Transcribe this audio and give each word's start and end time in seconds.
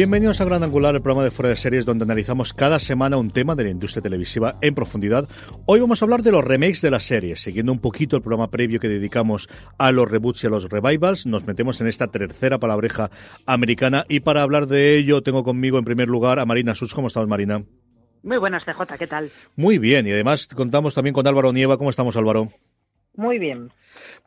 Bienvenidos 0.00 0.40
a 0.40 0.46
Gran 0.46 0.62
Angular, 0.62 0.94
el 0.94 1.02
programa 1.02 1.24
de 1.24 1.30
Fuera 1.30 1.50
de 1.50 1.56
Series, 1.56 1.84
donde 1.84 2.04
analizamos 2.04 2.54
cada 2.54 2.78
semana 2.78 3.18
un 3.18 3.30
tema 3.30 3.54
de 3.54 3.64
la 3.64 3.68
industria 3.68 4.00
televisiva 4.00 4.54
en 4.62 4.74
profundidad. 4.74 5.28
Hoy 5.66 5.78
vamos 5.78 6.00
a 6.00 6.06
hablar 6.06 6.22
de 6.22 6.32
los 6.32 6.42
remakes 6.42 6.80
de 6.80 6.90
las 6.90 7.04
series, 7.04 7.42
siguiendo 7.42 7.70
un 7.70 7.80
poquito 7.80 8.16
el 8.16 8.22
programa 8.22 8.50
previo 8.50 8.80
que 8.80 8.88
dedicamos 8.88 9.50
a 9.76 9.92
los 9.92 10.10
reboots 10.10 10.42
y 10.42 10.46
a 10.46 10.50
los 10.50 10.70
revivals. 10.70 11.26
Nos 11.26 11.46
metemos 11.46 11.82
en 11.82 11.86
esta 11.86 12.06
tercera 12.06 12.56
palabreja 12.56 13.10
americana 13.44 14.06
y 14.08 14.20
para 14.20 14.40
hablar 14.40 14.68
de 14.68 14.96
ello 14.96 15.20
tengo 15.20 15.44
conmigo 15.44 15.76
en 15.76 15.84
primer 15.84 16.08
lugar 16.08 16.38
a 16.38 16.46
Marina 16.46 16.74
Sus. 16.74 16.94
¿Cómo 16.94 17.08
estás, 17.08 17.26
Marina? 17.26 17.62
Muy 18.22 18.38
buenas, 18.38 18.64
CJ, 18.64 18.96
¿qué 18.98 19.06
tal? 19.06 19.30
Muy 19.54 19.76
bien, 19.76 20.06
y 20.06 20.12
además 20.12 20.48
contamos 20.48 20.94
también 20.94 21.12
con 21.12 21.26
Álvaro 21.26 21.52
Nieva. 21.52 21.76
¿Cómo 21.76 21.90
estamos, 21.90 22.16
Álvaro? 22.16 22.48
Muy 23.16 23.38
bien. 23.38 23.70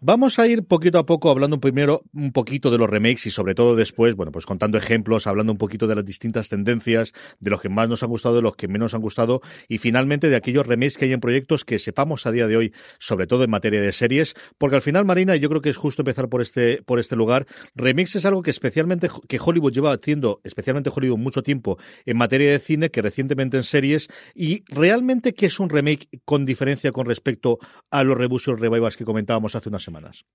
Vamos 0.06 0.38
a 0.38 0.46
ir 0.48 0.66
poquito 0.66 1.00
a 1.00 1.06
poco 1.06 1.30
hablando 1.30 1.62
primero 1.62 2.04
un 2.12 2.34
poquito 2.34 2.70
de 2.70 2.78
los 2.78 2.90
remakes 2.90 3.26
y 3.26 3.32
sobre 3.32 3.56
todo 3.56 3.78
después, 3.78 4.16
bueno, 4.16 4.34
pues 4.34 4.46
contando 4.46 4.78
ejemplos, 4.78 5.28
hablando 5.28 5.54
un 5.54 5.58
poquito 5.58 5.88
de 5.88 5.96
las 5.96 6.04
distintas 6.04 6.50
tendencias, 6.50 7.14
de 7.40 7.50
los 7.50 7.62
que 7.62 7.70
más 7.70 7.88
nos 7.88 8.04
han 8.04 8.10
gustado, 8.10 8.36
de 8.36 8.42
los 8.42 8.58
que 8.58 8.68
menos 8.68 8.94
han 8.94 9.00
gustado 9.00 9.40
y 9.70 9.78
finalmente 9.78 10.30
de 10.30 10.36
aquellos 10.36 10.68
remakes 10.68 10.98
que 10.98 11.06
hay 11.06 11.14
en 11.14 11.22
proyectos 11.22 11.64
que 11.64 11.80
sepamos 11.80 12.26
a 12.26 12.34
día 12.34 12.48
de 12.48 12.58
hoy, 12.58 12.74
sobre 13.00 13.28
todo 13.28 13.46
en 13.46 13.50
materia 13.50 13.80
de 13.80 13.94
series, 13.94 14.36
porque 14.58 14.76
al 14.76 14.82
final, 14.82 15.06
Marina, 15.06 15.38
yo 15.38 15.48
creo 15.48 15.62
que 15.62 15.70
es 15.70 15.78
justo 15.78 16.02
empezar 16.02 16.28
por 16.28 16.42
este, 16.42 16.82
por 16.84 17.00
este 17.00 17.16
lugar. 17.16 17.46
Remakes 17.74 18.18
es 18.18 18.26
algo 18.26 18.42
que 18.42 18.52
especialmente, 18.52 19.08
que 19.30 19.40
Hollywood 19.40 19.72
lleva 19.72 19.94
haciendo, 19.94 20.42
especialmente 20.44 20.92
Hollywood 20.94 21.18
mucho 21.18 21.44
tiempo 21.44 21.78
en 22.06 22.18
materia 22.18 22.52
de 22.52 22.60
cine, 22.60 22.92
que 22.92 23.02
recientemente 23.02 23.56
en 23.56 23.64
series 23.64 24.10
y 24.36 24.66
realmente 24.68 25.34
qué 25.34 25.46
es 25.46 25.62
un 25.62 25.70
remake 25.70 26.10
con 26.26 26.44
diferencia 26.44 26.92
con 26.92 27.06
respecto 27.06 27.58
a 27.90 28.04
los 28.04 28.18
reboots 28.18 28.50
y 28.50 28.52
revivals 28.56 28.98
que 28.98 29.06
comentábamos 29.06 29.56
hace 29.56 29.70
unas 29.70 29.93
semanas. 29.94 30.26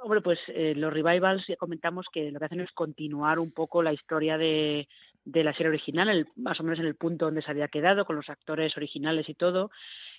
Hombre, 0.00 0.20
pues 0.20 0.40
eh, 0.48 0.74
los 0.76 0.92
revivals 0.92 1.46
ya 1.46 1.56
comentamos 1.56 2.06
que 2.12 2.30
lo 2.30 2.38
que 2.38 2.44
hacen 2.44 2.60
es 2.60 2.72
continuar 2.72 3.38
un 3.38 3.52
poco 3.52 3.82
la 3.82 3.92
historia 3.92 4.36
de, 4.36 4.88
de 5.24 5.44
la 5.44 5.52
serie 5.52 5.68
original, 5.68 6.08
el, 6.08 6.26
más 6.36 6.58
o 6.58 6.64
menos 6.64 6.80
en 6.80 6.86
el 6.86 6.96
punto 6.96 7.26
donde 7.26 7.42
se 7.42 7.50
había 7.50 7.68
quedado, 7.68 8.04
con 8.04 8.16
los 8.16 8.28
actores 8.28 8.76
originales 8.76 9.28
y 9.28 9.34
todo. 9.34 9.70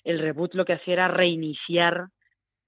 El 0.04 0.18
reboot 0.18 0.54
lo 0.54 0.64
que 0.64 0.72
hacía 0.72 0.94
era 0.94 1.08
reiniciar 1.08 2.08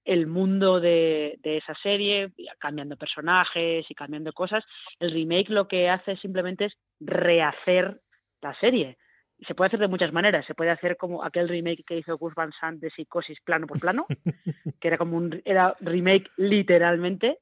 el 0.05 0.27
mundo 0.27 0.79
de, 0.79 1.39
de 1.41 1.57
esa 1.57 1.73
serie, 1.81 2.31
cambiando 2.59 2.95
personajes 2.97 3.85
y 3.89 3.95
cambiando 3.95 4.31
cosas. 4.31 4.63
El 4.99 5.11
remake 5.11 5.49
lo 5.49 5.67
que 5.67 5.89
hace 5.89 6.15
simplemente 6.17 6.65
es 6.65 6.77
rehacer 6.99 7.99
la 8.41 8.53
serie 8.59 8.97
se 9.45 9.53
puede 9.53 9.67
hacer 9.67 9.79
de 9.79 9.87
muchas 9.87 10.11
maneras. 10.13 10.45
Se 10.45 10.55
puede 10.55 10.71
hacer 10.71 10.97
como 10.97 11.23
aquel 11.23 11.47
remake 11.47 11.83
que 11.85 11.97
hizo 11.97 12.17
Gus 12.17 12.33
Van 12.33 12.51
Sant 12.59 12.79
de 12.79 12.89
Psicosis 12.89 13.39
plano 13.41 13.67
por 13.67 13.79
plano, 13.79 14.05
que 14.81 14.87
era 14.87 14.97
como 14.97 15.17
un 15.17 15.41
era 15.45 15.75
remake 15.79 16.29
literalmente, 16.37 17.39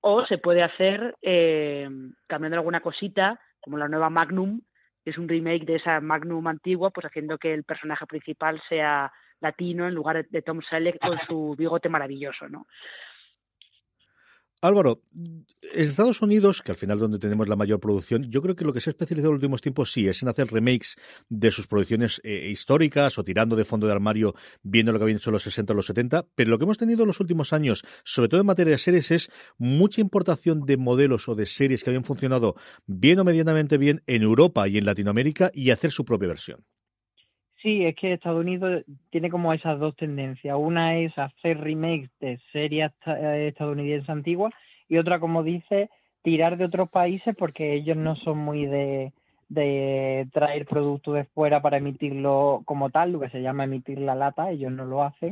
o 0.00 0.26
se 0.26 0.38
puede 0.38 0.62
hacer 0.62 1.16
eh, 1.22 1.88
cambiando 2.26 2.56
alguna 2.56 2.80
cosita, 2.80 3.40
como 3.60 3.78
la 3.78 3.88
nueva 3.88 4.10
Magnum, 4.10 4.60
que 5.04 5.10
es 5.10 5.18
un 5.18 5.28
remake 5.28 5.64
de 5.64 5.76
esa 5.76 6.00
Magnum 6.00 6.46
antigua, 6.48 6.90
pues 6.90 7.06
haciendo 7.06 7.38
que 7.38 7.54
el 7.54 7.64
personaje 7.64 8.06
principal 8.06 8.60
sea 8.68 9.12
latino 9.40 9.86
en 9.86 9.94
lugar 9.94 10.26
de 10.28 10.42
Tom 10.42 10.60
Selleck 10.62 10.98
con 11.00 11.18
su 11.26 11.54
bigote 11.56 11.88
maravilloso, 11.88 12.48
¿no? 12.48 12.66
Álvaro, 14.62 15.02
Estados 15.74 16.22
Unidos, 16.22 16.62
que 16.62 16.70
al 16.70 16.78
final 16.78 17.00
donde 17.00 17.18
tenemos 17.18 17.48
la 17.48 17.56
mayor 17.56 17.80
producción, 17.80 18.30
yo 18.30 18.40
creo 18.42 18.54
que 18.54 18.64
lo 18.64 18.72
que 18.72 18.80
se 18.80 18.90
ha 18.90 18.92
especializado 18.92 19.30
en 19.30 19.34
los 19.34 19.38
últimos 19.40 19.60
tiempos 19.60 19.90
sí 19.90 20.06
es 20.06 20.22
en 20.22 20.28
hacer 20.28 20.52
remakes 20.52 20.94
de 21.28 21.50
sus 21.50 21.66
producciones 21.66 22.20
eh, 22.22 22.48
históricas 22.48 23.18
o 23.18 23.24
tirando 23.24 23.56
de 23.56 23.64
fondo 23.64 23.88
de 23.88 23.92
armario 23.92 24.36
viendo 24.62 24.92
lo 24.92 25.00
que 25.00 25.02
habían 25.02 25.16
hecho 25.16 25.32
los 25.32 25.42
60 25.42 25.72
o 25.72 25.76
los 25.76 25.86
70, 25.86 26.26
pero 26.36 26.50
lo 26.50 26.58
que 26.58 26.64
hemos 26.64 26.78
tenido 26.78 27.02
en 27.02 27.08
los 27.08 27.18
últimos 27.18 27.52
años, 27.52 27.82
sobre 28.04 28.28
todo 28.28 28.40
en 28.40 28.46
materia 28.46 28.70
de 28.70 28.78
series, 28.78 29.10
es 29.10 29.30
mucha 29.58 30.00
importación 30.00 30.64
de 30.64 30.76
modelos 30.76 31.28
o 31.28 31.34
de 31.34 31.46
series 31.46 31.82
que 31.82 31.90
habían 31.90 32.04
funcionado 32.04 32.54
bien 32.86 33.18
o 33.18 33.24
medianamente 33.24 33.78
bien 33.78 34.04
en 34.06 34.22
Europa 34.22 34.68
y 34.68 34.78
en 34.78 34.84
Latinoamérica 34.84 35.50
y 35.52 35.70
hacer 35.70 35.90
su 35.90 36.04
propia 36.04 36.28
versión. 36.28 36.64
Sí, 37.62 37.86
es 37.86 37.94
que 37.94 38.12
Estados 38.12 38.40
Unidos 38.40 38.84
tiene 39.10 39.30
como 39.30 39.52
esas 39.52 39.78
dos 39.78 39.94
tendencias. 39.94 40.56
Una 40.58 40.96
es 40.98 41.16
hacer 41.16 41.58
remakes 41.60 42.10
de 42.20 42.40
series 42.50 42.90
eh, 43.06 43.46
estadounidenses 43.48 44.10
antiguas 44.10 44.52
y 44.88 44.98
otra, 44.98 45.20
como 45.20 45.44
dice, 45.44 45.88
tirar 46.22 46.56
de 46.56 46.64
otros 46.64 46.90
países 46.90 47.36
porque 47.36 47.74
ellos 47.74 47.96
no 47.96 48.16
son 48.16 48.38
muy 48.38 48.66
de, 48.66 49.12
de 49.48 50.26
traer 50.32 50.66
productos 50.66 51.14
de 51.14 51.24
fuera 51.24 51.62
para 51.62 51.76
emitirlo 51.76 52.62
como 52.64 52.90
tal, 52.90 53.12
lo 53.12 53.20
que 53.20 53.30
se 53.30 53.42
llama 53.42 53.64
emitir 53.64 54.00
la 54.00 54.16
lata, 54.16 54.50
ellos 54.50 54.72
no 54.72 54.84
lo 54.84 55.04
hacen, 55.04 55.30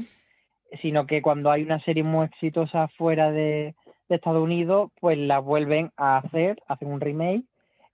sino 0.82 1.06
que 1.06 1.22
cuando 1.22 1.50
hay 1.50 1.62
una 1.62 1.80
serie 1.80 2.04
muy 2.04 2.26
exitosa 2.26 2.86
fuera 2.96 3.32
de, 3.32 3.74
de 4.08 4.14
Estados 4.14 4.42
Unidos, 4.42 4.92
pues 5.00 5.19
la 5.19 5.40
vuelven 5.40 5.90
a 5.96 6.19
hacer, 6.19 6.62
hacen 6.69 6.92
un 6.92 7.00
remake 7.00 7.42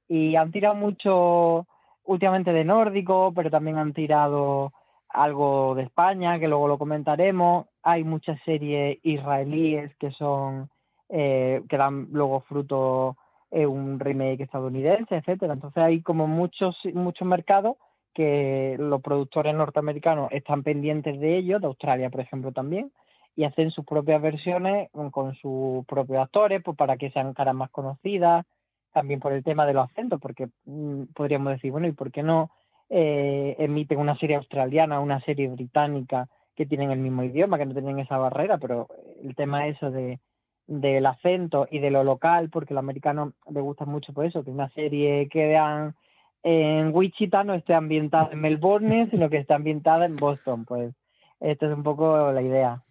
y 0.09 0.37
han 0.37 0.53
tirado 0.53 0.75
mucho 0.75 1.67
últimamente 2.07 2.53
de 2.53 2.65
nórdico, 2.65 3.33
pero 3.35 3.51
también 3.51 3.79
han 3.79 3.93
tirado 3.93 4.73
algo 5.09 5.75
de 5.75 5.85
España, 5.85 6.39
que 6.39 6.49
luego 6.49 6.69
lo 6.69 6.79
comentaremos. 6.79 7.67
Hay 7.83 8.05
muchas 8.05 8.41
series 8.45 8.99
israelíes 9.03 9.95
que 9.97 10.11
son 10.13 10.69
eh, 11.09 11.63
que 11.69 11.77
dan 11.77 12.09
luego 12.13 12.41
fruto 12.41 13.17
en 13.51 13.69
un 13.69 14.01
remake 14.01 14.43
estadounidense, 14.43 15.17
etcétera. 15.17 15.55
Entonces 15.55 15.83
hay 15.83 16.03
como 16.03 16.27
muchos 16.27 16.77
muchos 16.95 17.27
mercados 17.27 17.77
que 18.13 18.77
los 18.79 19.03
productores 19.03 19.55
norteamericanos 19.55 20.33
están 20.33 20.63
pendientes 20.63 21.21
de 21.21 21.37
ellos, 21.37 21.61
de 21.61 21.67
Australia, 21.67 22.11
por 22.11 22.23
ejemplo, 22.23 22.51
también, 22.51 22.91
y 23.37 23.45
hacen 23.45 23.71
sus 23.71 23.85
propias 23.85 24.23
versiones 24.23 24.89
con 25.13 25.35
sus 25.35 25.85
propios 25.87 26.21
actores, 26.21 26.63
pues 26.65 26.77
para 26.79 26.97
que 26.97 27.11
sean 27.11 27.35
caras 27.35 27.55
más 27.55 27.71
conocidas, 27.71 28.47
también 28.97 29.21
por 29.21 29.35
el 29.35 29.45
tema 29.45 29.67
de 29.67 29.75
los 29.75 29.91
acentos, 29.91 30.19
porque 30.19 30.49
mm, 30.65 31.13
podríamos 31.15 31.53
decir, 31.53 31.71
bueno, 31.71 31.87
¿y 31.87 31.93
por 31.93 32.11
qué 32.11 32.23
no 32.23 32.51
eh, 32.89 33.55
emiten 33.59 33.99
una 33.99 34.17
serie 34.17 34.37
australiana, 34.37 35.01
una 35.01 35.21
serie 35.21 35.49
británica 35.49 36.29
que 36.55 36.65
tienen 36.65 36.91
el 36.91 37.01
mismo 37.01 37.23
idioma, 37.23 37.59
que 37.59 37.67
no 37.67 37.75
tienen 37.75 37.99
esa 37.99 38.17
barrera? 38.17 38.57
Pero 38.57 38.89
el 39.23 39.37
tema 39.37 39.67
eso 39.67 39.91
de 39.91 40.19
del 40.67 41.05
acento 41.07 41.69
y 41.71 41.79
de 41.79 41.91
lo 41.91 42.05
local, 42.05 42.49
porque 42.49 42.73
los 42.73 42.83
americanos 42.83 43.35
les 43.51 43.63
gusta 43.63 43.85
mucho 43.85 44.15
por 44.15 44.25
eso, 44.25 44.43
que 44.43 44.51
una 44.51 44.71
serie 44.71 45.29
que 45.29 45.47
vean 45.47 45.95
en 46.43 46.91
Wichita 46.95 47.45
no 47.45 47.53
esté 47.53 47.75
ambientada 47.75 48.31
en 48.33 48.41
Melbourne, 48.41 49.09
sino 49.11 49.29
que 49.29 49.37
esté 49.37 49.53
ambientada 49.53 50.07
en 50.07 50.17
Boston, 50.17 50.65
pues 50.65 50.95
esta 51.39 51.67
es 51.67 51.73
un 51.73 51.83
poco 51.83 52.33
la 52.33 52.41
idea. 52.41 52.83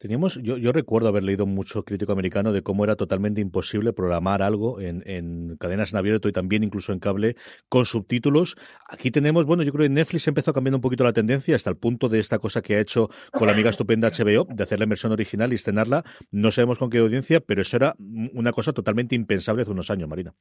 Teníamos, 0.00 0.40
yo, 0.42 0.56
yo 0.56 0.72
recuerdo 0.72 1.08
haber 1.08 1.24
leído 1.24 1.44
mucho 1.44 1.84
crítico 1.84 2.12
americano 2.12 2.54
de 2.54 2.62
cómo 2.62 2.84
era 2.84 2.96
totalmente 2.96 3.42
imposible 3.42 3.92
programar 3.92 4.40
algo 4.40 4.80
en, 4.80 5.02
en 5.04 5.58
cadenas 5.58 5.92
en 5.92 5.98
abierto 5.98 6.26
y 6.26 6.32
también 6.32 6.64
incluso 6.64 6.94
en 6.94 7.00
cable 7.00 7.36
con 7.68 7.84
subtítulos. 7.84 8.56
Aquí 8.88 9.10
tenemos, 9.10 9.44
bueno, 9.44 9.62
yo 9.62 9.72
creo 9.72 9.82
que 9.82 9.90
Netflix 9.90 10.26
empezó 10.26 10.54
cambiando 10.54 10.78
un 10.78 10.80
poquito 10.80 11.04
la 11.04 11.12
tendencia 11.12 11.54
hasta 11.54 11.68
el 11.68 11.76
punto 11.76 12.08
de 12.08 12.18
esta 12.18 12.38
cosa 12.38 12.62
que 12.62 12.76
ha 12.76 12.80
hecho 12.80 13.10
con 13.30 13.46
la 13.46 13.52
amiga 13.52 13.68
estupenda 13.68 14.08
HBO, 14.08 14.46
de 14.48 14.62
hacer 14.62 14.78
la 14.78 14.84
inversión 14.84 15.12
original 15.12 15.52
y 15.52 15.56
estrenarla. 15.56 16.02
No 16.30 16.50
sabemos 16.50 16.78
con 16.78 16.88
qué 16.88 16.96
audiencia, 16.96 17.40
pero 17.40 17.60
eso 17.60 17.76
era 17.76 17.94
una 17.98 18.52
cosa 18.52 18.72
totalmente 18.72 19.14
impensable 19.14 19.64
hace 19.64 19.70
unos 19.70 19.90
años, 19.90 20.08
Marina. 20.08 20.34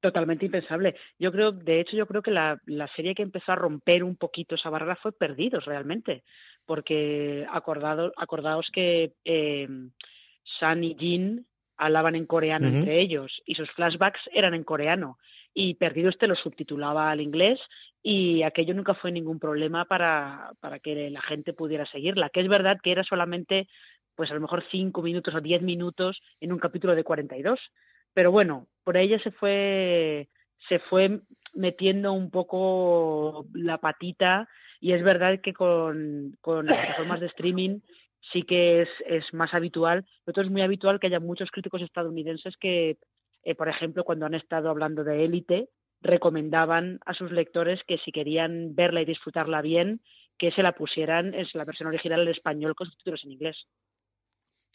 Totalmente 0.00 0.46
impensable. 0.46 0.96
Yo 1.18 1.30
creo, 1.30 1.52
de 1.52 1.80
hecho, 1.80 1.96
yo 1.96 2.06
creo 2.06 2.22
que 2.22 2.30
la, 2.30 2.58
la, 2.64 2.88
serie 2.88 3.14
que 3.14 3.22
empezó 3.22 3.52
a 3.52 3.56
romper 3.56 4.02
un 4.02 4.16
poquito 4.16 4.54
esa 4.54 4.70
barrera 4.70 4.96
fue 4.96 5.12
Perdidos, 5.12 5.66
realmente, 5.66 6.22
porque 6.64 7.46
acordado, 7.50 8.12
acordaos 8.16 8.70
que 8.72 9.12
eh, 9.24 9.68
San 10.58 10.82
y 10.84 10.94
Jin 10.98 11.46
hablaban 11.76 12.14
en 12.14 12.26
coreano 12.26 12.68
uh 12.68 12.70
-huh. 12.70 12.78
entre 12.78 13.00
ellos 13.00 13.42
y 13.46 13.54
sus 13.54 13.70
flashbacks 13.72 14.20
eran 14.32 14.54
en 14.54 14.64
coreano 14.64 15.18
y 15.54 15.74
Perdidos 15.74 16.18
te 16.18 16.26
lo 16.26 16.34
subtitulaba 16.34 17.10
al 17.10 17.20
inglés 17.20 17.58
y 18.02 18.42
aquello 18.42 18.74
nunca 18.74 18.94
fue 18.94 19.10
ningún 19.12 19.38
problema 19.38 19.84
para, 19.86 20.52
para 20.60 20.78
que 20.78 21.10
la 21.10 21.22
gente 21.22 21.52
pudiera 21.52 21.86
seguirla, 21.86 22.30
que 22.30 22.40
es 22.40 22.48
verdad 22.48 22.78
que 22.82 22.92
era 22.92 23.02
solamente 23.04 23.66
pues 24.14 24.30
a 24.30 24.34
lo 24.34 24.40
mejor 24.40 24.62
cinco 24.70 25.02
minutos 25.02 25.34
o 25.34 25.40
diez 25.40 25.62
minutos 25.62 26.20
en 26.40 26.52
un 26.52 26.58
capítulo 26.58 26.94
de 26.94 27.04
42, 27.04 27.58
pero 28.14 28.32
bueno, 28.32 28.66
por 28.84 28.96
ella 28.96 29.18
se 29.20 29.30
fue 29.30 30.28
se 30.68 30.78
fue 30.78 31.20
metiendo 31.54 32.12
un 32.12 32.30
poco 32.30 33.46
la 33.54 33.78
patita 33.78 34.48
y 34.80 34.92
es 34.92 35.02
verdad 35.02 35.40
que 35.42 35.52
con, 35.52 36.36
con 36.40 36.66
las 36.66 36.78
plataformas 36.78 37.20
de 37.20 37.26
streaming 37.26 37.80
sí 38.32 38.42
que 38.42 38.82
es, 38.82 38.88
es 39.06 39.32
más 39.32 39.54
habitual, 39.54 40.04
pero 40.24 40.42
es 40.42 40.50
muy 40.50 40.62
habitual 40.62 41.00
que 41.00 41.06
haya 41.06 41.20
muchos 41.20 41.50
críticos 41.50 41.82
estadounidenses 41.82 42.56
que, 42.56 42.98
eh, 43.42 43.54
por 43.54 43.68
ejemplo, 43.68 44.04
cuando 44.04 44.26
han 44.26 44.34
estado 44.34 44.70
hablando 44.70 45.04
de 45.04 45.24
élite, 45.24 45.68
recomendaban 46.02 47.00
a 47.04 47.14
sus 47.14 47.30
lectores 47.30 47.82
que 47.84 47.98
si 47.98 48.12
querían 48.12 48.74
verla 48.74 49.02
y 49.02 49.06
disfrutarla 49.06 49.62
bien, 49.62 50.00
que 50.38 50.52
se 50.52 50.62
la 50.62 50.72
pusieran 50.72 51.34
en 51.34 51.46
la 51.52 51.64
versión 51.64 51.88
original 51.88 52.22
en 52.22 52.28
español 52.28 52.74
con 52.74 52.86
subtítulos 52.86 53.24
en 53.24 53.32
inglés. 53.32 53.66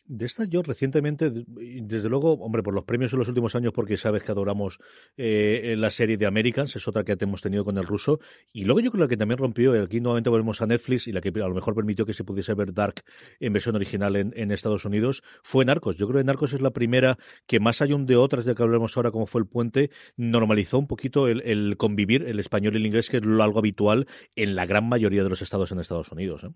De 0.08 0.28
esta 0.28 0.46
yo 0.46 0.62
recientemente, 0.62 1.32
desde 1.32 2.10
luego, 2.10 2.34
hombre, 2.34 2.62
por 2.62 2.76
los 2.76 2.84
premios 2.84 3.12
en 3.14 3.20
los 3.20 3.28
últimos 3.28 3.56
años, 3.56 3.74
porque 3.74 3.98
sabes 3.98 4.22
que 4.22 4.32
adoramos 4.32 4.80
eh, 5.18 5.74
la 5.78 5.90
serie 5.90 6.16
de 6.16 6.28
Americans, 6.28 6.76
es 6.76 6.88
otra 6.88 7.04
que 7.04 7.18
hemos 7.20 7.42
tenido 7.42 7.66
con 7.66 7.76
el 7.80 7.86
ruso, 7.86 8.20
y 8.54 8.66
luego 8.66 8.82
yo 8.82 8.92
creo 8.92 9.08
que 9.08 9.18
también 9.18 9.40
rompió, 9.40 9.82
aquí 9.82 10.02
nuevamente 10.02 10.30
volvemos 10.30 10.62
a 10.62 10.68
Netflix, 10.68 11.08
y 11.08 11.12
la 11.12 11.22
que 11.22 11.30
a 11.30 11.48
lo 11.48 11.56
mejor 11.56 11.74
permitió 11.74 12.06
que 12.06 12.14
se 12.14 12.24
pudiese 12.24 12.54
ver 12.54 12.72
Dark 12.72 13.02
en 13.40 13.54
versión 13.54 13.76
original 13.76 14.16
en, 14.16 14.32
en 14.36 14.52
Estados 14.52 14.86
Unidos, 14.86 15.24
fue 15.42 15.66
Narcos. 15.66 15.98
Yo 15.98 16.08
creo 16.08 16.20
que 16.20 16.26
Narcos 16.26 16.54
es 16.54 16.62
la 16.62 16.72
primera 16.72 17.18
que 17.48 17.60
más 17.60 17.82
hay 17.82 17.94
un 17.94 18.06
de 18.06 18.16
otras 18.16 18.46
de 18.46 18.54
que 18.54 18.62
hablemos 18.62 18.96
ahora, 18.98 19.10
como 19.10 19.26
fue 19.26 19.42
el 19.42 19.48
puente, 19.48 19.90
normalizó 20.18 20.78
un 20.78 20.88
poquito 20.88 21.28
el, 21.28 21.42
el 21.42 21.78
convivir 21.78 22.26
el 22.28 22.40
español 22.40 22.76
y 22.76 22.78
el 22.78 22.86
inglés, 22.86 23.10
que 23.10 23.18
es 23.18 23.26
lo 23.26 23.42
algo 23.42 23.58
habitual 23.58 24.06
en 24.36 24.54
la 24.54 24.68
gran 24.68 24.88
mayoría 24.88 25.24
de 25.24 25.30
los 25.30 25.42
estados 25.42 25.72
en 25.72 25.80
Estados 25.80 26.12
Unidos. 26.12 26.44
¿eh? 26.44 26.50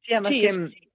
Sí, 0.00 0.14
además 0.14 0.32
sí, 0.32 0.40
que 0.40 0.91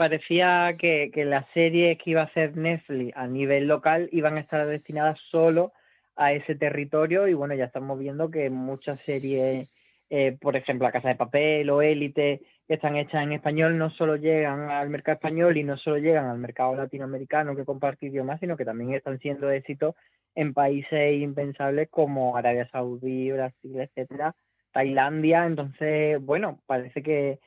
parecía 0.00 0.78
que, 0.78 1.10
que 1.12 1.26
las 1.26 1.44
series 1.52 1.98
que 1.98 2.12
iba 2.12 2.22
a 2.22 2.24
hacer 2.24 2.56
Netflix 2.56 3.14
a 3.14 3.26
nivel 3.26 3.68
local 3.68 4.08
iban 4.12 4.38
a 4.38 4.40
estar 4.40 4.66
destinadas 4.66 5.20
solo 5.30 5.74
a 6.16 6.32
ese 6.32 6.54
territorio 6.54 7.28
y 7.28 7.34
bueno, 7.34 7.54
ya 7.54 7.66
estamos 7.66 7.98
viendo 7.98 8.30
que 8.30 8.48
muchas 8.48 8.98
series, 9.00 9.68
eh, 10.08 10.38
por 10.40 10.56
ejemplo, 10.56 10.86
La 10.86 10.92
Casa 10.92 11.08
de 11.08 11.16
Papel 11.16 11.68
o 11.68 11.82
Élite, 11.82 12.40
que 12.66 12.74
están 12.74 12.96
hechas 12.96 13.24
en 13.24 13.32
español, 13.32 13.76
no 13.76 13.90
solo 13.90 14.16
llegan 14.16 14.70
al 14.70 14.88
mercado 14.88 15.16
español 15.16 15.58
y 15.58 15.64
no 15.64 15.76
solo 15.76 15.98
llegan 15.98 16.28
al 16.28 16.38
mercado 16.38 16.74
latinoamericano 16.76 17.54
que 17.54 17.66
comparte 17.66 18.06
idiomas, 18.06 18.40
sino 18.40 18.56
que 18.56 18.64
también 18.64 18.94
están 18.94 19.18
siendo 19.18 19.50
éxitos 19.50 19.96
en 20.34 20.54
países 20.54 21.20
impensables 21.20 21.90
como 21.90 22.38
Arabia 22.38 22.66
Saudí, 22.72 23.32
Brasil, 23.32 23.78
etcétera, 23.78 24.34
Tailandia. 24.72 25.44
Entonces, 25.44 26.24
bueno, 26.24 26.58
parece 26.66 27.02
que 27.02 27.38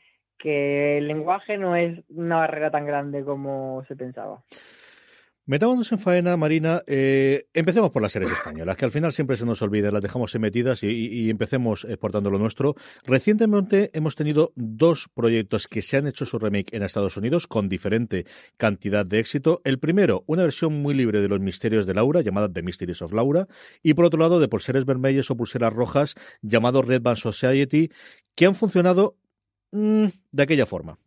que 0.44 0.98
el 0.98 1.08
lenguaje 1.08 1.58
no 1.58 1.74
es 1.78 2.04
una 2.10 2.36
barrera 2.36 2.70
tan 2.70 2.86
grande 2.86 3.24
como 3.24 3.82
se 3.88 3.96
pensaba. 3.96 4.44
Metámonos 5.46 5.92
en 5.92 6.00
faena, 6.00 6.36
Marina. 6.38 6.84
Eh, 6.86 7.46
empecemos 7.54 7.92
por 7.92 8.02
las 8.02 8.12
series 8.14 8.32
españolas, 8.32 8.76
que 8.76 8.86
al 8.86 8.92
final 8.92 9.14
siempre 9.14 9.38
se 9.38 9.46
nos 9.46 9.62
olvida, 9.62 9.92
las 9.92 10.02
dejamos 10.02 10.34
metidas 10.40 10.84
y, 10.84 11.30
empecemos 11.30 11.86
exportando 11.86 12.30
lo 12.30 12.40
nuestro. 12.40 12.76
Recientemente 13.06 13.90
hemos 13.94 14.16
tenido 14.16 14.52
dos 14.56 15.10
proyectos 15.14 15.68
que 15.68 15.82
se 15.82 15.98
han 15.98 16.08
hecho 16.08 16.26
su 16.26 16.40
remake 16.40 16.74
en 16.74 16.84
Estados 16.84 17.18
Unidos 17.18 17.48
con 17.48 17.68
diferente 17.68 18.26
cantidad 18.58 19.06
de 19.06 19.20
éxito. 19.20 19.62
El 19.64 19.80
primero, 19.80 20.24
una 20.28 20.44
versión 20.44 20.82
muy 20.82 20.94
libre 20.94 21.22
de 21.22 21.30
los 21.30 21.40
misterios 21.40 21.86
de 21.86 21.94
Laura, 21.94 22.22
llamada 22.22 22.52
The 22.52 22.64
Mysteries 22.64 23.02
of 23.02 23.14
Laura, 23.14 23.48
y 23.82 23.94
por 23.94 24.06
otro 24.06 24.20
lado, 24.20 24.40
de 24.40 24.48
Pulseres 24.50 24.86
Vermellas 24.86 25.30
o 25.30 25.38
Pulseras 25.38 25.74
Rojas, 25.74 26.16
llamado 26.42 26.82
Red 26.82 27.02
Band 27.02 27.18
Society, 27.18 27.90
que 28.36 28.46
han 28.46 28.56
funcionado 28.56 29.18
mmm, 29.74 30.08
de 30.32 30.44
aquella 30.44 30.66
forma. 30.66 30.98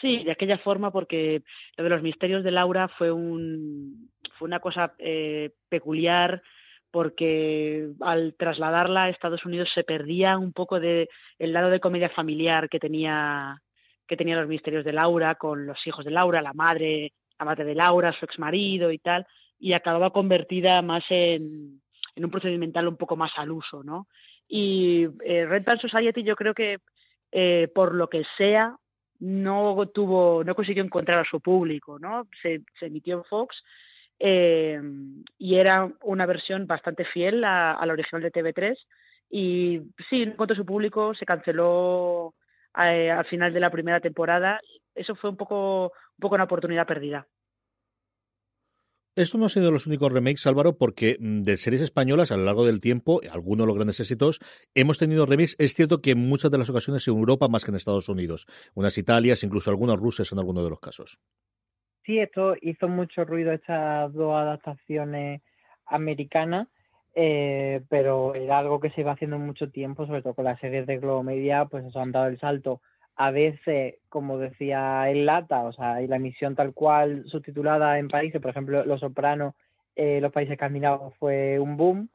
Sí, 0.00 0.24
de 0.24 0.32
aquella 0.32 0.58
forma, 0.58 0.90
porque 0.90 1.42
lo 1.76 1.84
de 1.84 1.90
los 1.90 2.02
misterios 2.02 2.44
de 2.44 2.50
Laura 2.50 2.88
fue 2.88 3.10
un 3.10 4.10
fue 4.38 4.46
una 4.46 4.60
cosa 4.60 4.94
eh, 4.98 5.50
peculiar 5.68 6.42
porque 6.90 7.88
al 8.00 8.34
trasladarla 8.34 9.04
a 9.04 9.08
Estados 9.10 9.44
Unidos 9.44 9.68
se 9.74 9.84
perdía 9.84 10.38
un 10.38 10.52
poco 10.52 10.80
de 10.80 11.08
el 11.38 11.52
lado 11.52 11.70
de 11.70 11.80
comedia 11.80 12.08
familiar 12.10 12.68
que 12.68 12.80
tenía 12.80 13.60
que 14.08 14.16
tenía 14.16 14.40
los 14.40 14.48
misterios 14.48 14.84
de 14.84 14.92
Laura 14.92 15.36
con 15.36 15.66
los 15.66 15.86
hijos 15.86 16.04
de 16.04 16.10
Laura, 16.10 16.42
la 16.42 16.52
madre, 16.52 17.12
la 17.38 17.44
madre 17.44 17.64
de 17.64 17.76
Laura, 17.76 18.12
su 18.12 18.24
exmarido 18.24 18.90
y 18.90 18.98
tal, 18.98 19.24
y 19.58 19.72
acababa 19.72 20.10
convertida 20.10 20.82
más 20.82 21.04
en, 21.10 21.80
en 22.16 22.24
un 22.24 22.30
procedimental 22.30 22.88
un 22.88 22.96
poco 22.96 23.14
más 23.14 23.30
al 23.36 23.52
uso, 23.52 23.84
¿no? 23.84 24.08
Y 24.48 25.06
eh, 25.24 25.46
Red 25.46 25.62
Band 25.64 25.80
Society 25.80 26.24
yo 26.24 26.34
creo 26.34 26.54
que 26.54 26.78
eh, 27.32 27.68
por 27.74 27.94
lo 27.94 28.08
que 28.08 28.24
sea, 28.36 28.76
no 29.18 29.86
tuvo, 29.88 30.42
no 30.44 30.54
consiguió 30.54 30.82
encontrar 30.82 31.18
a 31.18 31.30
su 31.30 31.40
público, 31.40 31.98
¿no? 31.98 32.26
Se, 32.42 32.62
se 32.78 32.86
emitió 32.86 33.18
en 33.18 33.24
Fox 33.24 33.62
eh, 34.22 34.78
y 35.38 35.54
era 35.56 35.90
una 36.02 36.26
versión 36.26 36.66
bastante 36.66 37.06
fiel 37.06 37.42
a, 37.42 37.80
la 37.84 37.92
original 37.92 38.22
de 38.22 38.30
TV3 38.30 38.76
y 39.30 39.80
sí, 40.10 40.26
no 40.26 40.32
encontró 40.32 40.54
su 40.54 40.66
público, 40.66 41.14
se 41.14 41.24
canceló 41.24 42.34
eh, 42.82 43.10
al 43.10 43.24
final 43.24 43.52
de 43.52 43.60
la 43.60 43.70
primera 43.70 44.00
temporada. 44.00 44.60
Eso 44.94 45.14
fue 45.14 45.30
un 45.30 45.36
poco, 45.36 45.84
un 45.86 46.20
poco 46.20 46.34
una 46.34 46.44
oportunidad 46.44 46.86
perdida. 46.86 47.26
Esto 49.20 49.36
no 49.36 49.44
ha 49.44 49.48
sido 49.50 49.70
los 49.70 49.86
únicos 49.86 50.10
remakes, 50.10 50.46
Álvaro, 50.46 50.78
porque 50.78 51.18
mm, 51.20 51.42
de 51.42 51.58
series 51.58 51.82
españolas 51.82 52.32
a 52.32 52.38
lo 52.38 52.44
largo 52.44 52.64
del 52.64 52.80
tiempo, 52.80 53.20
algunos 53.30 53.64
de 53.64 53.66
los 53.66 53.76
grandes 53.76 54.00
éxitos, 54.00 54.40
hemos 54.74 54.96
tenido 54.96 55.26
remakes. 55.26 55.56
Es 55.58 55.74
cierto 55.74 56.00
que 56.00 56.12
en 56.12 56.26
muchas 56.26 56.50
de 56.50 56.56
las 56.56 56.70
ocasiones 56.70 57.06
en 57.06 57.18
Europa 57.18 57.46
más 57.46 57.62
que 57.62 57.70
en 57.70 57.74
Estados 57.74 58.08
Unidos. 58.08 58.46
Unas 58.74 58.96
Italias, 58.96 59.44
incluso 59.44 59.68
algunos 59.68 59.98
rusos 59.98 60.32
en 60.32 60.38
algunos 60.38 60.64
de 60.64 60.70
los 60.70 60.80
casos. 60.80 61.20
Sí, 62.06 62.18
esto 62.18 62.54
hizo 62.62 62.88
mucho 62.88 63.26
ruido 63.26 63.52
estas 63.52 64.10
dos 64.14 64.34
adaptaciones 64.34 65.42
americanas, 65.84 66.68
eh, 67.14 67.82
pero 67.90 68.34
era 68.34 68.58
algo 68.58 68.80
que 68.80 68.88
se 68.88 69.02
iba 69.02 69.12
haciendo 69.12 69.38
mucho 69.38 69.70
tiempo, 69.70 70.06
sobre 70.06 70.22
todo 70.22 70.32
con 70.32 70.46
las 70.46 70.58
series 70.60 70.86
de 70.86 70.96
Globo 70.96 71.22
Media, 71.22 71.66
pues 71.66 71.84
eso 71.84 72.00
han 72.00 72.12
dado 72.12 72.28
el 72.28 72.40
salto 72.40 72.80
a 73.22 73.30
veces, 73.32 73.96
como 74.08 74.38
decía 74.38 75.10
el 75.10 75.26
Lata, 75.26 75.64
o 75.64 75.74
sea, 75.74 76.00
y 76.00 76.06
la 76.06 76.16
emisión 76.16 76.56
tal 76.56 76.72
cual 76.72 77.24
subtitulada 77.26 77.98
en 77.98 78.08
países, 78.08 78.40
por 78.40 78.50
ejemplo, 78.50 78.82
Los 78.86 79.00
Sopranos, 79.00 79.52
eh, 79.94 80.22
los 80.22 80.32
países 80.32 80.52
escandinavos 80.52 81.14
fue 81.18 81.58
un 81.58 81.76
boom, 81.76 82.08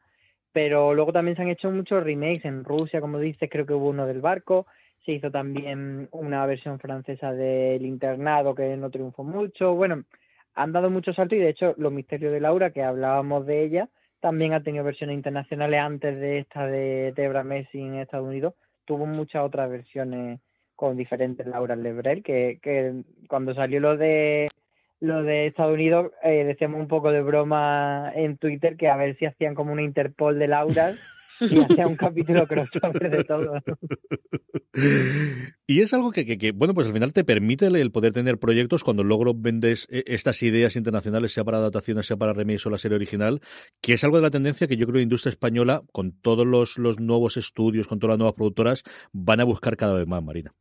pero 0.51 0.95
luego 0.95 1.13
también 1.13 1.37
se 1.37 1.43
han 1.43 1.49
hecho 1.49 1.69
muchos 1.69 2.03
remakes 2.03 2.45
en 2.45 2.63
Rusia, 2.63 3.01
como 3.01 3.19
dices, 3.19 3.51
creo 3.51 3.67
que 3.67 3.75
hubo 3.75 3.89
uno 3.89 4.07
del 4.07 4.19
barco, 4.19 4.65
se 5.05 5.11
hizo 5.11 5.29
también 5.29 6.09
una 6.11 6.43
versión 6.47 6.79
francesa 6.79 7.33
del 7.33 7.85
internado 7.85 8.55
que 8.55 8.75
no 8.75 8.89
triunfó 8.89 9.23
mucho, 9.23 9.75
bueno, 9.75 10.05
han 10.55 10.71
dado 10.71 10.89
muchos 10.89 11.17
saltos 11.17 11.37
y 11.37 11.41
de 11.41 11.49
hecho 11.49 11.75
Los 11.77 11.93
Misterios 11.93 12.33
de 12.33 12.39
Laura, 12.39 12.71
que 12.71 12.81
hablábamos 12.81 13.45
de 13.45 13.63
ella, 13.63 13.89
también 14.21 14.53
ha 14.53 14.63
tenido 14.63 14.83
versiones 14.83 15.13
internacionales 15.13 15.79
antes 15.81 16.19
de 16.19 16.39
esta 16.39 16.65
de 16.65 17.13
Debra 17.15 17.43
Messi 17.43 17.79
en 17.79 17.93
Estados 17.93 18.27
Unidos, 18.27 18.55
tuvo 18.85 19.05
muchas 19.05 19.43
otras 19.43 19.69
versiones 19.69 20.39
con 20.75 20.97
diferentes 20.97 21.45
Laura 21.45 21.75
Lebrel, 21.75 22.23
que, 22.23 22.59
que 22.61 23.03
cuando 23.27 23.53
salió 23.53 23.79
lo 23.79 23.97
de 23.97 24.49
lo 24.99 25.23
de 25.23 25.47
Estados 25.47 25.73
Unidos 25.73 26.11
eh, 26.23 26.45
decíamos 26.45 26.79
un 26.79 26.87
poco 26.87 27.11
de 27.11 27.21
broma 27.21 28.11
en 28.15 28.37
Twitter 28.37 28.77
que 28.77 28.87
a 28.87 28.95
ver 28.95 29.17
si 29.17 29.25
hacían 29.25 29.53
como 29.53 29.73
una 29.73 29.83
Interpol 29.83 30.39
de 30.39 30.47
Laura 30.47 30.95
y 31.39 31.59
hacían 31.63 31.89
un 31.89 31.95
capítulo 31.95 32.47
crossover 32.47 33.09
de 33.09 33.23
todo. 33.23 33.53
Y 35.67 35.81
es 35.81 35.93
algo 35.93 36.11
que, 36.11 36.25
que, 36.25 36.37
que, 36.37 36.51
bueno, 36.51 36.73
pues 36.73 36.87
al 36.87 36.93
final 36.93 37.13
te 37.13 37.23
permite 37.23 37.67
el 37.67 37.91
poder 37.91 38.11
tener 38.11 38.37
proyectos 38.37 38.83
cuando 38.83 39.03
luego 39.03 39.33
vendes 39.33 39.87
eh, 39.89 40.03
estas 40.05 40.43
ideas 40.43 40.75
internacionales, 40.75 41.33
sea 41.33 41.45
para 41.45 41.57
adaptaciones, 41.57 42.05
sea 42.05 42.17
para 42.17 42.33
remakes 42.33 42.65
o 42.65 42.69
la 42.69 42.77
serie 42.77 42.95
original, 42.95 43.39
que 43.81 43.93
es 43.93 44.03
algo 44.03 44.17
de 44.17 44.23
la 44.23 44.31
tendencia 44.31 44.67
que 44.67 44.75
yo 44.75 44.85
creo 44.85 44.95
que 44.95 44.99
la 44.99 45.03
industria 45.03 45.29
española, 45.29 45.81
con 45.93 46.11
todos 46.11 46.45
los, 46.45 46.77
los 46.77 46.99
nuevos 46.99 47.37
estudios, 47.37 47.87
con 47.87 47.99
todas 47.99 48.13
las 48.13 48.19
nuevas 48.19 48.35
productoras, 48.35 48.83
van 49.13 49.39
a 49.39 49.45
buscar 49.45 49.77
cada 49.77 49.93
vez 49.93 50.05
más, 50.07 50.21
Marina. 50.21 50.53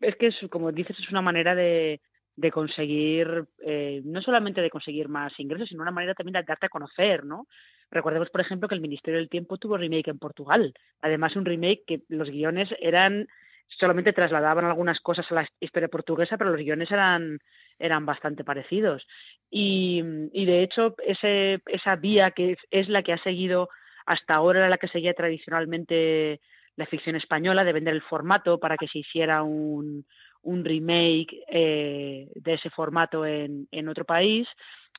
Es 0.00 0.16
que, 0.16 0.30
como 0.48 0.72
dices, 0.72 0.98
es 0.98 1.10
una 1.10 1.22
manera 1.22 1.54
de, 1.54 2.00
de 2.36 2.52
conseguir, 2.52 3.46
eh, 3.64 4.00
no 4.04 4.22
solamente 4.22 4.62
de 4.62 4.70
conseguir 4.70 5.08
más 5.08 5.38
ingresos, 5.40 5.68
sino 5.68 5.82
una 5.82 5.90
manera 5.90 6.14
también 6.14 6.34
de 6.34 6.42
darte 6.44 6.66
a 6.66 6.70
conocer, 6.70 7.24
¿no? 7.24 7.48
Recordemos, 7.90 8.30
por 8.30 8.40
ejemplo, 8.40 8.68
que 8.68 8.74
el 8.74 8.80
Ministerio 8.80 9.18
del 9.18 9.28
Tiempo 9.28 9.58
tuvo 9.58 9.76
remake 9.76 10.08
en 10.08 10.18
Portugal. 10.18 10.72
Además, 11.00 11.34
un 11.36 11.44
remake 11.44 11.84
que 11.86 12.02
los 12.08 12.30
guiones 12.30 12.68
eran 12.80 13.26
solamente 13.68 14.12
trasladaban 14.12 14.64
algunas 14.64 15.00
cosas 15.00 15.30
a 15.30 15.34
la 15.34 15.48
historia 15.60 15.88
portuguesa, 15.88 16.38
pero 16.38 16.50
los 16.50 16.60
guiones 16.60 16.90
eran, 16.90 17.38
eran 17.78 18.06
bastante 18.06 18.44
parecidos. 18.44 19.06
Y, 19.50 20.02
y 20.32 20.46
de 20.46 20.62
hecho, 20.62 20.94
ese, 21.04 21.60
esa 21.66 21.96
vía 21.96 22.30
que 22.30 22.56
es, 22.70 22.88
la 22.88 23.02
que 23.02 23.12
ha 23.12 23.18
seguido 23.18 23.68
hasta 24.06 24.34
ahora, 24.34 24.60
era 24.60 24.68
la 24.70 24.78
que 24.78 24.88
seguía 24.88 25.12
tradicionalmente 25.12 26.40
la 26.78 26.86
ficción 26.86 27.16
española, 27.16 27.64
de 27.64 27.72
vender 27.72 27.92
el 27.92 28.02
formato 28.02 28.58
para 28.58 28.76
que 28.76 28.86
se 28.86 29.00
hiciera 29.00 29.42
un, 29.42 30.06
remake 30.44 31.42
eh, 31.48 32.30
de 32.36 32.54
ese 32.54 32.70
formato 32.70 33.26
en, 33.26 33.66
en 33.72 33.88
otro 33.88 34.04
país. 34.04 34.46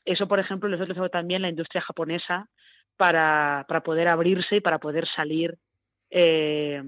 Eso, 0.03 0.27
por 0.27 0.39
ejemplo, 0.39 0.67
les 0.67 0.79
ha 0.79 0.83
utilizado 0.83 1.09
también 1.09 1.41
la 1.41 1.49
industria 1.49 1.81
japonesa 1.81 2.49
para, 2.97 3.65
para 3.67 3.81
poder 3.81 4.09
abrirse 4.09 4.57
y 4.57 4.61
para 4.61 4.79
poder 4.79 5.07
salir 5.07 5.57
eh, 6.11 6.81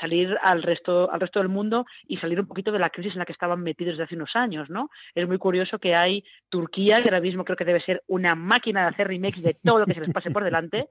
salir 0.00 0.34
al 0.42 0.62
resto 0.62 1.10
al 1.12 1.20
resto 1.20 1.40
del 1.40 1.50
mundo 1.50 1.84
y 2.08 2.16
salir 2.16 2.40
un 2.40 2.46
poquito 2.46 2.72
de 2.72 2.78
la 2.78 2.88
crisis 2.88 3.12
en 3.12 3.18
la 3.18 3.26
que 3.26 3.32
estaban 3.32 3.62
metidos 3.62 3.92
desde 3.92 4.04
hace 4.04 4.14
unos 4.14 4.34
años, 4.34 4.70
¿no? 4.70 4.88
Es 5.14 5.28
muy 5.28 5.36
curioso 5.36 5.78
que 5.78 5.94
hay 5.94 6.24
Turquía, 6.48 7.02
que 7.02 7.10
ahora 7.10 7.20
mismo 7.20 7.44
creo 7.44 7.56
que 7.56 7.66
debe 7.66 7.82
ser 7.82 8.02
una 8.06 8.34
máquina 8.34 8.82
de 8.82 8.88
hacer 8.88 9.08
remakes 9.08 9.42
de 9.42 9.54
todo 9.62 9.80
lo 9.80 9.86
que 9.86 9.94
se 9.94 10.00
les 10.00 10.12
pase 10.12 10.30
por 10.30 10.42
delante, 10.42 10.88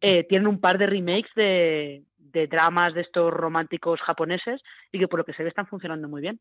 eh, 0.00 0.24
tienen 0.28 0.46
un 0.46 0.60
par 0.60 0.78
de 0.78 0.86
remakes 0.86 1.32
de, 1.34 2.04
de 2.32 2.46
dramas 2.46 2.94
de 2.94 3.02
estos 3.02 3.32
románticos 3.32 4.00
japoneses 4.00 4.60
y 4.92 4.98
que 4.98 5.08
por 5.08 5.18
lo 5.18 5.24
que 5.24 5.32
se 5.34 5.42
ve 5.42 5.48
están 5.48 5.66
funcionando 5.66 6.08
muy 6.08 6.20
bien. 6.22 6.40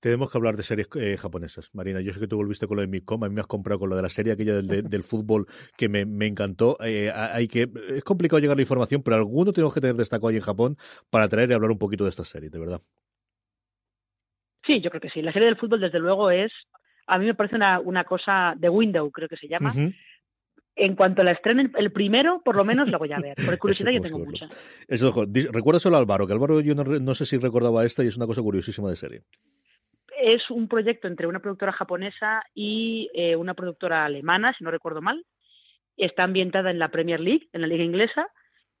Tenemos 0.00 0.30
que 0.30 0.38
hablar 0.38 0.56
de 0.56 0.62
series 0.62 0.88
eh, 0.94 1.16
japonesas, 1.16 1.70
Marina. 1.72 2.00
Yo 2.00 2.12
sé 2.12 2.20
que 2.20 2.28
tú 2.28 2.36
volviste 2.36 2.68
con 2.68 2.76
lo 2.76 2.82
de 2.82 2.86
Midcom, 2.86 3.24
a 3.24 3.28
mí 3.28 3.34
me 3.34 3.40
has 3.40 3.48
comprado 3.48 3.80
con 3.80 3.90
lo 3.90 3.96
de 3.96 4.02
la 4.02 4.08
serie 4.08 4.32
aquella 4.32 4.54
del, 4.54 4.88
del 4.88 5.02
fútbol 5.02 5.46
que 5.76 5.88
me, 5.88 6.06
me 6.06 6.26
encantó. 6.26 6.76
Eh, 6.84 7.10
hay 7.12 7.48
que 7.48 7.68
Es 7.88 8.04
complicado 8.04 8.38
llegar 8.38 8.54
a 8.54 8.56
la 8.56 8.62
información, 8.62 9.02
pero 9.02 9.16
alguno 9.16 9.52
tenemos 9.52 9.74
que 9.74 9.80
tener 9.80 9.96
destacado 9.96 10.28
ahí 10.28 10.36
en 10.36 10.42
Japón 10.42 10.76
para 11.10 11.28
traer 11.28 11.50
y 11.50 11.54
hablar 11.54 11.72
un 11.72 11.78
poquito 11.78 12.04
de 12.04 12.10
esta 12.10 12.24
serie, 12.24 12.48
de 12.48 12.58
verdad. 12.58 12.80
Sí, 14.64 14.80
yo 14.80 14.90
creo 14.90 15.00
que 15.00 15.10
sí. 15.10 15.20
La 15.20 15.32
serie 15.32 15.46
del 15.46 15.56
fútbol, 15.56 15.80
desde 15.80 15.98
luego, 15.98 16.30
es. 16.30 16.52
A 17.06 17.18
mí 17.18 17.24
me 17.24 17.34
parece 17.34 17.56
una, 17.56 17.80
una 17.80 18.04
cosa 18.04 18.54
de 18.56 18.68
Window, 18.68 19.10
creo 19.10 19.28
que 19.28 19.36
se 19.36 19.48
llama. 19.48 19.72
En 20.80 20.94
cuanto 20.94 21.24
la 21.24 21.32
estrenen, 21.32 21.72
el 21.76 21.90
primero, 21.90 22.40
por 22.44 22.56
lo 22.56 22.64
menos, 22.64 22.88
lo 22.88 22.98
voy 22.98 23.12
a 23.12 23.18
ver. 23.18 23.34
Por 23.44 23.58
curiosidad, 23.58 23.90
yo 23.90 24.00
tengo 24.00 24.20
mucha. 24.20 24.46
Eso, 24.86 25.12
recuerda 25.52 25.80
solo 25.80 25.96
a 25.96 26.00
Álvaro, 26.00 26.26
que 26.26 26.32
Álvaro 26.32 26.60
yo 26.60 26.74
no, 26.74 26.84
no 26.84 27.14
sé 27.14 27.26
si 27.26 27.36
recordaba 27.36 27.84
esta 27.84 28.04
y 28.04 28.06
es 28.06 28.16
una 28.16 28.26
cosa 28.26 28.42
curiosísima 28.42 28.88
de 28.88 28.96
serie 28.96 29.22
es 30.20 30.50
un 30.50 30.68
proyecto 30.68 31.08
entre 31.08 31.26
una 31.26 31.40
productora 31.40 31.72
japonesa 31.72 32.42
y 32.54 33.10
eh, 33.14 33.36
una 33.36 33.54
productora 33.54 34.04
alemana, 34.04 34.54
si 34.56 34.64
no 34.64 34.70
recuerdo 34.70 35.00
mal. 35.00 35.24
Está 35.96 36.24
ambientada 36.24 36.70
en 36.70 36.78
la 36.78 36.90
Premier 36.90 37.20
League, 37.20 37.48
en 37.52 37.60
la 37.60 37.66
liga 37.66 37.84
inglesa, 37.84 38.28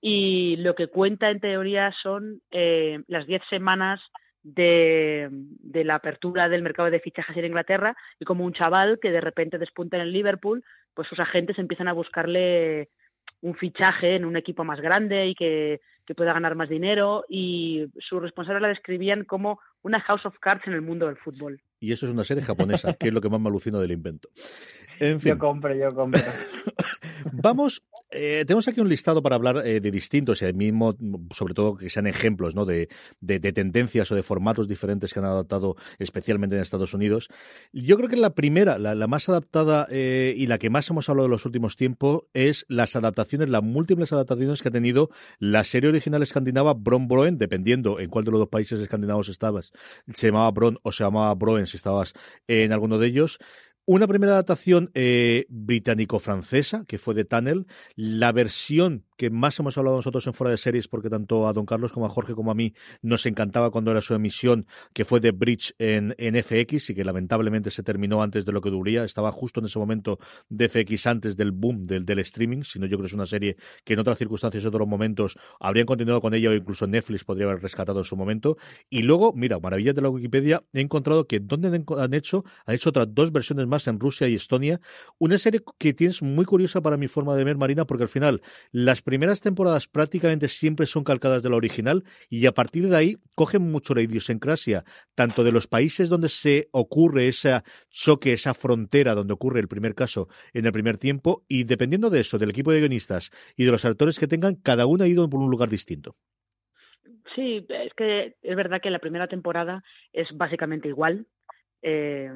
y 0.00 0.56
lo 0.56 0.74
que 0.74 0.88
cuenta 0.88 1.30
en 1.30 1.40
teoría 1.40 1.92
son 2.02 2.42
eh, 2.50 3.00
las 3.08 3.26
diez 3.26 3.42
semanas 3.48 4.00
de, 4.42 5.28
de, 5.30 5.84
la 5.84 5.96
apertura 5.96 6.48
del 6.48 6.62
mercado 6.62 6.90
de 6.90 7.00
fichajes 7.00 7.36
en 7.36 7.46
Inglaterra 7.46 7.96
y 8.20 8.24
como 8.24 8.44
un 8.44 8.52
chaval 8.52 8.98
que 9.00 9.10
de 9.10 9.20
repente 9.20 9.58
despunta 9.58 9.96
en 9.96 10.04
el 10.04 10.12
Liverpool, 10.12 10.64
pues 10.98 11.06
sus 11.06 11.20
agentes 11.20 11.56
empiezan 11.60 11.86
a 11.86 11.92
buscarle 11.92 12.88
un 13.40 13.54
fichaje 13.54 14.16
en 14.16 14.24
un 14.24 14.36
equipo 14.36 14.64
más 14.64 14.80
grande 14.80 15.28
y 15.28 15.36
que, 15.36 15.80
que 16.04 16.16
pueda 16.16 16.32
ganar 16.32 16.56
más 16.56 16.68
dinero 16.68 17.24
y 17.28 17.86
su 18.00 18.18
responsable 18.18 18.60
la 18.60 18.66
describían 18.66 19.22
como 19.22 19.60
una 19.82 20.00
House 20.00 20.26
of 20.26 20.40
Cards 20.40 20.66
en 20.66 20.72
el 20.72 20.82
mundo 20.82 21.06
del 21.06 21.16
fútbol. 21.16 21.62
Y 21.78 21.92
eso 21.92 22.06
es 22.06 22.10
una 22.10 22.24
serie 22.24 22.42
japonesa, 22.42 22.94
que 22.94 23.06
es 23.06 23.14
lo 23.14 23.20
que 23.20 23.28
más 23.28 23.40
me 23.40 23.48
alucina 23.48 23.78
del 23.78 23.92
invento. 23.92 24.28
En 24.98 25.20
fin. 25.20 25.34
Yo 25.34 25.38
compro, 25.38 25.72
yo 25.72 25.94
compro. 25.94 26.20
Vamos, 27.32 27.82
eh, 28.10 28.44
tenemos 28.46 28.68
aquí 28.68 28.80
un 28.80 28.88
listado 28.88 29.22
para 29.22 29.36
hablar 29.36 29.66
eh, 29.66 29.80
de 29.80 29.90
distintos, 29.90 30.42
y 30.42 30.52
mismo, 30.52 30.96
sobre 31.30 31.54
todo 31.54 31.76
que 31.76 31.90
sean 31.90 32.06
ejemplos 32.06 32.54
¿no? 32.54 32.64
de, 32.64 32.88
de, 33.20 33.52
tendencias 33.52 34.10
o 34.10 34.14
de 34.14 34.22
formatos 34.22 34.68
diferentes 34.68 35.12
que 35.12 35.18
han 35.18 35.24
adaptado 35.24 35.76
especialmente 35.98 36.56
en 36.56 36.62
Estados 36.62 36.94
Unidos. 36.94 37.28
Yo 37.72 37.96
creo 37.96 38.08
que 38.08 38.16
la 38.16 38.34
primera, 38.34 38.78
la, 38.78 39.06
más 39.06 39.28
adaptada 39.28 39.86
eh, 39.90 40.34
y 40.36 40.46
la 40.46 40.58
que 40.58 40.70
más 40.70 40.88
hemos 40.90 41.08
hablado 41.08 41.26
en 41.26 41.32
los 41.32 41.46
últimos 41.46 41.76
tiempos 41.76 42.22
es 42.34 42.64
las 42.68 42.96
adaptaciones, 42.96 43.48
las 43.48 43.62
múltiples 43.62 44.12
adaptaciones 44.12 44.62
que 44.62 44.68
ha 44.68 44.72
tenido 44.72 45.10
la 45.38 45.64
serie 45.64 45.88
original 45.90 46.22
escandinava 46.22 46.74
Bron 46.74 47.08
Broen, 47.08 47.38
dependiendo 47.38 48.00
en 48.00 48.10
cuál 48.10 48.24
de 48.24 48.32
los 48.32 48.40
dos 48.40 48.48
países 48.48 48.80
escandinavos 48.80 49.28
estabas, 49.28 49.72
se 50.14 50.28
llamaba 50.28 50.50
Bron 50.50 50.78
o 50.82 50.92
se 50.92 51.04
llamaba 51.04 51.34
Broen 51.34 51.66
si 51.66 51.76
estabas 51.76 52.14
en 52.46 52.72
alguno 52.72 52.98
de 52.98 53.06
ellos. 53.06 53.38
Una 53.90 54.06
primera 54.06 54.32
adaptación 54.32 54.90
eh, 54.92 55.46
británico-francesa, 55.48 56.84
que 56.86 56.98
fue 56.98 57.14
de 57.14 57.24
Tunnel. 57.24 57.66
La 57.96 58.32
versión 58.32 59.06
que 59.18 59.30
más 59.30 59.58
hemos 59.58 59.76
hablado 59.76 59.96
nosotros 59.96 60.26
en 60.28 60.32
Fuera 60.32 60.52
de 60.52 60.56
Series, 60.56 60.88
porque 60.88 61.10
tanto 61.10 61.48
a 61.48 61.52
Don 61.52 61.66
Carlos 61.66 61.92
como 61.92 62.06
a 62.06 62.08
Jorge 62.08 62.34
como 62.34 62.52
a 62.52 62.54
mí 62.54 62.72
nos 63.02 63.26
encantaba 63.26 63.70
cuando 63.70 63.90
era 63.90 64.00
su 64.00 64.14
emisión, 64.14 64.66
que 64.94 65.04
fue 65.04 65.18
de 65.18 65.32
Bridge 65.32 65.74
en, 65.78 66.14
en 66.18 66.42
FX 66.42 66.90
y 66.90 66.94
que 66.94 67.04
lamentablemente 67.04 67.70
se 67.70 67.82
terminó 67.82 68.22
antes 68.22 68.46
de 68.46 68.52
lo 68.52 68.60
que 68.60 68.70
duría. 68.70 69.04
Estaba 69.04 69.32
justo 69.32 69.58
en 69.60 69.66
ese 69.66 69.78
momento 69.78 70.18
de 70.48 70.68
FX 70.68 71.06
antes 71.08 71.36
del 71.36 71.50
boom 71.50 71.82
del, 71.82 72.06
del 72.06 72.20
streaming, 72.20 72.62
sino 72.62 72.86
yo 72.86 72.96
creo 72.96 73.00
que 73.00 73.06
es 73.08 73.12
una 73.12 73.26
serie 73.26 73.56
que 73.84 73.94
en 73.94 73.98
otras 73.98 74.18
circunstancias 74.18 74.62
y 74.62 74.66
otros 74.66 74.86
momentos 74.86 75.36
habrían 75.58 75.86
continuado 75.86 76.20
con 76.20 76.32
ella 76.32 76.50
o 76.50 76.54
incluso 76.54 76.86
Netflix 76.86 77.24
podría 77.24 77.46
haber 77.48 77.60
rescatado 77.60 77.98
en 77.98 78.04
su 78.04 78.16
momento. 78.16 78.56
Y 78.88 79.02
luego, 79.02 79.32
mira, 79.32 79.58
maravillas 79.58 79.96
de 79.96 80.02
la 80.02 80.10
Wikipedia, 80.10 80.62
he 80.72 80.80
encontrado 80.80 81.26
que 81.26 81.40
donde 81.40 81.68
han 81.68 82.14
hecho, 82.14 82.44
han 82.66 82.74
hecho 82.74 82.90
otras 82.90 83.08
dos 83.10 83.32
versiones 83.32 83.66
más 83.66 83.88
en 83.88 83.98
Rusia 83.98 84.28
y 84.28 84.36
Estonia. 84.36 84.80
Una 85.18 85.38
serie 85.38 85.60
que 85.76 85.92
tienes 85.92 86.22
muy 86.22 86.44
curiosa 86.44 86.80
para 86.80 86.96
mi 86.96 87.08
forma 87.08 87.34
de 87.34 87.42
ver, 87.42 87.56
Marina, 87.56 87.84
porque 87.84 88.04
al 88.04 88.08
final 88.08 88.42
las 88.70 89.02
primeras 89.08 89.40
temporadas 89.40 89.88
prácticamente 89.88 90.48
siempre 90.48 90.84
son 90.84 91.02
calcadas 91.02 91.42
de 91.42 91.48
la 91.48 91.56
original 91.56 92.04
y 92.28 92.44
a 92.44 92.52
partir 92.52 92.88
de 92.88 92.94
ahí 92.94 93.16
cogen 93.34 93.62
mucho 93.62 93.94
la 93.94 94.02
idiosincrasia, 94.02 94.84
tanto 95.14 95.44
de 95.44 95.50
los 95.50 95.66
países 95.66 96.10
donde 96.10 96.28
se 96.28 96.68
ocurre 96.72 97.26
ese 97.26 97.62
choque, 97.88 98.34
esa 98.34 98.52
frontera 98.52 99.14
donde 99.14 99.32
ocurre 99.32 99.60
el 99.60 99.66
primer 99.66 99.94
caso 99.94 100.28
en 100.52 100.66
el 100.66 100.72
primer 100.72 100.98
tiempo, 100.98 101.42
y 101.48 101.64
dependiendo 101.64 102.10
de 102.10 102.20
eso, 102.20 102.36
del 102.36 102.50
equipo 102.50 102.70
de 102.70 102.80
guionistas 102.80 103.30
y 103.56 103.64
de 103.64 103.70
los 103.70 103.86
actores 103.86 104.18
que 104.18 104.26
tengan, 104.26 104.56
cada 104.56 104.84
uno 104.84 105.04
ha 105.04 105.08
ido 105.08 105.26
por 105.30 105.40
un 105.40 105.50
lugar 105.50 105.70
distinto. 105.70 106.14
Sí, 107.34 107.64
es 107.66 107.94
que 107.94 108.36
es 108.42 108.56
verdad 108.56 108.82
que 108.82 108.90
la 108.90 108.98
primera 108.98 109.26
temporada 109.26 109.82
es 110.12 110.28
básicamente 110.36 110.88
igual, 110.88 111.26
eh, 111.80 112.30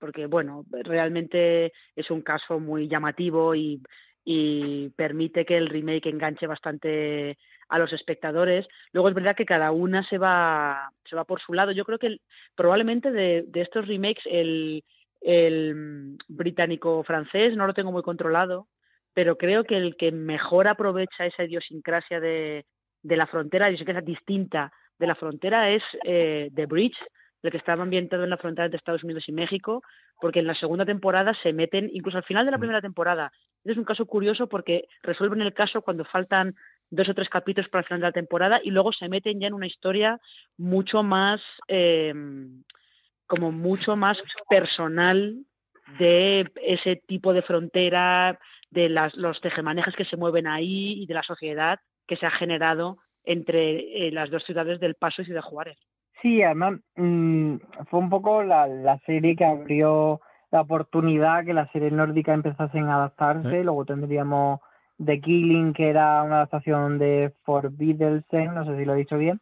porque 0.00 0.26
bueno, 0.26 0.64
realmente 0.82 1.72
es 1.94 2.10
un 2.10 2.22
caso 2.22 2.58
muy 2.58 2.88
llamativo 2.88 3.54
y 3.54 3.80
y 4.30 4.90
permite 4.90 5.46
que 5.46 5.56
el 5.56 5.70
remake 5.70 6.10
enganche 6.10 6.46
bastante 6.46 7.38
a 7.70 7.78
los 7.78 7.94
espectadores. 7.94 8.68
Luego 8.92 9.08
es 9.08 9.14
verdad 9.14 9.34
que 9.34 9.46
cada 9.46 9.70
una 9.72 10.02
se 10.02 10.18
va, 10.18 10.90
se 11.08 11.16
va 11.16 11.24
por 11.24 11.40
su 11.40 11.54
lado. 11.54 11.72
Yo 11.72 11.86
creo 11.86 11.98
que 11.98 12.18
probablemente 12.54 13.10
de, 13.10 13.46
de, 13.48 13.62
estos 13.62 13.88
remakes 13.88 14.22
el, 14.26 14.84
el 15.22 16.18
británico-francés 16.28 17.56
no 17.56 17.66
lo 17.66 17.72
tengo 17.72 17.90
muy 17.90 18.02
controlado, 18.02 18.68
pero 19.14 19.38
creo 19.38 19.64
que 19.64 19.78
el 19.78 19.96
que 19.96 20.12
mejor 20.12 20.68
aprovecha 20.68 21.24
esa 21.24 21.44
idiosincrasia 21.44 22.20
de, 22.20 22.66
de 23.02 23.16
la 23.16 23.26
frontera, 23.26 23.68
idiosincrasia 23.68 24.02
distinta 24.02 24.74
de 24.98 25.06
la 25.06 25.14
frontera, 25.14 25.70
es 25.70 25.82
eh, 26.04 26.50
The 26.54 26.66
Bridge, 26.66 26.98
el 27.42 27.50
que 27.50 27.56
estaba 27.56 27.82
ambientado 27.82 28.24
en 28.24 28.30
la 28.30 28.36
frontera 28.36 28.66
entre 28.66 28.76
Estados 28.76 29.04
Unidos 29.04 29.26
y 29.26 29.32
México, 29.32 29.82
porque 30.20 30.40
en 30.40 30.46
la 30.46 30.54
segunda 30.54 30.84
temporada 30.84 31.32
se 31.42 31.54
meten, 31.54 31.88
incluso 31.94 32.18
al 32.18 32.24
final 32.24 32.44
de 32.44 32.50
la 32.50 32.58
mm. 32.58 32.60
primera 32.60 32.82
temporada. 32.82 33.32
Es 33.64 33.76
un 33.76 33.84
caso 33.84 34.06
curioso 34.06 34.48
porque 34.48 34.88
resuelven 35.02 35.42
el 35.42 35.54
caso 35.54 35.82
cuando 35.82 36.04
faltan 36.04 36.54
dos 36.90 37.08
o 37.08 37.14
tres 37.14 37.28
capítulos 37.28 37.68
para 37.68 37.80
el 37.80 37.86
final 37.86 38.00
de 38.00 38.06
la 38.06 38.12
temporada 38.12 38.60
y 38.62 38.70
luego 38.70 38.92
se 38.92 39.08
meten 39.08 39.40
ya 39.40 39.48
en 39.48 39.54
una 39.54 39.66
historia 39.66 40.20
mucho 40.56 41.02
más, 41.02 41.40
eh, 41.68 42.14
como 43.26 43.52
mucho 43.52 43.96
más 43.96 44.18
personal 44.48 45.36
de 45.98 46.50
ese 46.62 46.96
tipo 47.06 47.32
de 47.32 47.42
frontera, 47.42 48.38
de 48.70 48.88
las, 48.88 49.14
los 49.16 49.40
tejemanejes 49.40 49.96
que 49.96 50.04
se 50.04 50.16
mueven 50.16 50.46
ahí 50.46 51.02
y 51.02 51.06
de 51.06 51.14
la 51.14 51.22
sociedad 51.22 51.80
que 52.06 52.16
se 52.16 52.26
ha 52.26 52.30
generado 52.30 52.98
entre 53.24 54.06
eh, 54.06 54.10
las 54.10 54.30
dos 54.30 54.44
ciudades 54.44 54.80
del 54.80 54.94
Paso 54.94 55.22
y 55.22 55.26
Ciudad 55.26 55.42
Juárez. 55.42 55.78
Sí, 56.22 56.42
además 56.42 56.80
mm, 56.96 57.56
fue 57.90 58.00
un 58.00 58.10
poco 58.10 58.42
la, 58.42 58.66
la 58.66 58.98
serie 59.00 59.36
que 59.36 59.44
abrió 59.44 60.20
la 60.50 60.62
oportunidad 60.62 61.44
que 61.44 61.54
las 61.54 61.70
series 61.70 61.92
nórdicas 61.92 62.34
empezasen 62.34 62.88
a 62.88 62.96
adaptarse. 62.96 63.64
Luego 63.64 63.84
tendríamos 63.84 64.60
The 65.04 65.20
Killing, 65.20 65.72
que 65.72 65.90
era 65.90 66.22
una 66.22 66.36
adaptación 66.36 66.98
de 66.98 67.32
Forbidden 67.44 68.24
no 68.54 68.64
sé 68.64 68.76
si 68.76 68.84
lo 68.84 68.94
he 68.94 68.98
dicho 68.98 69.18
bien. 69.18 69.40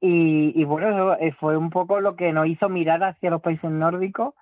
Y, 0.00 0.52
y 0.54 0.64
bueno, 0.64 0.88
eso 0.88 1.18
eh, 1.18 1.32
fue 1.40 1.56
un 1.56 1.70
poco 1.70 2.00
lo 2.00 2.14
que 2.14 2.32
nos 2.32 2.46
hizo 2.46 2.68
mirar 2.68 3.02
hacia 3.02 3.30
los 3.30 3.40
países 3.40 3.70
nórdicos 3.70 4.34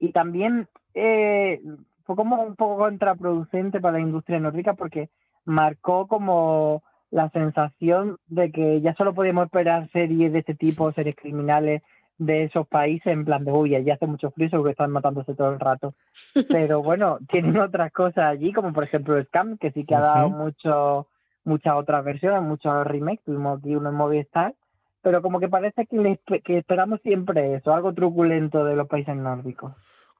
y 0.00 0.12
también 0.12 0.68
eh, 0.94 1.60
fue 2.04 2.16
como 2.16 2.42
un 2.42 2.56
poco 2.56 2.78
contraproducente 2.78 3.80
para 3.80 3.98
la 3.98 4.04
industria 4.04 4.40
nórdica 4.40 4.74
porque 4.74 5.10
marcó 5.44 6.06
como 6.08 6.82
la 7.10 7.30
sensación 7.30 8.16
de 8.26 8.50
que 8.50 8.80
ya 8.80 8.94
solo 8.94 9.14
podíamos 9.14 9.46
esperar 9.46 9.88
series 9.90 10.32
de 10.32 10.40
este 10.40 10.54
tipo, 10.54 10.90
series 10.92 11.14
criminales 11.14 11.82
de 12.18 12.44
esos 12.44 12.66
países 12.66 13.06
en 13.06 13.24
plan 13.24 13.44
de, 13.44 13.52
uy, 13.52 13.74
allí 13.74 13.90
hace 13.90 14.06
mucho 14.06 14.30
frío, 14.30 14.48
porque 14.50 14.70
están 14.70 14.90
matándose 14.90 15.34
todo 15.34 15.52
el 15.52 15.60
rato. 15.60 15.94
Pero 16.48 16.82
bueno, 16.82 17.18
tienen 17.28 17.58
otras 17.58 17.92
cosas 17.92 18.24
allí, 18.24 18.52
como 18.52 18.72
por 18.72 18.84
ejemplo 18.84 19.22
Scam, 19.24 19.58
que 19.58 19.72
sí 19.72 19.84
que 19.84 19.94
ha 19.94 20.00
dado 20.00 20.30
mucho, 20.30 21.06
muchas 21.44 21.74
otras 21.74 22.04
versiones, 22.04 22.42
muchos 22.42 22.86
remakes, 22.86 23.24
tuvimos 23.24 23.58
aquí 23.58 23.74
uno 23.76 23.90
en 23.90 23.94
Movistar, 23.96 24.54
pero 25.02 25.20
como 25.20 25.38
que 25.38 25.48
parece 25.48 25.86
que, 25.86 26.40
que 26.42 26.58
esperamos 26.58 27.00
siempre 27.02 27.54
eso, 27.54 27.74
algo 27.74 27.92
truculento 27.92 28.64
de 28.64 28.74
los 28.74 28.88
países 28.88 29.14
nórdicos. 29.14 29.72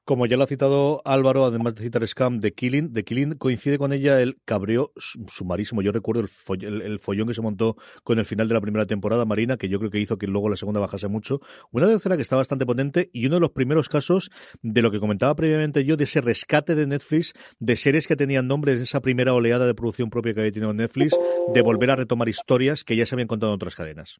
Como 0.05 0.27
ya 0.27 0.37
lo 0.37 0.43
ha 0.43 0.47
citado 0.47 1.01
Álvaro, 1.03 1.45
además 1.45 1.73
de 1.73 1.81
citar 1.83 2.07
Scam, 2.07 2.39
de 2.39 2.53
Killing, 2.53 2.93
de 2.93 3.03
Killing 3.03 3.37
coincide 3.39 3.79
con 3.79 3.91
ella 3.91 4.21
el 4.21 4.37
cabreo 4.45 4.91
sumarísimo. 5.27 5.81
Yo 5.81 5.91
recuerdo 5.91 6.21
el, 6.21 6.99
follón 6.99 7.27
que 7.27 7.33
se 7.33 7.41
montó 7.41 7.75
con 8.03 8.19
el 8.19 8.25
final 8.25 8.47
de 8.47 8.53
la 8.53 8.61
primera 8.61 8.85
temporada, 8.85 9.25
Marina, 9.25 9.57
que 9.57 9.67
yo 9.67 9.79
creo 9.79 9.89
que 9.89 9.99
hizo 9.99 10.19
que 10.19 10.27
luego 10.27 10.47
la 10.47 10.57
segunda 10.57 10.79
bajase 10.79 11.07
mucho. 11.07 11.39
Una 11.71 11.87
tercera 11.87 12.17
que 12.17 12.21
está 12.21 12.35
bastante 12.35 12.67
potente 12.67 13.09
y 13.13 13.25
uno 13.25 13.37
de 13.37 13.41
los 13.41 13.49
primeros 13.49 13.89
casos 13.89 14.29
de 14.61 14.83
lo 14.83 14.91
que 14.91 14.99
comentaba 14.99 15.35
previamente 15.35 15.83
yo, 15.85 15.97
de 15.97 16.03
ese 16.03 16.21
rescate 16.21 16.75
de 16.75 16.85
Netflix, 16.85 17.33
de 17.59 17.75
series 17.75 18.05
que 18.05 18.15
tenían 18.15 18.47
nombres, 18.47 18.79
esa 18.79 19.01
primera 19.01 19.33
oleada 19.33 19.65
de 19.65 19.73
producción 19.73 20.11
propia 20.11 20.35
que 20.35 20.41
había 20.41 20.51
tenido 20.51 20.71
Netflix, 20.71 21.17
de 21.51 21.61
volver 21.63 21.89
a 21.89 21.95
retomar 21.95 22.29
historias 22.29 22.83
que 22.83 22.95
ya 22.95 23.07
se 23.07 23.15
habían 23.15 23.27
contado 23.27 23.53
en 23.53 23.55
otras 23.55 23.75
cadenas. 23.75 24.19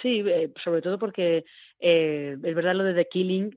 Sí, 0.00 0.22
eh, 0.26 0.50
sobre 0.64 0.80
todo 0.80 0.98
porque 0.98 1.44
eh, 1.78 2.36
es 2.42 2.54
verdad 2.54 2.74
lo 2.74 2.84
de 2.84 2.94
The 2.94 3.08
Killing, 3.10 3.56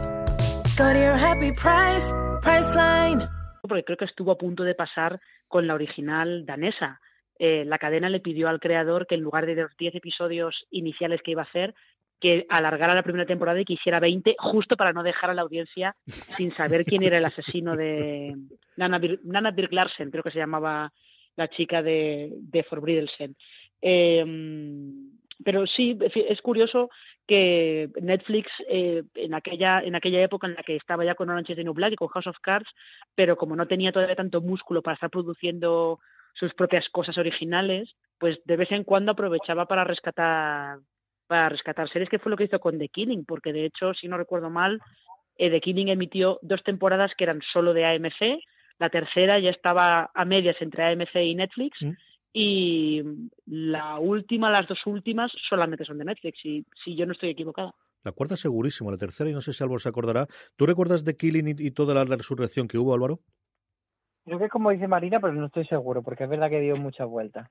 Go 0.81 0.91
to 0.93 0.99
your 0.99 1.15
happy 1.15 1.51
price, 1.51 2.11
Priceline. 2.41 3.29
Porque 3.61 3.83
creo 3.83 3.97
que 3.97 4.05
estuvo 4.05 4.31
a 4.31 4.37
punto 4.39 4.63
de 4.63 4.73
pasar 4.73 5.21
con 5.47 5.67
la 5.67 5.75
original 5.75 6.43
danesa. 6.43 6.99
Eh, 7.37 7.65
la 7.65 7.77
cadena 7.77 8.09
le 8.09 8.19
pidió 8.19 8.49
al 8.49 8.59
creador 8.59 9.05
que 9.05 9.13
en 9.13 9.21
lugar 9.21 9.45
de 9.45 9.53
los 9.53 9.77
10 9.77 9.93
episodios 9.93 10.65
iniciales 10.71 11.21
que 11.21 11.31
iba 11.31 11.43
a 11.43 11.45
hacer, 11.45 11.75
que 12.19 12.47
alargara 12.49 12.95
la 12.95 13.03
primera 13.03 13.27
temporada 13.27 13.61
y 13.61 13.65
que 13.65 13.73
hiciera 13.73 13.99
20, 13.99 14.35
justo 14.39 14.75
para 14.75 14.91
no 14.91 15.03
dejar 15.03 15.29
a 15.29 15.35
la 15.35 15.43
audiencia 15.43 15.95
sin 16.07 16.49
saber 16.49 16.83
quién 16.83 17.03
era 17.03 17.19
el 17.19 17.25
asesino 17.25 17.75
de 17.75 18.35
Nana, 18.75 18.99
Nana 19.23 19.51
Birk 19.51 19.73
Larsen, 19.73 20.09
creo 20.09 20.23
que 20.23 20.31
se 20.31 20.39
llamaba 20.39 20.91
la 21.35 21.47
chica 21.47 21.83
de, 21.83 22.31
de 22.39 22.63
Forbriddelsen. 22.63 23.35
Eh, 23.83 24.25
pero 25.43 25.67
sí, 25.67 25.97
es 26.01 26.41
curioso 26.41 26.89
que 27.31 27.89
Netflix 28.01 28.51
eh, 28.67 29.03
en 29.15 29.33
aquella 29.33 29.79
en 29.79 29.95
aquella 29.95 30.21
época 30.21 30.47
en 30.47 30.55
la 30.55 30.63
que 30.63 30.75
estaba 30.75 31.05
ya 31.05 31.15
con 31.15 31.29
Orange 31.29 31.53
is 31.53 31.55
the 31.55 31.63
New 31.63 31.73
Black 31.73 31.93
y 31.93 31.95
con 31.95 32.09
House 32.09 32.27
of 32.27 32.39
Cards, 32.41 32.67
pero 33.15 33.37
como 33.37 33.55
no 33.55 33.67
tenía 33.67 33.93
todavía 33.93 34.17
tanto 34.17 34.41
músculo 34.41 34.81
para 34.81 34.95
estar 34.95 35.09
produciendo 35.09 36.01
sus 36.33 36.53
propias 36.53 36.89
cosas 36.89 37.17
originales, 37.17 37.95
pues 38.17 38.41
de 38.43 38.57
vez 38.57 38.69
en 38.73 38.83
cuando 38.83 39.13
aprovechaba 39.13 39.65
para 39.65 39.85
rescatar 39.85 40.79
para 41.27 41.47
rescatar 41.47 41.87
series, 41.87 42.09
que 42.09 42.19
fue 42.19 42.31
lo 42.31 42.35
que 42.35 42.43
hizo 42.43 42.59
con 42.59 42.77
The 42.77 42.89
Killing, 42.89 43.23
porque 43.23 43.53
de 43.53 43.63
hecho, 43.63 43.93
si 43.93 44.09
no 44.09 44.17
recuerdo 44.17 44.49
mal, 44.49 44.81
eh, 45.37 45.49
The 45.49 45.61
Killing 45.61 45.87
emitió 45.87 46.37
dos 46.41 46.61
temporadas 46.63 47.13
que 47.15 47.23
eran 47.23 47.41
solo 47.53 47.73
de 47.73 47.85
AMC, 47.85 48.43
la 48.77 48.89
tercera 48.89 49.39
ya 49.39 49.51
estaba 49.51 50.11
a 50.13 50.25
medias 50.25 50.57
entre 50.59 50.83
AMC 50.83 51.15
y 51.15 51.35
Netflix. 51.35 51.81
Mm 51.81 51.91
y 52.33 53.01
la 53.45 53.99
última, 53.99 54.49
las 54.49 54.67
dos 54.67 54.79
últimas 54.85 55.31
solamente 55.49 55.85
son 55.85 55.97
de 55.97 56.05
Netflix, 56.05 56.45
y 56.45 56.65
si 56.83 56.95
yo 56.95 57.05
no 57.05 57.13
estoy 57.13 57.29
equivocada. 57.29 57.73
La 58.03 58.11
cuarta 58.11 58.35
segurísimo, 58.35 58.89
la 58.89 58.97
tercera, 58.97 59.29
y 59.29 59.33
no 59.33 59.41
sé 59.41 59.53
si 59.53 59.63
Álvaro 59.63 59.79
se 59.79 59.89
acordará. 59.89 60.27
¿Tú 60.55 60.65
recuerdas 60.65 61.05
de 61.05 61.15
Killing 61.15 61.55
y, 61.59 61.71
toda 61.71 61.93
la, 61.93 62.15
resurrección 62.15 62.67
que 62.67 62.77
hubo, 62.77 62.93
Álvaro? 62.93 63.19
Creo 64.25 64.39
que 64.39 64.49
como 64.49 64.71
dice 64.71 64.87
Marina, 64.87 65.19
pero 65.19 65.33
no 65.33 65.47
estoy 65.47 65.65
seguro, 65.65 66.01
porque 66.01 66.23
es 66.23 66.29
verdad 66.29 66.49
que 66.49 66.61
dio 66.61 66.77
muchas 66.77 67.07
vueltas. 67.07 67.49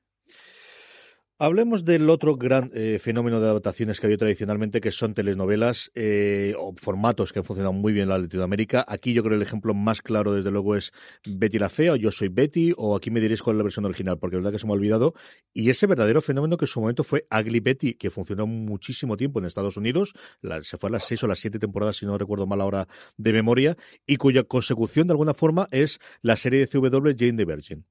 Hablemos 1.43 1.87
del 1.87 2.11
otro 2.11 2.37
gran 2.37 2.71
eh, 2.75 2.99
fenómeno 3.01 3.41
de 3.41 3.49
adaptaciones 3.49 3.99
que 3.99 4.05
ha 4.05 4.09
habido 4.09 4.19
tradicionalmente, 4.19 4.83
que 4.83 4.93
son 4.93 5.15
telenovelas 5.15 5.91
eh, 5.95 6.55
o 6.59 6.75
formatos 6.77 7.33
que 7.33 7.39
han 7.39 7.47
funcionado 7.47 7.73
muy 7.73 7.95
bien 7.95 8.03
en 8.03 8.09
la 8.11 8.19
Latinoamérica. 8.19 8.85
Aquí 8.87 9.15
yo 9.15 9.23
creo 9.23 9.37
el 9.37 9.43
ejemplo 9.43 9.73
más 9.73 10.03
claro, 10.03 10.35
desde 10.35 10.51
luego, 10.51 10.77
es 10.77 10.93
Betty 11.25 11.59
la 11.59 11.71
Fea, 11.71 11.95
o 11.95 11.97
Yo 11.97 12.11
soy 12.11 12.29
Betty, 12.29 12.75
o 12.77 12.95
aquí 12.95 13.11
me 13.11 13.23
diréis 13.23 13.41
es 13.41 13.55
la 13.55 13.63
versión 13.63 13.87
original, 13.87 14.19
porque 14.19 14.37
es 14.37 14.43
verdad 14.43 14.53
que 14.53 14.59
se 14.59 14.67
me 14.67 14.75
ha 14.75 14.77
olvidado. 14.77 15.15
Y 15.55 15.71
ese 15.71 15.87
verdadero 15.87 16.21
fenómeno 16.21 16.59
que 16.59 16.67
en 16.67 16.69
su 16.69 16.79
momento 16.79 17.05
fue 17.05 17.27
Ugly 17.31 17.61
Betty, 17.61 17.95
que 17.95 18.11
funcionó 18.11 18.47
muchísimo 18.47 19.17
tiempo 19.17 19.39
en 19.39 19.47
Estados 19.47 19.79
Unidos, 19.79 20.13
se 20.61 20.77
fue 20.77 20.91
a 20.91 20.93
las 20.93 21.05
seis 21.05 21.23
o 21.25 21.27
las 21.27 21.39
siete 21.39 21.59
temporadas, 21.59 21.97
si 21.97 22.05
no 22.05 22.19
recuerdo 22.19 22.47
mal 22.47 22.61
ahora 22.61 22.87
de 23.17 23.33
memoria, 23.33 23.79
y 24.07 24.17
cuya 24.17 24.43
consecución 24.43 25.07
de 25.07 25.15
alguna 25.15 25.33
forma 25.33 25.69
es 25.71 26.01
la 26.21 26.37
serie 26.37 26.61
de 26.61 26.67
CW 26.67 27.13
Jane 27.17 27.33
the 27.33 27.47
Virgin. 27.47 27.87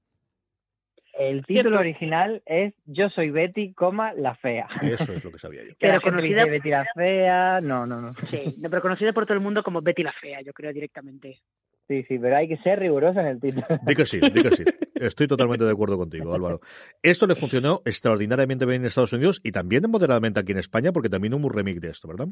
El 1.19 1.45
título 1.45 1.79
original 1.79 2.41
es 2.45 2.73
Yo 2.85 3.09
soy 3.09 3.29
Betty, 3.29 3.73
coma, 3.73 4.13
la 4.13 4.35
fea. 4.35 4.69
Eso 4.81 5.11
es 5.11 5.21
lo 5.21 5.33
que 5.33 5.37
sabía 5.37 5.65
yo. 5.65 5.73
pero 5.77 5.99
conocida 5.99 6.45
Betty 6.45 6.69
la 6.69 6.85
fea, 6.95 7.59
no, 7.59 7.85
no, 7.85 7.99
no. 7.99 8.13
Sí, 8.31 8.55
pero 8.61 8.81
conocida 8.81 9.11
por 9.11 9.25
todo 9.25 9.33
el 9.33 9.43
mundo 9.43 9.61
como 9.61 9.81
Betty 9.81 10.01
la 10.01 10.13
fea, 10.13 10.39
yo 10.41 10.53
creo 10.53 10.71
directamente. 10.71 11.41
Sí, 11.89 12.03
sí, 12.03 12.17
pero 12.17 12.37
hay 12.37 12.47
que 12.47 12.55
ser 12.59 12.79
riguroso 12.79 13.19
en 13.19 13.25
el 13.25 13.41
título. 13.41 13.65
Di 13.85 13.95
que 13.95 14.05
sí, 14.05 14.21
di 14.21 14.41
que 14.41 14.51
sí. 14.51 14.63
Estoy 14.95 15.27
totalmente 15.27 15.65
de 15.65 15.71
acuerdo 15.71 15.97
contigo, 15.97 16.33
Álvaro. 16.33 16.61
Esto 17.03 17.27
le 17.27 17.35
funcionó 17.35 17.81
extraordinariamente 17.83 18.65
bien 18.65 18.81
en 18.81 18.87
Estados 18.87 19.11
Unidos 19.11 19.41
y 19.43 19.51
también 19.51 19.83
moderadamente 19.89 20.39
aquí 20.39 20.53
en 20.53 20.59
España, 20.59 20.93
porque 20.93 21.09
también 21.09 21.33
hubo 21.33 21.47
un 21.47 21.53
remake 21.53 21.81
de 21.81 21.89
esto, 21.89 22.07
¿verdad? 22.07 22.27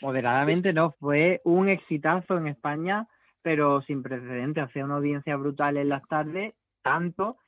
Moderadamente 0.00 0.72
no, 0.72 0.94
fue 1.00 1.40
un 1.42 1.68
exitazo 1.68 2.38
en 2.38 2.46
España, 2.46 3.08
pero 3.42 3.82
sin 3.82 4.04
precedente. 4.04 4.60
Hacía 4.60 4.84
una 4.84 4.96
audiencia 4.96 5.34
brutal 5.34 5.76
en 5.76 5.88
las 5.88 6.06
tardes, 6.06 6.54
tanto 6.82 7.38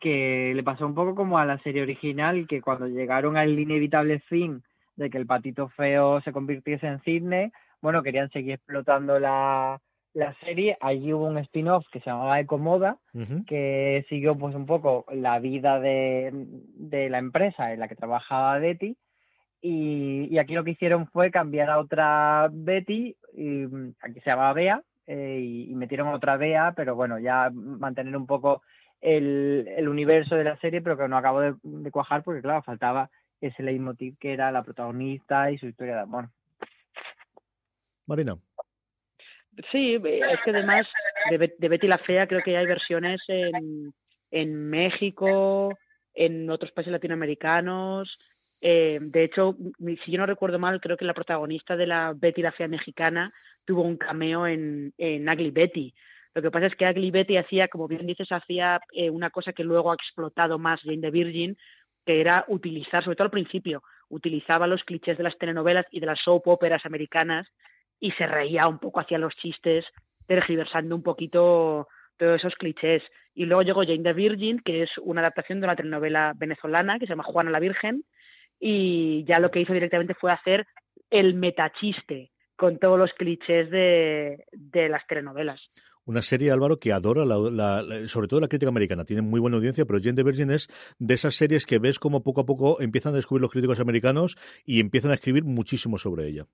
que 0.00 0.52
le 0.54 0.62
pasó 0.62 0.86
un 0.86 0.94
poco 0.94 1.14
como 1.14 1.38
a 1.38 1.46
la 1.46 1.58
serie 1.58 1.82
original, 1.82 2.46
que 2.46 2.60
cuando 2.60 2.86
llegaron 2.86 3.36
al 3.36 3.58
inevitable 3.58 4.20
fin 4.20 4.62
de 4.96 5.10
que 5.10 5.18
el 5.18 5.26
patito 5.26 5.68
feo 5.70 6.20
se 6.22 6.32
convirtiese 6.32 6.86
en 6.86 7.00
cisne, 7.00 7.52
bueno, 7.80 8.02
querían 8.02 8.30
seguir 8.30 8.52
explotando 8.54 9.18
la, 9.18 9.80
la 10.14 10.34
serie. 10.40 10.76
Allí 10.80 11.12
hubo 11.12 11.26
un 11.26 11.38
spin-off 11.38 11.86
que 11.92 12.00
se 12.00 12.10
llamaba 12.10 12.40
Ecomoda, 12.40 12.98
que 13.46 14.04
siguió 14.08 14.36
pues 14.36 14.54
un 14.54 14.66
poco 14.66 15.04
la 15.12 15.38
vida 15.38 15.78
de, 15.78 16.30
de 16.32 17.10
la 17.10 17.18
empresa 17.18 17.72
en 17.72 17.80
la 17.80 17.88
que 17.88 17.96
trabajaba 17.96 18.58
Betty. 18.58 18.96
Y, 19.60 20.28
y, 20.30 20.38
aquí 20.38 20.54
lo 20.54 20.64
que 20.64 20.72
hicieron 20.72 21.08
fue 21.08 21.30
cambiar 21.30 21.70
a 21.70 21.78
otra 21.78 22.48
Betty, 22.52 23.16
y, 23.34 23.64
aquí 24.00 24.20
se 24.20 24.30
llamaba 24.30 24.52
Bea, 24.52 24.82
eh, 25.06 25.40
y, 25.42 25.70
y 25.70 25.74
metieron 25.74 26.08
otra 26.08 26.36
Bea, 26.36 26.72
pero 26.76 26.94
bueno, 26.94 27.18
ya 27.18 27.50
mantener 27.52 28.16
un 28.16 28.26
poco 28.26 28.62
el, 29.00 29.66
el 29.76 29.88
universo 29.88 30.36
de 30.36 30.44
la 30.44 30.56
serie, 30.58 30.82
pero 30.82 30.96
que 30.96 31.08
no 31.08 31.16
acabo 31.16 31.40
de, 31.40 31.90
cuajar 31.90 32.22
porque, 32.22 32.42
claro, 32.42 32.62
faltaba 32.62 33.10
ese 33.40 33.62
leitmotiv 33.62 34.16
que 34.18 34.32
era 34.32 34.50
la 34.50 34.62
protagonista 34.62 35.50
y 35.50 35.58
su 35.58 35.66
historia 35.66 35.96
de 35.96 36.00
amor. 36.02 36.28
Marina. 38.06 38.36
Sí, 39.70 39.94
es 39.94 40.40
que 40.44 40.50
además 40.50 40.86
de, 41.30 41.54
de, 41.58 41.68
Betty 41.68 41.86
la 41.86 41.98
Fea 41.98 42.26
creo 42.26 42.42
que 42.42 42.56
hay 42.56 42.66
versiones 42.66 43.22
en, 43.28 43.92
en 44.30 44.68
México, 44.68 45.76
en 46.14 46.50
otros 46.50 46.72
países 46.72 46.92
latinoamericanos. 46.92 48.18
Eh, 48.60 48.98
de 49.00 49.24
hecho, 49.24 49.56
si 50.04 50.10
yo 50.10 50.18
no 50.18 50.26
recuerdo 50.26 50.58
mal, 50.58 50.80
creo 50.80 50.96
que 50.96 51.04
la 51.04 51.14
protagonista 51.14 51.76
de 51.76 51.86
la 51.86 52.14
Betty 52.14 52.42
la 52.42 52.52
Fea 52.52 52.68
mexicana 52.68 53.32
tuvo 53.64 53.82
un 53.82 53.96
cameo 53.96 54.46
en, 54.46 54.92
en 54.98 55.28
Ugly 55.28 55.50
Betty. 55.50 55.94
Lo 56.36 56.42
que 56.42 56.50
pasa 56.50 56.66
es 56.66 56.76
que 56.76 56.86
Ugly 56.86 57.10
Betty 57.10 57.38
hacía, 57.38 57.68
como 57.68 57.88
bien 57.88 58.06
dices, 58.06 58.30
hacía 58.30 58.78
eh, 58.92 59.08
una 59.08 59.30
cosa 59.30 59.54
que 59.54 59.64
luego 59.64 59.90
ha 59.90 59.94
explotado 59.94 60.58
más 60.58 60.82
Jane 60.82 61.00
the 61.00 61.10
Virgin, 61.10 61.56
que 62.04 62.20
era 62.20 62.44
utilizar, 62.48 63.02
sobre 63.02 63.16
todo 63.16 63.24
al 63.24 63.30
principio, 63.30 63.82
utilizaba 64.10 64.66
los 64.66 64.84
clichés 64.84 65.16
de 65.16 65.24
las 65.24 65.38
telenovelas 65.38 65.86
y 65.90 65.98
de 65.98 66.04
las 66.04 66.20
soap 66.20 66.46
operas 66.48 66.84
americanas 66.84 67.48
y 67.98 68.10
se 68.12 68.26
reía 68.26 68.68
un 68.68 68.78
poco 68.78 69.00
hacia 69.00 69.16
los 69.16 69.34
chistes, 69.36 69.86
tergiversando 70.26 70.94
un 70.94 71.02
poquito 71.02 71.88
todos 72.18 72.36
esos 72.36 72.54
clichés. 72.56 73.02
Y 73.32 73.46
luego 73.46 73.62
llegó 73.62 73.80
Jane 73.80 74.02
the 74.02 74.12
Virgin, 74.12 74.60
que 74.60 74.82
es 74.82 74.90
una 74.98 75.22
adaptación 75.22 75.60
de 75.60 75.68
una 75.68 75.76
telenovela 75.76 76.34
venezolana 76.36 76.98
que 76.98 77.06
se 77.06 77.12
llama 77.12 77.24
Juana 77.24 77.50
la 77.50 77.60
Virgen, 77.60 78.04
y 78.60 79.24
ya 79.24 79.40
lo 79.40 79.50
que 79.50 79.60
hizo 79.60 79.72
directamente 79.72 80.12
fue 80.12 80.32
hacer 80.32 80.66
el 81.08 81.32
metachiste 81.32 82.30
con 82.56 82.78
todos 82.78 82.98
los 82.98 83.14
clichés 83.14 83.70
de, 83.70 84.44
de 84.52 84.90
las 84.90 85.06
telenovelas. 85.06 85.70
Una 86.06 86.22
serie, 86.22 86.52
Álvaro, 86.52 86.78
que 86.78 86.92
adora, 86.92 87.24
la, 87.24 87.82
sobre 88.06 88.28
todo 88.28 88.38
la 88.38 88.46
crítica 88.46 88.68
americana. 88.68 89.04
Tiene 89.04 89.22
muy 89.22 89.40
buena 89.40 89.56
audiencia, 89.56 89.84
pero 89.86 89.98
Jane 90.00 90.14
the 90.14 90.22
Virgin 90.22 90.52
es 90.52 90.68
de 91.00 91.14
esas 91.14 91.34
series 91.34 91.66
que 91.66 91.80
ves 91.80 91.98
como 91.98 92.22
poco 92.22 92.42
a 92.42 92.46
poco 92.46 92.80
empiezan 92.80 93.12
a 93.12 93.16
descubrir 93.16 93.42
los 93.42 93.50
críticos 93.50 93.80
americanos 93.80 94.36
y 94.64 94.78
empiezan 94.78 95.10
a 95.10 95.14
escribir 95.14 95.44
muchísimo 95.44 95.98
sobre 95.98 96.28
ella. 96.28 96.46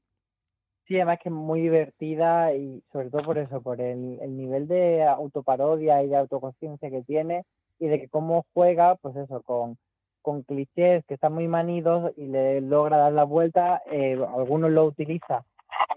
Sí, 0.86 0.96
además 0.96 1.18
que 1.22 1.28
es 1.28 1.34
muy 1.34 1.60
divertida 1.60 2.54
y 2.54 2.82
sobre 2.92 3.10
todo 3.10 3.24
por 3.24 3.36
eso, 3.36 3.60
por 3.60 3.78
el, 3.82 4.18
el 4.22 4.36
nivel 4.38 4.66
de 4.68 5.04
autoparodia 5.04 6.02
y 6.02 6.08
de 6.08 6.16
autoconsciencia 6.16 6.88
que 6.88 7.02
tiene 7.02 7.44
y 7.78 7.88
de 7.88 8.00
que 8.00 8.08
cómo 8.08 8.46
juega, 8.54 8.94
pues 8.96 9.14
eso, 9.16 9.42
con, 9.42 9.76
con 10.22 10.44
clichés 10.44 11.04
que 11.04 11.14
están 11.14 11.34
muy 11.34 11.46
manidos 11.46 12.12
y 12.16 12.26
le 12.26 12.62
logra 12.62 12.96
dar 12.96 13.12
la 13.12 13.24
vuelta, 13.24 13.82
eh, 13.90 14.18
algunos 14.34 14.70
lo 14.70 14.86
utiliza 14.86 15.44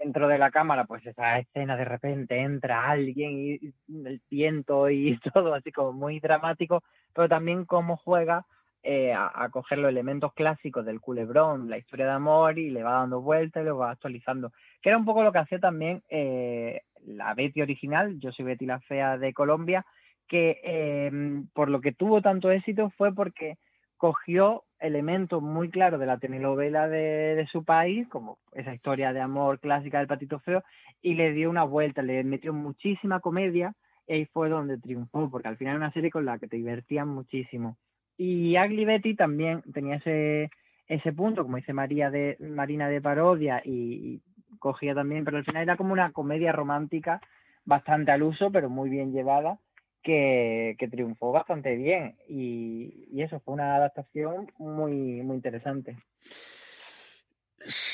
dentro 0.00 0.28
de 0.28 0.38
la 0.38 0.50
cámara, 0.50 0.84
pues 0.84 1.04
esa 1.06 1.38
escena 1.38 1.76
de 1.76 1.84
repente 1.84 2.40
entra 2.40 2.88
alguien 2.90 3.38
y 3.38 3.74
el 4.06 4.20
viento 4.30 4.90
y 4.90 5.18
todo 5.34 5.54
así 5.54 5.72
como 5.72 5.92
muy 5.92 6.20
dramático, 6.20 6.82
pero 7.14 7.28
también 7.28 7.64
cómo 7.64 7.96
juega 7.96 8.46
eh, 8.82 9.12
a, 9.12 9.48
coger 9.50 9.78
los 9.78 9.90
elementos 9.90 10.32
clásicos 10.32 10.86
del 10.86 11.00
culebrón, 11.00 11.68
la 11.68 11.78
historia 11.78 12.06
de 12.06 12.12
amor 12.12 12.56
y 12.58 12.70
le 12.70 12.84
va 12.84 12.92
dando 12.92 13.20
vueltas 13.20 13.62
y 13.62 13.66
lo 13.66 13.78
va 13.78 13.90
actualizando, 13.90 14.52
que 14.80 14.90
era 14.90 14.98
un 14.98 15.04
poco 15.04 15.24
lo 15.24 15.32
que 15.32 15.40
hacía 15.40 15.58
también 15.58 16.04
eh, 16.08 16.82
la 17.04 17.34
Betty 17.34 17.62
original, 17.62 18.20
yo 18.20 18.30
soy 18.30 18.44
Betty 18.44 18.64
la 18.64 18.78
Fea 18.80 19.18
de 19.18 19.32
Colombia, 19.32 19.84
que 20.28 20.60
eh, 20.62 21.10
por 21.52 21.68
lo 21.68 21.80
que 21.80 21.92
tuvo 21.92 22.22
tanto 22.22 22.50
éxito 22.50 22.90
fue 22.90 23.12
porque 23.12 23.56
cogió 23.96 24.62
elementos 24.80 25.42
muy 25.42 25.70
claros 25.70 26.00
de 26.00 26.06
la 26.06 26.18
telenovela 26.18 26.88
de, 26.88 27.46
su 27.50 27.64
país, 27.64 28.06
como 28.08 28.38
esa 28.52 28.74
historia 28.74 29.12
de 29.12 29.20
amor 29.20 29.60
clásica 29.60 29.98
del 29.98 30.06
patito 30.06 30.38
feo, 30.40 30.62
y 31.02 31.14
le 31.14 31.32
dio 31.32 31.50
una 31.50 31.64
vuelta, 31.64 32.02
le 32.02 32.22
metió 32.24 32.52
muchísima 32.52 33.20
comedia, 33.20 33.74
y 34.06 34.14
ahí 34.14 34.24
fue 34.26 34.48
donde 34.48 34.78
triunfó, 34.78 35.30
porque 35.30 35.48
al 35.48 35.56
final 35.56 35.76
era 35.76 35.84
una 35.84 35.92
serie 35.92 36.10
con 36.10 36.24
la 36.24 36.38
que 36.38 36.48
te 36.48 36.56
divertían 36.56 37.08
muchísimo. 37.08 37.76
Y 38.16 38.56
Ugly 38.58 38.84
Betty 38.84 39.14
también 39.14 39.62
tenía 39.72 39.96
ese, 39.96 40.50
ese 40.86 41.12
punto, 41.12 41.42
como 41.42 41.56
dice 41.56 41.72
María 41.72 42.10
de, 42.10 42.36
Marina 42.40 42.88
de 42.88 43.00
parodia, 43.00 43.62
y, 43.64 44.20
cogía 44.58 44.94
también, 44.94 45.24
pero 45.24 45.36
al 45.36 45.44
final 45.44 45.62
era 45.62 45.76
como 45.76 45.92
una 45.92 46.12
comedia 46.12 46.50
romántica 46.50 47.20
bastante 47.64 48.10
al 48.10 48.22
uso, 48.22 48.50
pero 48.50 48.70
muy 48.70 48.88
bien 48.88 49.12
llevada 49.12 49.58
que, 50.02 50.76
triunfó 50.90 51.32
bastante 51.32 51.74
bien 51.76 52.16
y, 52.28 53.08
y, 53.10 53.22
eso 53.22 53.40
fue 53.40 53.54
una 53.54 53.76
adaptación 53.76 54.52
muy, 54.58 55.22
muy 55.22 55.36
interesante. 55.36 55.96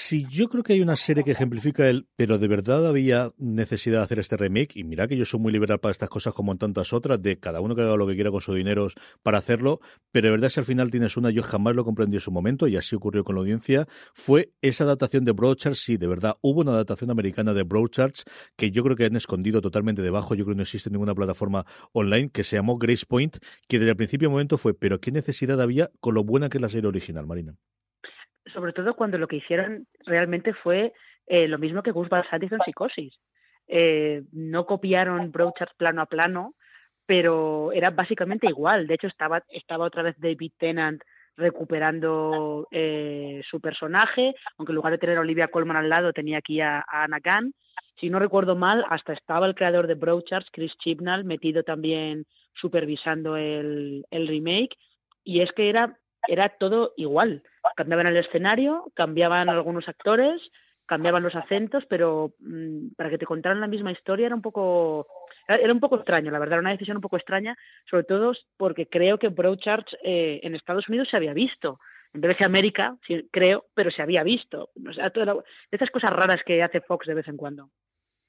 Sí, 0.04 0.26
yo 0.28 0.48
creo 0.48 0.64
que 0.64 0.72
hay 0.72 0.80
una 0.80 0.96
serie 0.96 1.22
que 1.22 1.30
ejemplifica 1.30 1.88
el, 1.88 2.08
pero 2.16 2.36
de 2.38 2.48
verdad 2.48 2.88
había 2.88 3.30
necesidad 3.38 3.98
de 3.98 4.04
hacer 4.04 4.18
este 4.18 4.36
remake, 4.36 4.76
y 4.76 4.82
mira 4.82 5.06
que 5.06 5.16
yo 5.16 5.24
soy 5.24 5.38
muy 5.38 5.52
liberal 5.52 5.78
para 5.78 5.92
estas 5.92 6.08
cosas 6.08 6.34
como 6.34 6.50
en 6.50 6.58
tantas 6.58 6.92
otras, 6.92 7.22
de 7.22 7.38
cada 7.38 7.60
uno 7.60 7.76
que 7.76 7.82
haga 7.82 7.96
lo 7.96 8.06
que 8.08 8.16
quiera 8.16 8.32
con 8.32 8.40
su 8.40 8.52
dinero 8.52 8.88
para 9.22 9.38
hacerlo, 9.38 9.80
pero 10.10 10.26
de 10.26 10.32
verdad 10.32 10.48
si 10.48 10.58
al 10.58 10.66
final 10.66 10.90
tienes 10.90 11.16
una, 11.16 11.30
yo 11.30 11.44
jamás 11.44 11.76
lo 11.76 11.84
comprendí 11.84 12.16
en 12.16 12.20
su 12.20 12.32
momento, 12.32 12.66
y 12.66 12.76
así 12.76 12.96
ocurrió 12.96 13.22
con 13.22 13.36
la 13.36 13.42
audiencia, 13.42 13.86
fue 14.12 14.52
esa 14.60 14.82
adaptación 14.82 15.24
de 15.24 15.30
Broadchurch, 15.30 15.76
sí, 15.76 15.96
de 15.98 16.08
verdad, 16.08 16.36
hubo 16.42 16.62
una 16.62 16.72
adaptación 16.72 17.12
americana 17.12 17.54
de 17.54 17.62
Broadchurch 17.62 18.24
que 18.56 18.72
yo 18.72 18.82
creo 18.82 18.96
que 18.96 19.04
han 19.04 19.14
escondido 19.14 19.60
totalmente 19.60 20.02
debajo, 20.02 20.34
yo 20.34 20.44
creo 20.44 20.54
que 20.54 20.58
no 20.58 20.62
existe 20.62 20.90
ninguna 20.90 21.14
plataforma 21.14 21.64
online, 21.92 22.28
que 22.30 22.42
se 22.42 22.56
llamó 22.56 22.76
Grace 22.76 23.06
Point, 23.06 23.36
que 23.68 23.78
desde 23.78 23.90
el 23.90 23.96
principio 23.96 24.30
momento 24.30 24.58
fue, 24.58 24.74
pero 24.74 25.00
qué 25.00 25.12
necesidad 25.12 25.60
había 25.60 25.92
con 26.00 26.14
lo 26.14 26.24
buena 26.24 26.48
que 26.48 26.58
es 26.58 26.62
la 26.62 26.68
serie 26.68 26.88
original, 26.88 27.24
Marina 27.24 27.56
sobre 28.46 28.72
todo 28.72 28.94
cuando 28.94 29.18
lo 29.18 29.28
que 29.28 29.37
hicieron 29.37 29.87
realmente 30.07 30.52
fue 30.55 30.92
eh, 31.26 31.48
lo 31.48 31.59
mismo 31.59 31.83
que 31.83 31.92
Gus 31.92 32.09
Van 32.09 32.24
Sant 32.28 32.42
hizo 32.42 32.57
en 32.57 32.62
Psicosis. 32.62 33.18
Eh, 33.68 34.24
no 34.33 34.66
copiaron 34.66 35.31
Brochard 35.31 35.74
plano 35.76 36.02
a 36.02 36.07
plano, 36.07 36.55
pero 37.07 37.72
era 37.72 37.90
básicamente 37.90 38.48
igual. 38.48 38.87
De 38.87 38.94
hecho, 38.94 39.07
estaba, 39.07 39.42
estaba 39.48 39.87
otra 39.87 40.02
vez 40.02 40.16
David 40.18 40.52
Tennant 40.59 41.02
recuperando 41.37 42.68
eh, 42.70 43.40
su 43.48 43.61
personaje, 43.61 44.35
aunque 44.59 44.72
en 44.72 44.76
lugar 44.76 44.92
de 44.92 44.98
tener 44.98 45.16
a 45.16 45.22
Olivia 45.22 45.48
Colman 45.48 45.76
al 45.76 45.88
lado 45.88 46.12
tenía 46.12 46.38
aquí 46.38 46.61
a, 46.61 46.85
Anna 46.88 47.20
Khan. 47.20 47.55
Si 47.96 48.11
no 48.11 48.18
recuerdo 48.18 48.57
mal, 48.57 48.85
hasta 48.90 49.12
estaba 49.12 49.46
el 49.46 49.55
creador 49.55 49.87
de 49.87 49.94
Brochard, 49.94 50.44
Chris 50.52 50.76
Chibnall, 50.78 51.24
metido 51.24 51.62
también 51.62 52.26
supervisando 52.55 53.37
el 53.37 54.05
remake, 54.11 54.76
y 55.24 55.40
es 55.40 55.52
que 55.52 55.68
era, 55.68 55.96
era 56.28 56.48
todo 56.50 56.94
igual 56.96 57.42
cambiaban 57.76 58.06
el 58.06 58.16
escenario, 58.16 58.90
cambiaban 58.94 59.48
algunos 59.48 59.88
actores, 59.88 60.40
cambiaban 60.87 61.22
los 61.22 61.35
acentos, 61.35 61.85
pero 61.88 62.35
mm, 62.40 62.94
para 62.96 63.11
que 63.11 63.18
te 63.18 63.26
contaran 63.26 63.61
la 63.61 63.66
misma 63.66 63.92
historia 63.92 64.26
era 64.26 64.35
un 64.35 64.42
poco 64.42 65.06
era 65.48 65.72
un 65.72 65.80
poco 65.80 65.96
extraño, 65.96 66.30
la 66.30 66.38
verdad, 66.38 66.54
era 66.54 66.61
una 66.61 66.70
decisión 66.70 66.98
un 66.98 67.02
poco 67.02 67.16
extraña, 67.16 67.56
sobre 67.90 68.04
todo 68.04 68.32
porque 68.56 68.87
creo 68.87 69.18
que 69.18 69.28
Broadchurch 69.28 69.96
eh, 70.02 70.40
en 70.42 70.54
Estados 70.54 70.88
Unidos 70.88 71.08
se 71.11 71.16
había 71.16 71.32
visto. 71.32 71.80
En 72.14 72.20
vez 72.20 72.38
de 72.38 72.44
América, 72.44 72.96
creo, 73.30 73.64
pero 73.74 73.90
se 73.90 74.02
había 74.02 74.22
visto. 74.22 74.70
Esas 75.70 75.90
cosas 75.90 76.11
raras 76.11 76.42
que 76.44 76.62
hace 76.62 76.82
Fox 76.82 77.06
de 77.06 77.14
vez 77.14 77.26
en 77.26 77.38
cuando. 77.38 77.70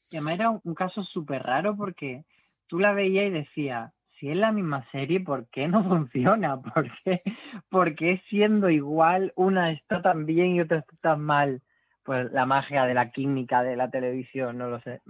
Y 0.10 0.16
además 0.16 0.36
era 0.36 0.50
un 0.50 0.74
caso 0.74 1.04
súper 1.04 1.44
raro 1.44 1.76
porque 1.76 2.24
tú 2.68 2.80
la 2.80 2.94
veías 2.94 3.26
y 3.26 3.30
decías, 3.30 3.92
si 4.20 4.30
es 4.30 4.38
la 4.38 4.52
misma 4.52 4.86
serie, 4.92 5.20
¿por 5.20 5.48
qué 5.50 5.68
no 5.68 5.84
funciona? 5.88 6.62
¿Por 6.62 6.90
qué, 7.04 7.22
¿Por 7.70 7.96
qué 7.96 8.22
siendo 8.30 8.70
igual 8.70 9.34
una 9.36 9.72
está 9.72 10.02
tan 10.02 10.26
bien 10.26 10.56
y 10.56 10.62
otra 10.62 10.80
está 10.80 10.96
tan 11.02 11.22
mal? 11.22 11.62
Pues 12.04 12.32
la 12.32 12.46
magia 12.46 12.86
de 12.86 12.94
la 12.94 13.12
química 13.12 13.64
de 13.64 13.76
la 13.76 13.90
televisión, 13.90 14.58
no 14.58 14.68
lo 14.68 14.82
sé. 14.82 15.02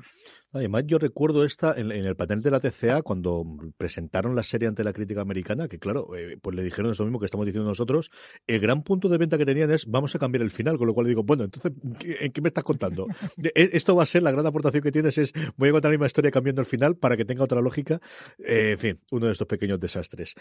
Además, 0.51 0.83
yo 0.85 0.99
recuerdo 0.99 1.43
esta 1.43 1.73
en, 1.75 1.91
el 1.91 2.15
panel 2.15 2.43
de 2.43 2.51
la 2.51 2.59
TCA 2.59 3.01
cuando 3.01 3.43
presentaron 3.75 4.35
la 4.35 4.43
serie 4.43 4.67
ante 4.67 4.83
la 4.83 4.93
crítica 4.93 5.21
americana, 5.21 5.67
que 5.67 5.79
claro, 5.79 6.15
eh, 6.15 6.37
pues 6.39 6.55
le 6.55 6.61
dijeron 6.61 6.91
eso 6.91 7.03
mismo 7.03 7.19
que 7.19 7.25
estamos 7.25 7.47
diciendo 7.47 7.67
nosotros. 7.67 8.11
El 8.45 8.59
gran 8.59 8.83
punto 8.83 9.09
de 9.09 9.17
venta 9.17 9.37
que 9.37 9.45
tenían 9.45 9.71
es 9.71 9.87
vamos 9.87 10.13
a 10.13 10.19
cambiar 10.19 10.43
el 10.43 10.51
final, 10.51 10.77
con 10.77 10.87
lo 10.87 10.93
cual 10.93 11.07
digo, 11.07 11.23
bueno, 11.23 11.45
entonces, 11.45 11.71
¿en 12.19 12.31
qué 12.31 12.41
me 12.41 12.49
estás 12.49 12.63
contando? 12.63 13.07
E, 13.55 13.69
esto 13.73 13.95
va 13.95 14.03
a 14.03 14.05
ser 14.05 14.23
la 14.23 14.31
gran 14.31 14.45
aportación 14.45 14.83
que 14.83 14.91
tienes, 14.91 15.17
es 15.17 15.33
voy 15.57 15.69
a 15.69 15.71
contar 15.73 15.89
la 15.89 15.97
misma 15.97 16.05
historia 16.05 16.31
cambiando 16.31 16.61
el 16.61 16.65
final 16.65 16.95
para 16.95 17.17
que 17.17 17.25
tenga 17.25 17.43
otra 17.43 17.61
lógica. 17.61 17.99
Eh, 18.39 18.71
en 18.71 18.79
fin, 18.79 18.99
uno 19.11 19.25
de 19.25 19.31
estos 19.31 19.47
pequeños 19.47 19.79
desastres. 19.79 20.35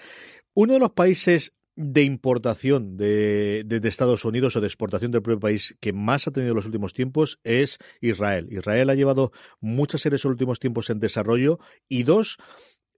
Uno 0.54 0.74
de 0.74 0.78
los 0.78 0.90
países 0.90 1.54
de 1.74 2.02
importación 2.02 2.96
de, 2.96 3.64
de, 3.64 3.88
Estados 3.88 4.24
Unidos 4.24 4.56
o 4.56 4.60
de 4.60 4.66
exportación 4.66 5.10
del 5.10 5.22
propio 5.22 5.40
país 5.40 5.76
que 5.80 5.92
más 5.92 6.26
ha 6.26 6.30
tenido 6.30 6.52
en 6.52 6.56
los 6.56 6.66
últimos 6.66 6.92
tiempos 6.92 7.40
es 7.44 7.78
Israel. 8.00 8.48
Israel 8.50 8.90
ha 8.90 8.94
llevado 8.94 9.32
muchas 9.60 10.02
series 10.02 10.24
en 10.24 10.28
los 10.28 10.34
últimos 10.34 10.58
tiempos 10.58 10.90
en 10.90 11.00
desarrollo 11.00 11.58
y 11.88 12.02
dos, 12.02 12.36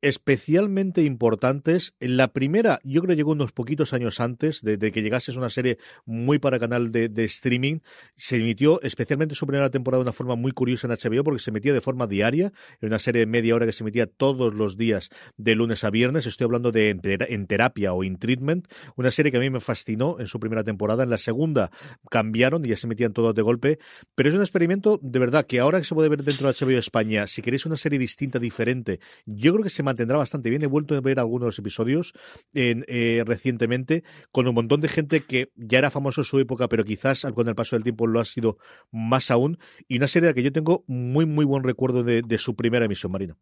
especialmente 0.05 1.03
importantes. 1.03 1.95
La 1.99 2.29
primera, 2.29 2.79
yo 2.85 3.01
creo 3.01 3.17
llegó 3.17 3.33
unos 3.33 3.53
poquitos 3.53 3.95
años 3.95 4.21
antes 4.21 4.61
de, 4.61 4.79
que 4.93 5.03
llegase, 5.03 5.33
una 5.33 5.49
serie 5.49 5.79
muy 6.05 6.39
para 6.39 6.59
canal 6.59 6.93
de, 6.93 7.25
streaming. 7.25 7.79
Se 8.15 8.37
emitió 8.37 8.83
especialmente 8.83 9.35
su 9.35 9.47
primera 9.47 9.71
temporada 9.71 10.01
de 10.01 10.03
una 10.03 10.13
forma 10.13 10.37
muy 10.37 10.53
curiosa 10.53 10.87
en 10.87 10.93
HBO 10.93 11.25
porque 11.25 11.41
se 11.41 11.51
emitía 11.51 11.73
de 11.73 11.81
forma 11.81 12.07
diaria, 12.07 12.53
en 12.83 12.89
una 12.89 12.99
serie 12.99 13.21
de 13.21 13.27
media 13.27 13.55
hora 13.55 13.65
que 13.65 13.73
se 13.73 13.83
emitía 13.83 14.07
todos 14.07 14.53
los 14.53 14.77
días 14.77 15.09
de 15.39 15.55
lunes 15.55 15.85
a 15.85 15.91
viernes. 15.91 16.27
Estoy 16.27 16.45
hablando 16.45 16.71
de 16.71 16.91
En 17.29 17.47
Terapia 17.47 17.95
o 17.95 18.05
In 18.05 18.19
Treatment, 18.19 18.69
una 18.97 19.11
serie 19.11 19.33
que 19.33 19.39
a 19.39 19.41
mí 19.41 19.49
me 19.49 19.61
fascinó 19.61 20.17
en 20.21 20.27
su 20.27 20.39
primera 20.39 20.65
temporada. 20.65 21.03
En 21.05 21.11
la 21.11 21.19
segunda 21.19 21.71
cambiaron 22.11 22.63
y 22.65 22.69
ya 22.69 22.77
se 22.77 22.87
emitían 22.87 23.15
todos 23.15 23.35
de 23.35 23.41
golpe, 23.41 23.79
pero 24.15 24.29
es 24.29 24.35
un 24.35 24.43
experimento 24.43 25.01
de 25.03 25.19
verdad 25.19 25.47
que 25.47 25.61
ahora 25.61 25.79
que 25.79 25.87
se 25.87 25.95
puede 25.95 26.11
ver 26.11 26.25
dentro 26.25 26.47
de 26.47 26.55
HBO 26.55 26.79
España, 26.79 27.27
si 27.27 27.41
queréis 27.41 27.65
una 27.65 27.79
serie 27.79 27.99
distinta, 27.99 28.39
diferente, 28.39 29.01
yo 29.25 29.53
creo 29.53 29.65
que 29.65 29.71
se 29.71 29.83
tendrá 29.97 30.19
bastante 30.19 30.51
bien. 30.51 30.63
He 30.63 30.67
vuelto 30.67 30.95
a 30.95 31.01
ver 31.01 31.19
algunos 31.19 31.59
episodios 31.59 32.13
en, 32.53 32.85
eh, 32.89 33.23
recientemente 33.27 34.03
con 34.33 34.47
un 34.47 34.55
montón 34.55 34.81
de 34.81 34.89
gente 34.89 35.25
que 35.27 35.49
ya 35.57 35.79
era 35.79 35.91
famoso 35.91 36.21
en 36.21 36.25
su 36.25 36.39
época, 36.39 36.69
pero 36.69 36.85
quizás 36.85 37.27
con 37.35 37.49
el 37.49 37.55
paso 37.55 37.77
del 37.77 37.83
tiempo 37.83 38.07
lo 38.07 38.21
ha 38.21 38.25
sido 38.25 38.59
más 38.91 39.31
aún. 39.31 39.59
Y 39.89 39.97
una 39.97 40.09
serie 40.09 40.29
de 40.29 40.35
que 40.35 40.43
yo 40.43 40.53
tengo 40.53 40.85
muy, 40.87 41.27
muy 41.27 41.45
buen 41.45 41.65
recuerdo 41.65 42.03
de, 42.03 42.39
su 42.39 42.57
primera 42.57 42.85
emisión, 42.85 43.13
Marina. 43.13 43.37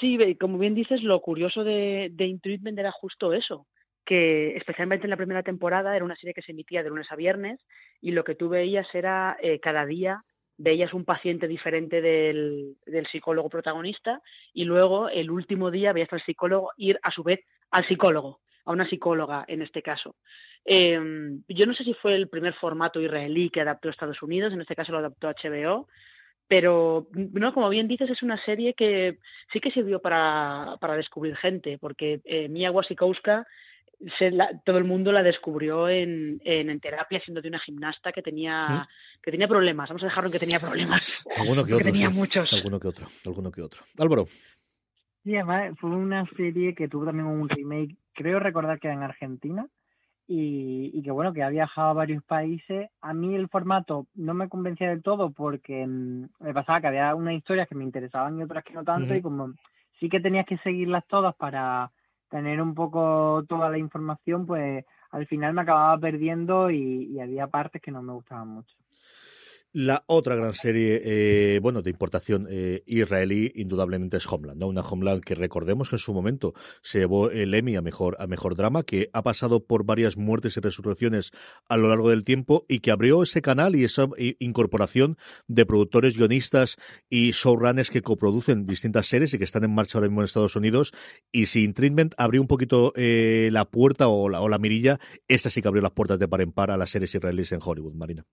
Sí, 0.00 0.16
como 0.40 0.58
bien 0.58 0.74
dices, 0.74 1.02
lo 1.02 1.20
curioso 1.20 1.64
de, 1.64 2.10
de 2.12 2.38
era 2.76 2.92
justo 2.92 3.32
eso, 3.32 3.66
que 4.04 4.56
especialmente 4.56 5.06
en 5.06 5.10
la 5.10 5.16
primera 5.16 5.42
temporada 5.42 5.94
era 5.94 6.04
una 6.04 6.16
serie 6.16 6.34
que 6.34 6.42
se 6.42 6.52
emitía 6.52 6.82
de 6.82 6.88
lunes 6.88 7.10
a 7.10 7.16
viernes 7.16 7.60
y 8.00 8.12
lo 8.12 8.24
que 8.24 8.34
tú 8.34 8.48
veías 8.48 8.86
era 8.94 9.36
eh, 9.42 9.60
cada 9.60 9.86
día 9.86 10.24
veías 10.56 10.92
un 10.92 11.04
paciente 11.04 11.48
diferente 11.48 12.00
del, 12.00 12.76
del, 12.86 13.06
psicólogo 13.06 13.48
protagonista 13.48 14.20
y 14.52 14.64
luego 14.64 15.08
el 15.08 15.30
último 15.30 15.70
día 15.70 15.92
veías 15.92 16.12
al 16.12 16.22
psicólogo 16.22 16.70
ir 16.76 16.98
a 17.02 17.10
su 17.10 17.22
vez 17.22 17.40
al 17.70 17.86
psicólogo, 17.86 18.40
a 18.64 18.72
una 18.72 18.88
psicóloga 18.88 19.44
en 19.48 19.62
este 19.62 19.82
caso. 19.82 20.16
Eh, 20.64 21.00
yo 21.48 21.66
no 21.66 21.74
sé 21.74 21.84
si 21.84 21.94
fue 21.94 22.14
el 22.14 22.28
primer 22.28 22.54
formato 22.54 23.00
israelí 23.00 23.50
que 23.50 23.60
adaptó 23.60 23.88
a 23.88 23.90
Estados 23.90 24.22
Unidos, 24.22 24.52
en 24.52 24.60
este 24.60 24.76
caso 24.76 24.92
lo 24.92 24.98
adaptó 24.98 25.28
HBO, 25.28 25.88
pero 26.46 27.08
no 27.12 27.54
como 27.54 27.68
bien 27.68 27.88
dices 27.88 28.10
es 28.10 28.22
una 28.22 28.42
serie 28.44 28.74
que 28.74 29.18
sí 29.52 29.60
que 29.60 29.70
sirvió 29.70 30.00
para, 30.00 30.76
para 30.80 30.96
descubrir 30.96 31.36
gente, 31.36 31.78
porque 31.78 32.20
eh, 32.24 32.48
Mia 32.48 32.70
Wasikowska 32.70 33.46
todo 34.64 34.78
el 34.78 34.84
mundo 34.84 35.12
la 35.12 35.22
descubrió 35.22 35.88
en, 35.88 36.40
en, 36.44 36.80
terapia 36.80 37.20
siendo 37.20 37.40
de 37.40 37.48
una 37.48 37.58
gimnasta 37.58 38.12
que 38.12 38.22
tenía 38.22 38.88
que 39.22 39.30
tenía 39.30 39.48
problemas. 39.48 39.88
Vamos 39.88 40.02
a 40.02 40.06
dejarlo 40.06 40.28
en 40.28 40.32
que 40.32 40.38
tenía 40.38 40.58
problemas. 40.58 41.24
Alguno 41.36 41.64
que, 41.64 41.74
otro. 41.74 41.92
tenía 41.92 42.10
muchos. 42.10 42.52
Alguno 42.52 42.80
que 42.80 42.88
otro. 42.88 43.06
Alguno 43.24 43.52
que 43.52 43.62
otro. 43.62 43.82
Álvaro. 43.98 44.26
Sí, 45.22 45.36
además 45.36 45.74
fue 45.78 45.90
una 45.90 46.26
serie 46.36 46.74
que 46.74 46.88
tuvo 46.88 47.04
también 47.04 47.26
un 47.26 47.48
remake, 47.48 47.96
creo 48.12 48.40
recordar 48.40 48.80
que 48.80 48.88
en 48.88 49.02
Argentina, 49.04 49.68
y, 50.26 51.02
que 51.02 51.10
bueno, 51.10 51.32
que 51.32 51.42
ha 51.42 51.48
viajado 51.48 51.90
a 51.90 51.94
varios 51.94 52.22
países. 52.24 52.88
A 53.00 53.12
mí 53.12 53.34
el 53.34 53.48
formato 53.48 54.06
no 54.14 54.34
me 54.34 54.48
convencía 54.48 54.88
del 54.88 55.02
todo 55.02 55.30
porque 55.30 55.86
mm, 55.86 56.28
me 56.40 56.54
pasaba 56.54 56.80
que 56.80 56.86
había 56.86 57.14
unas 57.14 57.34
historias 57.34 57.68
que 57.68 57.74
me 57.74 57.84
interesaban 57.84 58.38
y 58.38 58.42
otras 58.42 58.64
que 58.64 58.72
no 58.72 58.84
tanto 58.84 59.14
y 59.14 59.22
como 59.22 59.52
sí 60.00 60.08
que 60.08 60.20
tenías 60.20 60.46
que 60.46 60.58
seguirlas 60.58 61.06
todas 61.06 61.34
para 61.34 61.90
tener 62.32 62.62
un 62.62 62.74
poco 62.74 63.44
toda 63.48 63.70
la 63.70 63.78
información, 63.78 64.46
pues 64.46 64.84
al 65.10 65.26
final 65.26 65.52
me 65.54 65.62
acababa 65.62 65.98
perdiendo 66.00 66.70
y 66.70 67.20
había 67.20 67.46
partes 67.46 67.82
que 67.82 67.92
no 67.92 68.02
me 68.02 68.14
gustaban 68.14 68.48
mucho. 68.48 68.81
La 69.74 70.04
otra 70.06 70.36
gran 70.36 70.52
serie, 70.52 71.00
eh, 71.02 71.58
bueno, 71.62 71.80
de 71.80 71.88
importación 71.88 72.46
eh, 72.50 72.82
israelí, 72.84 73.50
indudablemente 73.54 74.18
es 74.18 74.30
Homeland, 74.30 74.60
¿no? 74.60 74.68
Una 74.68 74.82
Homeland 74.82 75.24
que 75.24 75.34
recordemos 75.34 75.88
que 75.88 75.96
en 75.96 76.00
su 76.00 76.12
momento 76.12 76.52
se 76.82 76.98
llevó 76.98 77.30
el 77.30 77.54
Emmy 77.54 77.76
a 77.76 77.80
mejor, 77.80 78.14
a 78.18 78.26
mejor 78.26 78.54
drama, 78.54 78.82
que 78.82 79.08
ha 79.14 79.22
pasado 79.22 79.64
por 79.64 79.86
varias 79.86 80.18
muertes 80.18 80.58
y 80.58 80.60
resurrecciones 80.60 81.30
a 81.70 81.78
lo 81.78 81.88
largo 81.88 82.10
del 82.10 82.22
tiempo 82.22 82.66
y 82.68 82.80
que 82.80 82.90
abrió 82.90 83.22
ese 83.22 83.40
canal 83.40 83.74
y 83.74 83.84
esa 83.84 84.08
incorporación 84.40 85.16
de 85.48 85.64
productores, 85.64 86.18
guionistas 86.18 86.76
y 87.08 87.30
showrunners 87.30 87.88
que 87.88 88.02
coproducen 88.02 88.66
distintas 88.66 89.06
series 89.06 89.32
y 89.32 89.38
que 89.38 89.44
están 89.44 89.64
en 89.64 89.74
marcha 89.74 89.96
ahora 89.96 90.08
mismo 90.08 90.20
en 90.20 90.26
Estados 90.26 90.54
Unidos. 90.54 90.92
Y 91.32 91.46
si 91.46 91.66
Treatment 91.72 92.12
abrió 92.18 92.42
un 92.42 92.46
poquito 92.46 92.92
eh, 92.94 93.48
la 93.50 93.64
puerta 93.64 94.08
o 94.08 94.28
la, 94.28 94.42
o 94.42 94.50
la 94.50 94.58
mirilla, 94.58 95.00
esta 95.28 95.48
sí 95.48 95.62
que 95.62 95.68
abrió 95.68 95.82
las 95.82 95.92
puertas 95.92 96.18
de 96.18 96.28
par 96.28 96.42
en 96.42 96.52
par 96.52 96.70
a 96.70 96.76
las 96.76 96.90
series 96.90 97.14
israelíes 97.14 97.52
en 97.52 97.60
Hollywood, 97.62 97.94
Marina. 97.94 98.26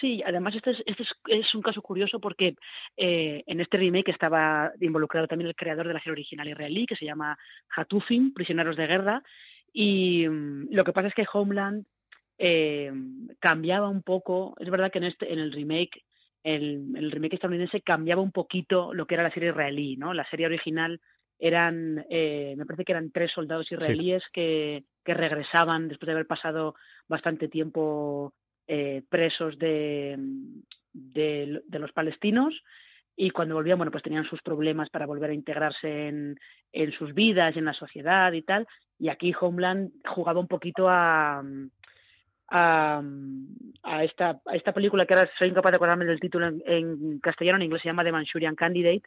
Sí, 0.00 0.22
además 0.24 0.54
este 0.54 0.72
es, 0.72 0.82
este 0.86 1.04
es, 1.28 1.54
un 1.54 1.62
caso 1.62 1.82
curioso 1.82 2.20
porque 2.20 2.56
eh, 2.96 3.42
en 3.46 3.60
este 3.60 3.76
remake 3.76 4.10
estaba 4.10 4.72
involucrado 4.80 5.26
también 5.26 5.48
el 5.48 5.56
creador 5.56 5.88
de 5.88 5.94
la 5.94 6.00
serie 6.00 6.12
original 6.12 6.48
israelí, 6.48 6.86
que 6.86 6.96
se 6.96 7.04
llama 7.04 7.38
Hatufim, 7.74 8.32
Prisioneros 8.32 8.76
de 8.76 8.86
Guerra, 8.86 9.22
y 9.72 10.28
mm, 10.28 10.68
lo 10.70 10.84
que 10.84 10.92
pasa 10.92 11.08
es 11.08 11.14
que 11.14 11.26
Homeland 11.32 11.84
eh, 12.38 12.92
cambiaba 13.40 13.88
un 13.88 14.02
poco, 14.02 14.54
es 14.58 14.70
verdad 14.70 14.90
que 14.90 14.98
en, 14.98 15.04
este, 15.04 15.32
en 15.32 15.38
el 15.38 15.52
remake, 15.52 16.04
el, 16.42 16.94
el, 16.96 17.10
remake 17.10 17.34
estadounidense 17.34 17.80
cambiaba 17.80 18.22
un 18.22 18.32
poquito 18.32 18.92
lo 18.92 19.06
que 19.06 19.14
era 19.14 19.22
la 19.22 19.32
serie 19.32 19.50
israelí, 19.50 19.96
¿no? 19.96 20.12
La 20.14 20.28
serie 20.28 20.46
original 20.46 21.00
eran, 21.38 22.04
eh, 22.10 22.54
me 22.56 22.66
parece 22.66 22.84
que 22.84 22.92
eran 22.92 23.10
tres 23.10 23.32
soldados 23.32 23.70
israelíes 23.70 24.22
que, 24.32 24.84
que 25.04 25.14
regresaban 25.14 25.88
después 25.88 26.06
de 26.06 26.12
haber 26.12 26.26
pasado 26.26 26.74
bastante 27.08 27.48
tiempo 27.48 28.34
eh, 28.66 29.02
presos 29.08 29.58
de, 29.58 30.16
de, 30.92 31.62
los 31.78 31.92
palestinos 31.92 32.54
y 33.16 33.30
cuando 33.30 33.54
volvían, 33.54 33.78
bueno, 33.78 33.92
pues 33.92 34.02
tenían 34.02 34.24
sus 34.24 34.42
problemas 34.42 34.90
para 34.90 35.06
volver 35.06 35.30
a 35.30 35.34
integrarse 35.34 36.08
en, 36.08 36.38
en 36.72 36.92
sus 36.92 37.14
vidas, 37.14 37.56
en 37.56 37.64
la 37.64 37.74
sociedad 37.74 38.32
y 38.32 38.42
tal. 38.42 38.66
Y 38.98 39.08
aquí 39.08 39.32
Homeland 39.38 39.92
jugaba 40.06 40.40
un 40.40 40.48
poquito 40.48 40.88
a, 40.88 41.42
a, 42.48 43.02
a, 43.82 44.04
esta, 44.04 44.40
a 44.46 44.56
esta 44.56 44.72
película 44.72 45.06
que 45.06 45.14
ahora 45.14 45.30
soy 45.38 45.48
incapaz 45.48 45.72
de 45.72 45.76
acordarme 45.76 46.04
del 46.04 46.20
título 46.20 46.48
en, 46.66 47.18
castellano, 47.20 47.56
en 47.56 47.62
inglés 47.64 47.82
se 47.82 47.88
llama 47.88 48.04
The 48.04 48.12
Manchurian 48.12 48.54
Candidate. 48.54 49.02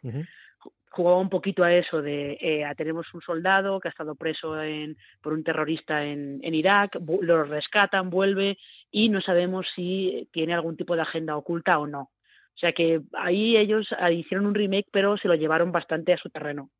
Jugaba 0.90 1.18
un 1.18 1.28
poquito 1.28 1.62
a 1.62 1.72
eso 1.72 2.02
de 2.02 2.38
eh, 2.40 2.64
tenemos 2.76 3.06
un 3.14 3.20
soldado 3.20 3.78
que 3.78 3.88
ha 3.88 3.90
estado 3.90 4.14
preso 4.14 4.60
en, 4.60 4.96
por 5.22 5.32
un 5.32 5.44
terrorista 5.44 6.04
en, 6.04 6.40
en 6.42 6.54
Irak, 6.54 6.98
lo 7.20 7.44
rescatan, 7.44 8.10
vuelve 8.10 8.58
y 8.90 9.08
no 9.08 9.20
sabemos 9.20 9.66
si 9.74 10.28
tiene 10.32 10.54
algún 10.54 10.76
tipo 10.76 10.96
de 10.96 11.02
agenda 11.02 11.36
oculta 11.36 11.78
o 11.78 11.86
no. 11.86 12.00
O 12.58 12.60
sea 12.60 12.72
que 12.72 13.02
ahí 13.12 13.56
ellos 13.56 13.86
ah, 13.96 14.10
hicieron 14.10 14.46
un 14.46 14.54
remake, 14.54 14.88
pero 14.90 15.16
se 15.16 15.28
lo 15.28 15.36
llevaron 15.36 15.70
bastante 15.70 16.12
a 16.12 16.16
su 16.16 16.28
terreno. 16.28 16.70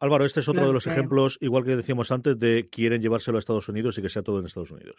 Álvaro, 0.00 0.24
este 0.24 0.40
es 0.40 0.48
otro 0.48 0.66
de 0.66 0.72
los 0.72 0.88
ejemplos, 0.88 1.38
igual 1.40 1.64
que 1.64 1.76
decíamos 1.76 2.10
antes, 2.10 2.36
de 2.36 2.68
quieren 2.68 3.00
llevárselo 3.00 3.36
a 3.36 3.38
Estados 3.38 3.68
Unidos 3.68 3.96
y 3.98 4.02
que 4.02 4.08
sea 4.08 4.24
todo 4.24 4.40
en 4.40 4.46
Estados 4.46 4.72
Unidos. 4.72 4.96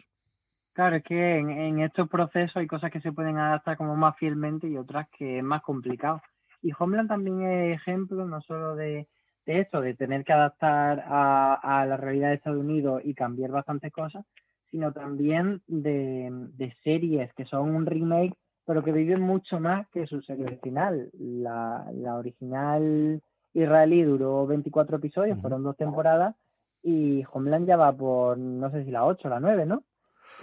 Claro, 0.73 0.95
es 0.95 1.03
que 1.03 1.37
en, 1.37 1.79
estos 1.79 2.09
procesos 2.09 2.57
hay 2.57 2.65
cosas 2.65 2.91
que 2.91 3.01
se 3.01 3.11
pueden 3.11 3.37
adaptar 3.37 3.77
como 3.77 3.95
más 3.95 4.17
fielmente 4.17 4.67
y 4.67 4.77
otras 4.77 5.07
que 5.09 5.37
es 5.37 5.43
más 5.43 5.61
complicado. 5.61 6.21
Y 6.63 6.71
Homeland 6.77 7.09
también 7.09 7.43
es 7.43 7.75
ejemplo 7.79 8.25
no 8.25 8.41
solo 8.41 8.75
de, 8.75 9.07
de 9.45 9.59
esto, 9.59 9.81
de 9.81 9.93
tener 9.93 10.23
que 10.23 10.33
adaptar 10.33 11.03
a, 11.05 11.53
a 11.53 11.85
la 11.85 11.97
realidad 11.97 12.29
de 12.29 12.35
Estados 12.35 12.59
Unidos 12.59 13.01
y 13.05 13.13
cambiar 13.13 13.51
bastantes 13.51 13.91
cosas, 13.91 14.25
sino 14.71 14.91
también 14.91 15.61
de, 15.67 16.75
series 16.83 17.31
que 17.35 17.45
son 17.45 17.75
un 17.75 17.85
remake, 17.85 18.33
pero 18.65 18.83
que 18.83 18.91
viven 18.91 19.21
mucho 19.21 19.59
más 19.59 19.87
que 19.89 20.07
su 20.07 20.23
serie 20.23 20.45
original. 20.45 21.11
La, 21.13 21.85
la 21.93 22.15
original 22.15 23.21
israelí 23.53 24.01
duró 24.01 24.47
24 24.47 24.97
episodios, 24.97 25.39
fueron 25.39 25.61
dos 25.61 25.77
temporadas, 25.77 26.35
y 26.81 27.23
Homeland 27.31 27.67
ya 27.67 27.77
va 27.77 27.93
por, 27.93 28.39
no 28.39 28.71
sé 28.71 28.83
si 28.83 28.89
la 28.89 29.05
8 29.05 29.27
o 29.27 29.29
la 29.29 29.39
9, 29.39 29.67
¿no? 29.67 29.83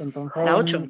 Entonces, 0.01 0.45
la 0.45 0.57
8. 0.57 0.89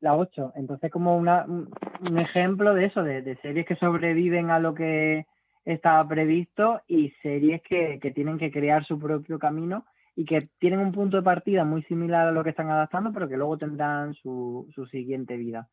La 0.00 0.16
8. 0.16 0.52
Entonces, 0.56 0.90
como 0.90 1.16
una, 1.16 1.44
un 1.46 2.18
ejemplo 2.18 2.74
de 2.74 2.86
eso, 2.86 3.02
de, 3.02 3.22
de 3.22 3.36
series 3.36 3.66
que 3.66 3.76
sobreviven 3.76 4.50
a 4.50 4.58
lo 4.58 4.74
que 4.74 5.26
estaba 5.64 6.06
previsto 6.08 6.80
y 6.86 7.10
series 7.22 7.60
que, 7.62 7.98
que 8.00 8.12
tienen 8.12 8.38
que 8.38 8.50
crear 8.50 8.84
su 8.84 8.98
propio 8.98 9.38
camino 9.38 9.84
y 10.14 10.24
que 10.24 10.48
tienen 10.58 10.80
un 10.80 10.92
punto 10.92 11.18
de 11.18 11.22
partida 11.22 11.64
muy 11.64 11.82
similar 11.82 12.28
a 12.28 12.32
lo 12.32 12.42
que 12.42 12.50
están 12.50 12.70
adaptando, 12.70 13.12
pero 13.12 13.28
que 13.28 13.36
luego 13.36 13.58
tendrán 13.58 14.14
su, 14.14 14.66
su 14.74 14.86
siguiente 14.86 15.36
vida. 15.36 15.68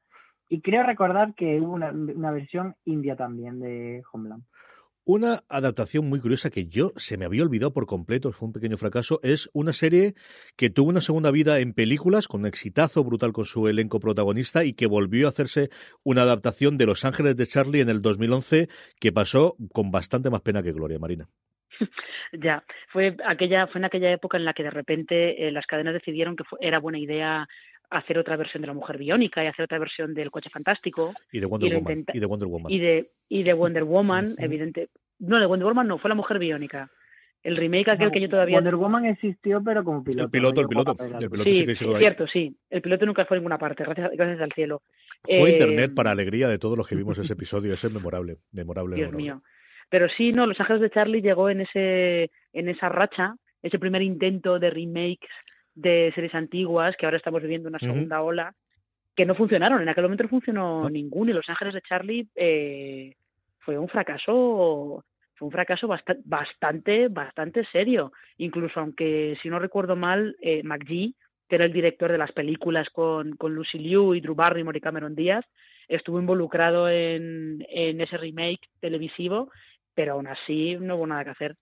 Y 0.49 0.61
creo 0.61 0.83
recordar 0.83 1.33
que 1.35 1.61
hubo 1.61 1.73
una, 1.73 1.91
una 1.91 2.31
versión 2.31 2.75
india 2.85 3.15
también 3.15 3.59
de 3.59 4.03
Homeland. 4.11 4.43
Una 5.05 5.39
adaptación 5.49 6.07
muy 6.07 6.21
curiosa 6.21 6.49
que 6.49 6.67
yo 6.67 6.93
se 6.95 7.17
me 7.17 7.25
había 7.25 7.43
olvidado 7.43 7.73
por 7.73 7.85
completo, 7.85 8.31
fue 8.31 8.47
un 8.47 8.53
pequeño 8.53 8.77
fracaso, 8.77 9.19
es 9.21 9.49
una 9.51 9.73
serie 9.73 10.13
que 10.55 10.69
tuvo 10.69 10.89
una 10.91 11.01
segunda 11.01 11.29
vida 11.29 11.59
en 11.59 11.73
películas, 11.73 12.29
con 12.29 12.41
un 12.41 12.47
exitazo 12.47 13.03
brutal 13.03 13.33
con 13.33 13.43
su 13.43 13.67
elenco 13.67 13.99
protagonista 13.99 14.63
y 14.63 14.71
que 14.71 14.87
volvió 14.87 15.27
a 15.27 15.31
hacerse 15.31 15.69
una 16.03 16.21
adaptación 16.21 16.77
de 16.77 16.85
Los 16.85 17.03
Ángeles 17.03 17.35
de 17.35 17.45
Charlie 17.45 17.81
en 17.81 17.89
el 17.89 18.01
2011 18.01 18.69
que 18.97 19.11
pasó 19.11 19.57
con 19.73 19.91
bastante 19.91 20.29
más 20.29 20.39
pena 20.39 20.63
que 20.63 20.71
gloria, 20.71 20.99
Marina. 20.99 21.27
ya, 22.31 22.63
fue 22.93 23.17
aquella 23.25 23.67
fue 23.67 23.79
en 23.79 23.85
aquella 23.85 24.09
época 24.09 24.37
en 24.37 24.45
la 24.45 24.53
que 24.53 24.63
de 24.63 24.69
repente 24.69 25.47
eh, 25.47 25.51
las 25.51 25.65
cadenas 25.65 25.95
decidieron 25.95 26.37
que 26.37 26.45
era 26.61 26.79
buena 26.79 26.99
idea 26.99 27.45
hacer 27.89 28.17
otra 28.17 28.35
versión 28.37 28.61
de 28.61 28.67
la 28.67 28.73
mujer 28.73 28.97
biónica 28.97 29.43
y 29.43 29.47
hacer 29.47 29.65
otra 29.65 29.79
versión 29.79 30.13
del 30.13 30.31
coche 30.31 30.49
fantástico 30.49 31.13
y 31.31 31.39
de 31.39 31.45
Wonder, 31.45 31.75
Woman, 31.75 32.05
y 32.13 32.19
de 32.19 32.25
Wonder 32.25 32.47
Woman. 32.47 32.71
y 32.71 32.79
de 32.79 33.11
y 33.29 33.43
de 33.43 33.53
Wonder 33.53 33.83
Woman 33.83 34.35
evidente 34.37 34.89
no 35.19 35.39
de 35.39 35.45
Wonder 35.45 35.67
Woman 35.67 35.87
no 35.87 35.97
fue 35.97 36.09
la 36.09 36.15
mujer 36.15 36.39
biónica. 36.39 36.89
El 37.43 37.57
remake 37.57 37.91
aquel 37.91 38.09
que 38.09 38.21
yo 38.21 38.29
todavía 38.29 38.57
Wonder 38.57 38.75
Woman 38.75 39.05
existió 39.05 39.61
pero 39.63 39.83
como 39.83 40.03
piloto 40.03 40.23
el 40.23 40.29
piloto 40.31 40.61
el 40.61 40.67
piloto, 40.67 40.95
el 40.99 41.29
piloto 41.29 41.49
sí, 41.49 41.75
sí 41.75 41.85
es 41.85 41.97
cierto 41.97 42.27
sí 42.27 42.55
el 42.69 42.81
piloto 42.81 43.05
nunca 43.05 43.25
fue 43.25 43.37
a 43.37 43.39
ninguna 43.39 43.57
parte 43.57 43.83
gracias, 43.83 44.11
gracias 44.11 44.41
al 44.41 44.51
cielo. 44.53 44.81
Fue 45.23 45.51
internet 45.51 45.91
eh, 45.91 45.95
para 45.95 46.11
alegría 46.11 46.47
de 46.47 46.57
todos 46.57 46.77
los 46.77 46.87
que 46.87 46.95
vimos 46.95 47.17
ese 47.19 47.33
episodio 47.33 47.73
ese 47.73 47.87
es 47.87 47.93
memorable 47.93 48.37
memorable 48.51 48.95
Dios 48.95 49.13
mío. 49.13 49.41
Pero 49.89 50.07
sí, 50.09 50.31
no, 50.31 50.47
Los 50.47 50.59
Ángeles 50.59 50.81
de 50.81 50.89
Charlie 50.89 51.21
llegó 51.21 51.51
en 51.51 51.61
ese 51.61 52.31
en 52.53 52.67
esa 52.67 52.89
racha, 52.89 53.35
ese 53.61 53.77
primer 53.77 54.01
intento 54.01 54.57
de 54.57 54.71
remakes 54.71 55.29
de 55.75 56.11
series 56.13 56.35
antiguas, 56.35 56.95
que 56.97 57.05
ahora 57.05 57.17
estamos 57.17 57.41
viviendo 57.41 57.69
una 57.69 57.79
segunda 57.79 58.21
ola, 58.21 58.53
que 59.15 59.25
no 59.25 59.35
funcionaron. 59.35 59.81
En 59.81 59.89
aquel 59.89 60.03
momento 60.03 60.23
no 60.23 60.29
funcionó 60.29 60.89
ninguno 60.89 61.31
y 61.31 61.33
Los 61.33 61.49
Ángeles 61.49 61.73
de 61.73 61.81
Charlie 61.81 62.27
eh, 62.35 63.15
fue 63.59 63.77
un 63.77 63.87
fracaso 63.87 65.03
fue 65.35 65.47
un 65.47 65.51
fracaso 65.51 65.87
bastante, 66.25 67.07
bastante 67.07 67.65
serio. 67.71 68.13
Incluso 68.37 68.79
aunque, 68.79 69.35
si 69.41 69.49
no 69.49 69.57
recuerdo 69.57 69.95
mal, 69.95 70.35
eh, 70.41 70.61
McGee, 70.63 71.15
que 71.49 71.55
era 71.55 71.65
el 71.65 71.73
director 71.73 72.11
de 72.11 72.19
las 72.19 72.31
películas 72.31 72.89
con, 72.91 73.35
con 73.35 73.55
Lucy 73.55 73.79
Liu 73.79 74.13
y 74.13 74.21
Drew 74.21 74.35
Barrymore 74.35 74.77
y 74.77 74.81
Cameron 74.81 75.15
Díaz, 75.15 75.43
estuvo 75.87 76.19
involucrado 76.19 76.87
en, 76.87 77.65
en 77.67 77.99
ese 77.99 78.17
remake 78.17 78.69
televisivo 78.79 79.49
pero 79.93 80.13
aún 80.13 80.27
así 80.27 80.75
no 80.79 80.95
hubo 80.95 81.07
nada 81.07 81.23
que 81.23 81.29
hacer. 81.31 81.55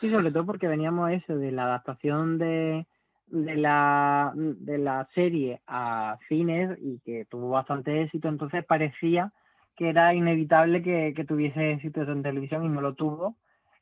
Sí, 0.00 0.10
sobre 0.10 0.30
todo 0.32 0.46
porque 0.46 0.66
veníamos 0.66 1.08
a 1.08 1.12
eso 1.12 1.36
de 1.36 1.52
la 1.52 1.64
adaptación 1.64 2.38
de, 2.38 2.86
de 3.26 3.56
la 3.56 4.32
de 4.34 4.78
la 4.78 5.06
serie 5.14 5.60
a 5.66 6.18
cines 6.28 6.78
y 6.80 7.00
que 7.00 7.26
tuvo 7.26 7.50
bastante 7.50 8.02
éxito, 8.02 8.28
entonces 8.28 8.64
parecía 8.64 9.32
que 9.76 9.88
era 9.90 10.14
inevitable 10.14 10.82
que, 10.82 11.24
tuviese 11.26 11.72
éxito 11.72 12.02
en 12.02 12.22
televisión 12.22 12.64
y 12.64 12.68
no 12.68 12.80
lo 12.80 12.94
tuvo. 12.94 13.36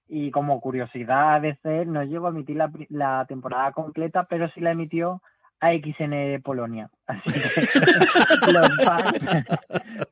Y 0.07 0.31
como 0.31 0.61
curiosidad 0.61 1.40
de 1.40 1.57
ser, 1.57 1.87
no 1.87 2.02
llegó 2.02 2.28
a 2.28 2.31
emitir 2.31 2.57
la, 2.57 2.70
la 2.88 3.26
temporada 3.26 3.72
completa, 3.72 4.24
pero 4.24 4.48
sí 4.50 4.61
la 4.61 4.70
emitió 4.70 5.20
a 5.61 5.72
XN 5.72 6.40
Polonia. 6.42 6.88
Así 7.07 7.33
que 7.33 8.52
los 8.52 8.76
fans 8.85 9.12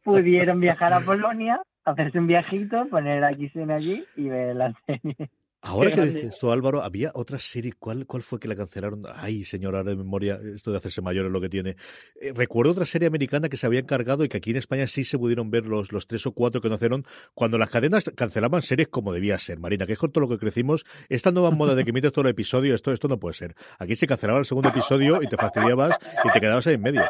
pudieron 0.02 0.60
viajar 0.60 0.92
a 0.92 1.00
Polonia 1.00 1.62
hacerse 1.84 2.18
un 2.18 2.26
viajito, 2.26 2.88
poner 2.88 3.22
aquí 3.24 3.48
XN 3.48 3.70
allí 3.70 4.04
y 4.16 4.28
ver 4.28 4.56
la 4.56 4.74
serie. 4.86 5.30
Ahora 5.62 5.90
que 5.90 6.00
dices 6.02 6.24
esto, 6.34 6.52
Álvaro, 6.52 6.82
había 6.82 7.10
otra 7.14 7.38
serie, 7.38 7.72
¿cuál, 7.78 8.06
¿cuál 8.06 8.22
fue 8.22 8.38
que 8.38 8.46
la 8.46 8.54
cancelaron? 8.54 9.02
Ay, 9.12 9.42
señora, 9.42 9.82
de 9.82 9.96
memoria, 9.96 10.38
esto 10.54 10.70
de 10.70 10.78
hacerse 10.78 11.02
mayor 11.02 11.26
es 11.26 11.32
lo 11.32 11.40
que 11.40 11.48
tiene. 11.48 11.76
Eh, 12.20 12.32
recuerdo 12.34 12.72
otra 12.72 12.86
serie 12.86 13.08
americana 13.08 13.48
que 13.48 13.56
se 13.56 13.66
había 13.66 13.80
encargado 13.80 14.24
y 14.24 14.28
que 14.28 14.36
aquí 14.36 14.50
en 14.50 14.58
España 14.58 14.86
sí 14.86 15.02
se 15.02 15.18
pudieron 15.18 15.50
ver 15.50 15.66
los, 15.66 15.92
los 15.92 16.06
tres 16.06 16.24
o 16.26 16.32
cuatro 16.32 16.60
que 16.60 16.68
nacieron 16.68 17.04
cuando 17.34 17.58
las 17.58 17.68
cadenas 17.68 18.04
cancelaban 18.14 18.62
series 18.62 18.88
como 18.88 19.12
debía 19.12 19.38
ser, 19.38 19.58
Marina, 19.58 19.86
que 19.86 19.94
es 19.94 19.98
con 19.98 20.12
todo 20.12 20.22
lo 20.22 20.28
que 20.28 20.38
crecimos. 20.38 20.84
Esta 21.08 21.32
nueva 21.32 21.50
moda 21.50 21.74
de 21.74 21.84
que 21.84 21.90
emites 21.90 22.12
todo 22.12 22.26
el 22.26 22.30
episodio, 22.30 22.74
esto, 22.74 22.92
esto 22.92 23.08
no 23.08 23.18
puede 23.18 23.34
ser. 23.34 23.56
Aquí 23.78 23.96
se 23.96 24.06
cancelaba 24.06 24.38
el 24.38 24.46
segundo 24.46 24.68
episodio 24.68 25.22
y 25.22 25.26
te 25.26 25.36
fastidiabas 25.36 25.96
y 26.24 26.32
te 26.32 26.40
quedabas 26.40 26.66
ahí 26.66 26.74
en 26.74 26.82
medio. 26.82 27.02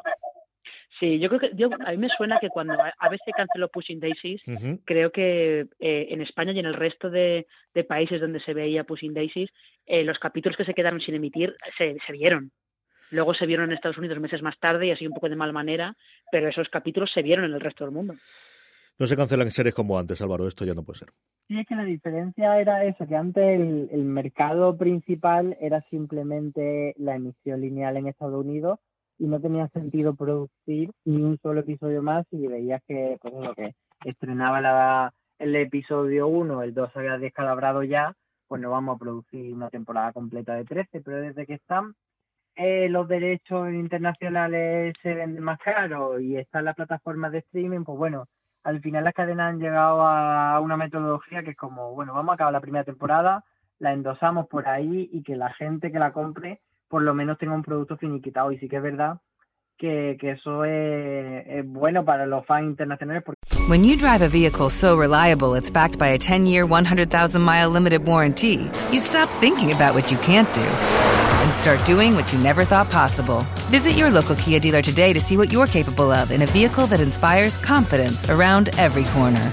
Sí, 0.99 1.19
yo 1.19 1.29
creo 1.29 1.41
que 1.41 1.51
yo, 1.55 1.69
a 1.85 1.91
mí 1.91 1.99
me 1.99 2.09
suena 2.09 2.39
que 2.41 2.49
cuando 2.49 2.75
a 2.75 3.09
veces 3.09 3.35
canceló 3.37 3.69
Pushing 3.69 4.01
Daisies, 4.01 4.41
creo 4.85 5.13
que 5.13 5.67
eh, 5.79 6.07
en 6.11 6.23
España 6.23 6.53
y 6.53 6.59
en 6.59 6.67
el 6.67 6.75
resto 6.75 7.11
de, 7.11 7.47
países 7.87 8.21
donde 8.21 8.41
se 8.41 8.55
veía 8.55 8.85
Pushing 8.85 9.13
Daisies, 9.13 9.51
eh, 9.85 10.05
los 10.05 10.19
capítulos 10.19 10.57
que 10.57 10.65
se 10.65 10.73
quedaron 10.73 11.01
sin 11.01 11.15
emitir 11.15 11.55
se, 11.77 11.97
se 12.07 12.13
vieron. 12.13 12.51
Luego 13.11 13.35
se 13.35 13.47
vieron 13.47 13.67
en 13.67 13.77
Estados 13.77 13.99
Unidos 13.99 14.19
meses 14.21 14.43
más 14.43 14.59
tarde 14.59 14.87
y 14.87 14.91
así 14.91 15.07
un 15.07 15.13
poco 15.13 15.29
de 15.29 15.37
mal 15.37 15.53
manera, 15.53 15.95
pero 16.33 16.49
esos 16.49 16.69
capítulos 16.71 17.11
se 17.13 17.23
vieron 17.23 17.45
en 17.45 17.53
el 17.53 17.61
resto 17.61 17.85
del 17.85 17.95
mundo. 17.95 18.15
No 18.99 19.07
se 19.07 19.17
cancelan 19.17 19.51
series 19.51 19.75
como 19.75 19.99
antes, 19.99 20.23
Álvaro, 20.23 20.49
esto 20.49 20.65
ya 20.65 20.75
no 20.75 20.83
puede 20.83 21.01
ser. 21.01 21.09
Sí, 21.47 21.59
es 21.61 21.67
que 21.67 21.77
la 21.77 21.85
diferencia 21.85 22.59
era 22.59 22.85
eso, 22.85 23.07
que 23.07 23.15
antes 23.15 23.61
el, 23.61 23.89
el 23.93 24.05
mercado 24.05 24.77
principal 24.77 25.57
era 25.61 25.83
simplemente 25.91 26.95
la 26.97 27.17
emisión 27.17 27.61
lineal 27.61 27.99
en 27.99 28.09
Estados 28.09 28.43
Unidos 28.43 28.79
y 29.19 29.27
no 29.27 29.41
tenía 29.41 29.69
sentido 29.69 30.15
producir 30.15 30.91
ni 31.05 31.23
un 31.23 31.39
solo 31.39 31.61
episodio 31.61 32.03
más 32.03 32.27
y 32.31 32.47
veías 32.47 32.83
que, 32.87 33.19
pues 33.21 33.35
lo 33.35 33.55
que 33.55 33.75
estrenaba 34.05 34.61
la, 34.61 35.13
el 35.39 35.57
episodio 35.57 36.29
1, 36.29 36.63
el 36.63 36.75
2 36.75 36.97
había 36.97 37.19
descalabrado 37.19 37.83
ya, 37.83 38.15
pues 38.49 38.61
no 38.61 38.71
vamos 38.71 38.97
a 38.97 38.99
producir 38.99 39.53
una 39.55 39.71
temporada 39.71 40.13
completa 40.13 40.55
de 40.55 40.65
13, 40.65 41.01
pero 41.01 41.19
desde 41.19 41.47
que 41.47 41.55
están 41.55 41.95
eh, 42.55 42.89
los 42.89 43.07
derechos 43.09 43.71
internacionales 43.71 44.95
se 45.03 45.15
venden 45.15 45.43
más 45.43 45.59
caros 45.59 46.21
y 46.23 46.37
están 46.37 46.65
las 46.65 46.75
plataformas 46.75 47.33
de 47.33 47.39
streaming, 47.39 47.85
pues 47.85 47.99
bueno, 47.99 48.27
al 48.65 48.81
final 48.81 49.05
las 49.05 49.15
cadenas 49.15 49.53
han 49.53 49.61
llegado 49.61 50.03
a 50.03 50.59
una 50.61 50.77
metodología 50.77 51.43
que 51.43 51.51
es 51.51 51.57
como, 51.57 51.95
bueno, 51.95 52.15
vamos 52.15 52.33
a 52.33 52.35
acabar 52.35 52.53
la 52.53 52.61
primera 52.61 52.85
temporada, 52.85 53.45
la 53.79 53.93
endosamos 53.93 54.49
por 54.49 54.69
ahí 54.69 55.09
y 55.13 55.23
que 55.23 55.37
la 55.37 55.53
gente 55.53 55.93
que 55.93 55.99
la 55.99 56.13
compre 56.13 56.61
por 56.89 57.03
lo 57.03 57.15
menos 57.15 57.39
tenga 57.39 57.55
un 57.55 57.63
producto 57.63 57.97
finiquitado. 57.97 58.53
Y 58.53 58.59
sí 58.59 58.69
que 58.69 58.77
es 58.77 58.83
verdad 58.83 59.19
que, 59.79 60.17
que 60.21 60.33
eso 60.33 60.65
es, 60.65 61.47
es 61.47 61.67
bueno 61.67 62.05
para 62.05 62.27
los 62.27 62.45
fans 62.47 62.67
internacionales. 62.67 63.23
Porque... 63.25 63.37
When 63.69 63.85
you 63.85 63.97
drive 63.97 64.23
a 64.23 64.29
vehicle 64.29 64.71
so 64.71 64.97
reliable 64.97 65.55
it's 65.55 65.71
backed 65.71 65.99
by 65.99 66.09
a 66.09 66.19
10-year, 66.19 66.67
100,000-mile 66.67 67.71
limited 67.71 68.07
warranty, 68.07 68.71
you 68.91 69.01
stop 69.01 69.29
thinking 69.41 69.73
about 69.73 69.95
what 69.95 70.11
you 70.11 70.19
can't 70.19 70.53
do 70.55 70.63
and 70.63 71.53
start 71.53 71.85
doing 71.85 72.15
what 72.15 72.33
you 72.33 72.39
never 72.39 72.65
thought 72.65 72.91
possible. 72.91 73.45
Visit 73.71 73.93
your 73.93 74.11
local 74.11 74.37
Kia 74.37 74.61
dealer 74.61 74.83
today 74.83 75.13
to 75.13 75.21
see 75.21 75.37
what 75.37 75.53
you're 75.53 75.67
capable 75.67 76.11
of 76.11 76.31
in 76.31 76.43
a 76.43 76.47
vehicle 76.47 76.87
that 76.87 77.01
inspires 77.01 77.57
confidence 77.59 78.29
around 78.31 78.71
every 78.79 79.05
corner. 79.05 79.53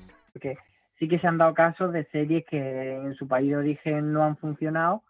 Porque 0.31 0.57
sí 0.97 1.07
que 1.07 1.19
se 1.19 1.27
han 1.27 1.37
dado 1.37 1.53
casos 1.53 1.91
de 1.93 2.05
series 2.05 2.45
que 2.45 2.93
en 2.95 3.13
su 3.15 3.27
país 3.27 3.49
de 3.49 3.57
origen 3.57 4.13
no 4.13 4.23
han 4.23 4.37
funcionado 4.37 5.03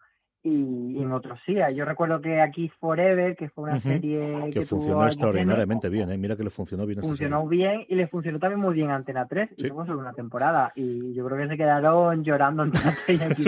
y, 0.44 1.00
en 1.00 1.12
otros 1.12 1.38
sí. 1.46 1.56
Yo 1.74 1.84
recuerdo 1.84 2.20
que 2.20 2.40
aquí 2.40 2.68
Forever, 2.80 3.36
que 3.36 3.48
fue 3.48 3.64
una 3.64 3.80
serie 3.80 4.50
que, 4.52 4.62
funcionó 4.62 5.06
extraordinariamente 5.06 5.88
bien, 5.88 6.10
¿eh? 6.10 6.18
mira 6.18 6.36
que 6.36 6.42
le 6.42 6.50
funcionó 6.50 6.86
bien. 6.86 7.00
Funcionó 7.00 7.46
bien 7.46 7.84
y 7.88 7.94
le 7.94 8.08
funcionó 8.08 8.38
también 8.38 8.60
muy 8.60 8.74
bien 8.74 8.90
Antena 8.90 9.26
3 9.26 9.50
y 9.56 9.62
luego 9.62 9.86
solo 9.86 10.00
una 10.00 10.12
temporada 10.12 10.72
y 10.74 11.14
yo 11.14 11.24
creo 11.26 11.38
que 11.38 11.48
se 11.48 11.56
quedaron 11.56 12.24
llorando 12.24 12.64
3 13.06 13.20
y 13.20 13.22
aquí 13.22 13.44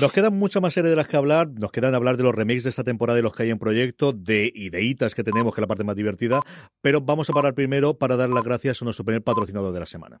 Nos 0.00 0.12
quedan 0.12 0.38
muchas 0.38 0.62
más 0.62 0.74
series 0.74 0.90
de 0.90 0.96
las 0.96 1.08
que 1.08 1.16
hablar, 1.16 1.48
nos 1.48 1.72
quedan 1.72 1.94
hablar 1.94 2.16
de 2.16 2.22
los 2.22 2.34
remakes 2.34 2.64
de 2.64 2.70
esta 2.70 2.84
temporada 2.84 3.18
y 3.18 3.22
los 3.22 3.32
que 3.32 3.44
hay 3.44 3.50
en 3.50 3.58
proyecto, 3.58 4.12
de 4.12 4.50
ideitas 4.54 5.14
que 5.14 5.24
tenemos, 5.24 5.54
que 5.54 5.60
es 5.60 5.62
la 5.62 5.68
parte 5.68 5.84
más 5.84 5.96
divertida, 5.96 6.40
pero 6.80 7.00
vamos 7.00 7.28
a 7.30 7.32
parar 7.32 7.54
primero 7.54 7.94
para 7.94 8.16
dar 8.16 8.30
las 8.30 8.44
gracias 8.44 8.80
a 8.80 8.84
nuestro 8.84 9.04
primer 9.04 9.22
patrocinador 9.22 9.72
de 9.72 9.80
la 9.80 9.86
semana. 9.86 10.20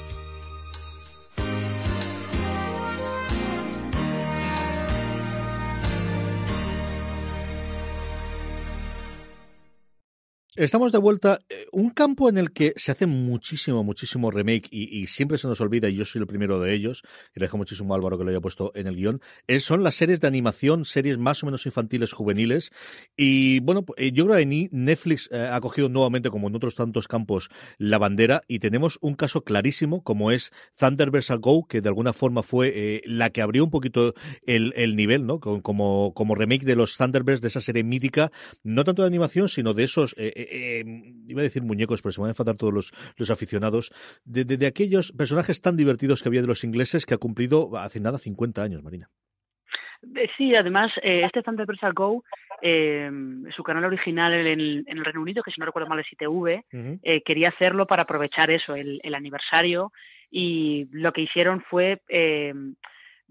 Estamos 10.57 10.91
de 10.91 10.97
vuelta. 10.97 11.39
Eh, 11.47 11.67
un 11.71 11.91
campo 11.91 12.27
en 12.27 12.37
el 12.37 12.51
que 12.51 12.73
se 12.75 12.91
hace 12.91 13.05
muchísimo, 13.05 13.85
muchísimo 13.85 14.31
remake 14.31 14.67
y, 14.69 15.07
siempre 15.07 15.37
se 15.37 15.47
nos 15.47 15.61
olvida, 15.61 15.87
y 15.87 15.95
yo 15.95 16.03
soy 16.03 16.19
el 16.19 16.27
primero 16.27 16.59
de 16.59 16.73
ellos, 16.73 17.03
y 17.33 17.39
le 17.39 17.45
dejo 17.45 17.57
muchísimo 17.57 17.93
a 17.93 17.97
Álvaro 17.97 18.17
que 18.17 18.25
lo 18.25 18.31
haya 18.31 18.41
puesto 18.41 18.73
en 18.75 18.87
el 18.87 18.97
guion, 18.97 19.21
es, 19.47 19.63
son 19.63 19.81
las 19.81 19.95
series 19.95 20.19
de 20.19 20.27
animación, 20.27 20.83
series 20.83 21.17
más 21.17 21.41
o 21.41 21.45
menos 21.45 21.65
infantiles, 21.65 22.11
juveniles. 22.11 22.71
Y 23.15 23.61
bueno, 23.61 23.85
eh, 23.95 24.11
yo 24.11 24.25
creo 24.25 24.37
que 24.37 24.69
Netflix 24.73 25.29
eh, 25.31 25.47
ha 25.49 25.61
cogido 25.61 25.87
nuevamente, 25.87 26.29
como 26.29 26.49
en 26.49 26.55
otros 26.57 26.75
tantos 26.75 27.07
campos, 27.07 27.49
la 27.77 27.97
bandera 27.97 28.41
y 28.49 28.59
tenemos 28.59 28.97
un 28.99 29.15
caso 29.15 29.45
clarísimo, 29.45 30.03
como 30.03 30.31
es 30.31 30.51
Thunderverse 30.75 31.33
Go, 31.37 31.65
que 31.65 31.79
de 31.79 31.87
alguna 31.87 32.11
forma 32.11 32.43
fue 32.43 33.01
la 33.05 33.29
que 33.29 33.41
abrió 33.41 33.63
un 33.63 33.71
poquito 33.71 34.15
el, 34.45 34.73
el 34.75 34.97
nivel, 34.97 35.25
¿no? 35.25 35.39
Como, 35.39 36.13
como 36.13 36.35
remake 36.35 36.65
de 36.65 36.75
los 36.75 36.97
Thunderbirds, 36.97 37.39
de 37.39 37.47
esa 37.47 37.61
serie 37.61 37.85
mítica, 37.85 38.33
no 38.63 38.83
tanto 38.83 39.03
de 39.03 39.07
animación, 39.07 39.47
sino 39.47 39.73
de 39.73 39.85
esos. 39.85 40.13
Eh, 40.17 40.40
iba 41.27 41.41
a 41.41 41.43
decir 41.43 41.63
muñecos, 41.63 42.01
pero 42.01 42.11
se 42.11 42.21
van 42.21 42.29
a 42.29 42.31
enfadar 42.31 42.55
todos 42.55 42.73
los, 42.73 42.93
los 43.17 43.29
aficionados, 43.29 43.91
de, 44.25 44.65
aquellos 44.65 45.11
personajes 45.11 45.61
tan 45.61 45.77
divertidos 45.77 46.21
que 46.21 46.29
había 46.29 46.41
de 46.41 46.47
los 46.47 46.63
ingleses 46.63 47.05
que 47.05 47.13
ha 47.13 47.17
cumplido 47.17 47.77
hace 47.77 47.99
nada 47.99 48.17
50 48.17 48.61
años, 48.61 48.83
Marina. 48.83 49.09
Eh, 50.15 50.27
sí, 50.37 50.55
además, 50.55 50.91
eh, 51.03 51.23
este 51.25 51.43
Thunderbirds 51.43 51.93
Go, 51.93 52.23
eh, 52.61 53.09
su 53.55 53.63
canal 53.63 53.85
original 53.85 54.33
en 54.33 54.47
el, 54.47 54.83
en 54.87 54.97
el, 54.97 55.05
Reino 55.05 55.21
Unido, 55.21 55.43
que 55.43 55.51
si 55.51 55.59
no 55.59 55.65
recuerdo 55.65 55.87
mal 55.87 55.99
es 55.99 56.11
ITV, 56.11 56.63
eh, 57.03 57.21
quería 57.23 57.49
hacerlo 57.49 57.85
para 57.85 58.03
aprovechar 58.03 58.49
eso, 58.49 58.75
el, 58.75 58.99
el, 59.03 59.15
aniversario, 59.15 59.91
y 60.29 60.87
lo 60.91 61.11
que 61.11 61.21
hicieron 61.21 61.61
fue 61.69 62.01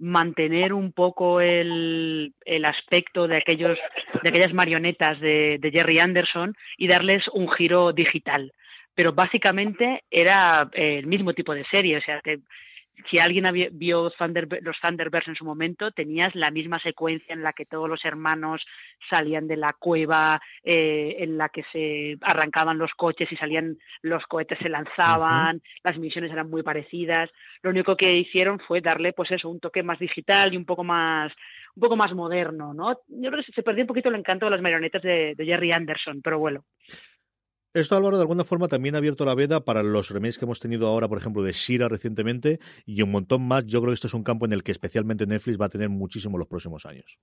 mantener 0.01 0.73
un 0.73 0.93
poco 0.93 1.41
el, 1.41 2.35
el 2.45 2.65
aspecto 2.65 3.29
de 3.29 3.37
aquellos 3.37 3.79
de 4.23 4.29
aquellas 4.29 4.55
marionetas 4.55 5.21
de, 5.21 5.59
de, 5.61 5.71
Jerry 5.71 6.01
Anderson 6.01 6.55
y 6.77 6.89
darles 6.89 7.29
un 7.29 7.49
giro 7.51 7.93
digital. 7.93 8.53
Pero 8.95 9.13
básicamente 9.13 10.03
era 10.11 10.69
el 10.73 11.07
mismo 11.07 11.33
tipo 11.35 11.55
de 11.55 11.65
serie 11.67 11.99
o 11.99 12.01
sea 12.01 12.21
que 12.23 12.41
si 13.09 13.19
alguien 13.19 13.45
vio 13.73 14.05
los 14.05 14.17
Thunderbirds 14.81 15.29
en 15.29 15.37
su 15.37 15.45
momento, 15.45 15.91
tenías 15.91 16.35
la 16.35 16.51
misma 16.51 16.79
secuencia 16.81 17.33
en 17.33 17.43
la 17.43 17.53
que 17.53 17.67
todos 17.67 17.89
los 17.89 18.05
hermanos 18.05 18.65
salían 19.09 19.47
de 19.47 19.57
la 19.57 19.73
cueva, 19.73 20.41
eh, 20.63 21.17
en 21.19 21.39
la 21.39 21.49
que 21.49 21.65
se 21.73 22.19
arrancaban 22.21 22.79
los 22.79 22.93
coches 22.95 23.31
y 23.31 23.37
salían 23.37 23.79
los 24.03 24.27
cohetes 24.27 24.59
se 24.59 24.69
lanzaban, 24.69 25.63
las 25.83 25.99
misiones 25.99 26.31
eran 26.31 26.51
muy 26.51 26.63
parecidas. 26.63 27.31
Lo 27.63 27.71
único 27.71 27.97
que 27.97 28.13
hicieron 28.17 28.59
fue 28.61 28.81
darle, 28.81 29.13
pues 29.13 29.31
eso, 29.31 29.49
un 29.49 29.61
toque 29.61 29.83
más 29.83 29.99
digital 29.99 30.53
y 30.53 30.57
un 30.57 30.65
poco 30.65 30.85
más 30.85 31.33
un 31.77 31.81
poco 31.83 31.97
más 31.97 32.13
moderno, 32.15 32.75
¿no? 32.75 33.01
Yo 33.07 33.31
creo 33.31 33.45
que 33.45 33.53
se 33.53 33.63
perdió 33.63 33.85
un 33.85 33.89
poquito 33.89 34.09
el 34.09 34.17
encanto 34.17 34.45
de 34.45 34.51
las 34.51 34.61
marionetas 34.61 35.03
de 35.03 35.35
Jerry 35.39 35.73
Anderson, 35.73 36.21
pero 36.21 36.39
bueno. 36.39 36.65
Esto, 37.73 37.97
Álvaro, 37.97 38.17
de 38.17 38.23
alguna 38.23 38.43
forma 38.43 38.67
también 38.67 38.97
ha 38.97 38.99
abierto 38.99 39.25
la 39.25 39.37
veda 39.37 39.65
para 39.65 39.85
los 39.85 40.11
remakes 40.11 40.39
que 40.39 40.45
hemos 40.45 40.59
tenido 40.59 40.89
ahora, 40.89 41.07
por 41.07 41.19
ejemplo, 41.19 41.41
de 41.45 41.53
Shira 41.53 41.89
recientemente 41.89 42.59
y 42.85 43.01
un 43.03 43.13
montón 43.13 43.47
más. 43.47 43.65
Yo 43.65 43.81
creo 43.81 43.91
que 43.91 43.95
esto 43.95 44.09
es 44.09 44.15
un 44.15 44.25
campo 44.25 44.45
en 44.45 44.53
el 44.53 44.65
que 44.65 44.73
especialmente 44.73 45.25
Netflix 45.25 45.61
va 45.61 45.67
a 45.67 45.69
tener 45.71 45.89
muchísimo 45.89 46.37
los 46.37 46.49
próximos 46.49 46.85
años. 46.85 47.21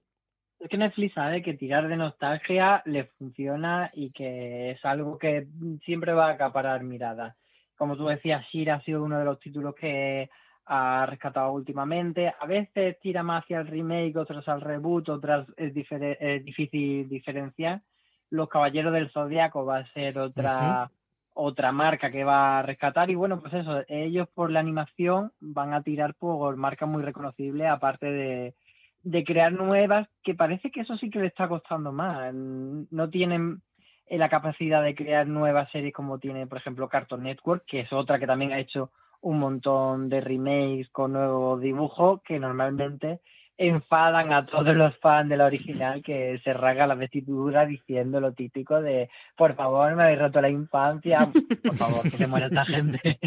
Es 0.57 0.69
que 0.69 0.77
Netflix 0.77 1.15
sabe 1.15 1.41
que 1.41 1.55
tirar 1.55 1.89
de 1.89 1.97
nostalgia 1.97 2.81
le 2.85 3.07
funciona 3.17 3.91
y 3.93 4.11
que 4.11 4.71
es 4.71 4.85
algo 4.85 5.17
que 5.17 5.47
siempre 5.83 6.13
va 6.13 6.27
a 6.27 6.33
acaparar 6.35 6.81
miradas. 6.81 7.35
Como 7.75 7.97
tú 7.97 8.05
decías, 8.05 8.45
Shira 8.49 8.75
ha 8.75 8.81
sido 8.83 9.03
uno 9.03 9.19
de 9.19 9.25
los 9.25 9.41
títulos 9.41 9.75
que 9.75 10.29
ha 10.65 11.05
rescatado 11.07 11.51
últimamente. 11.51 12.33
A 12.39 12.45
veces 12.45 12.97
tira 13.01 13.21
más 13.21 13.43
hacia 13.43 13.59
el 13.59 13.67
remake, 13.67 14.15
otras 14.15 14.47
al 14.47 14.61
reboot, 14.61 15.09
otras 15.09 15.45
es, 15.57 15.73
es 15.75 16.45
difícil 16.45 17.09
diferenciar 17.09 17.81
los 18.29 18.49
Caballeros 18.49 18.93
del 18.93 19.09
Zodiaco 19.11 19.65
va 19.65 19.77
a 19.79 19.93
ser 19.93 20.17
otra, 20.19 20.91
otra 21.33 21.71
marca 21.71 22.11
que 22.11 22.23
va 22.23 22.59
a 22.59 22.61
rescatar. 22.61 23.09
Y 23.09 23.15
bueno, 23.15 23.39
pues 23.39 23.53
eso, 23.53 23.83
ellos 23.87 24.27
por 24.33 24.51
la 24.51 24.59
animación 24.59 25.31
van 25.39 25.73
a 25.73 25.81
tirar 25.81 26.15
por 26.15 26.55
marcas 26.57 26.89
muy 26.89 27.03
reconocibles, 27.03 27.67
aparte 27.67 28.11
de, 28.11 28.55
de 29.03 29.23
crear 29.23 29.51
nuevas, 29.53 30.07
que 30.23 30.35
parece 30.35 30.71
que 30.71 30.81
eso 30.81 30.97
sí 30.97 31.09
que 31.09 31.19
le 31.19 31.27
está 31.27 31.47
costando 31.47 31.91
más. 31.91 32.33
No 32.33 33.09
tienen 33.09 33.61
la 34.09 34.29
capacidad 34.29 34.83
de 34.83 34.95
crear 34.95 35.27
nuevas 35.27 35.69
series 35.71 35.93
como 35.93 36.19
tiene, 36.19 36.47
por 36.47 36.57
ejemplo, 36.57 36.87
Cartoon 36.87 37.23
Network, 37.23 37.65
que 37.65 37.81
es 37.81 37.93
otra 37.93 38.19
que 38.19 38.27
también 38.27 38.53
ha 38.53 38.59
hecho 38.59 38.91
un 39.21 39.39
montón 39.39 40.09
de 40.09 40.21
remakes 40.21 40.89
con 40.89 41.13
nuevos 41.13 41.59
dibujos 41.59 42.21
que 42.21 42.39
normalmente 42.39 43.19
enfadan 43.57 44.31
a 44.31 44.45
todos 44.45 44.75
los 44.75 44.95
fans 44.97 45.29
de 45.29 45.37
la 45.37 45.45
original 45.45 46.03
que 46.03 46.39
se 46.43 46.53
rasga 46.53 46.87
la 46.87 46.95
vestidura 46.95 47.65
diciendo 47.65 48.19
lo 48.19 48.33
típico 48.33 48.81
de 48.81 49.09
por 49.35 49.55
favor 49.55 49.95
me 49.95 50.03
habéis 50.03 50.19
roto 50.19 50.41
la 50.41 50.49
infancia, 50.49 51.31
por 51.63 51.75
favor 51.75 52.03
que 52.03 52.17
se 52.17 52.27
muera 52.27 52.47
esta 52.47 52.65
gente. 52.65 53.19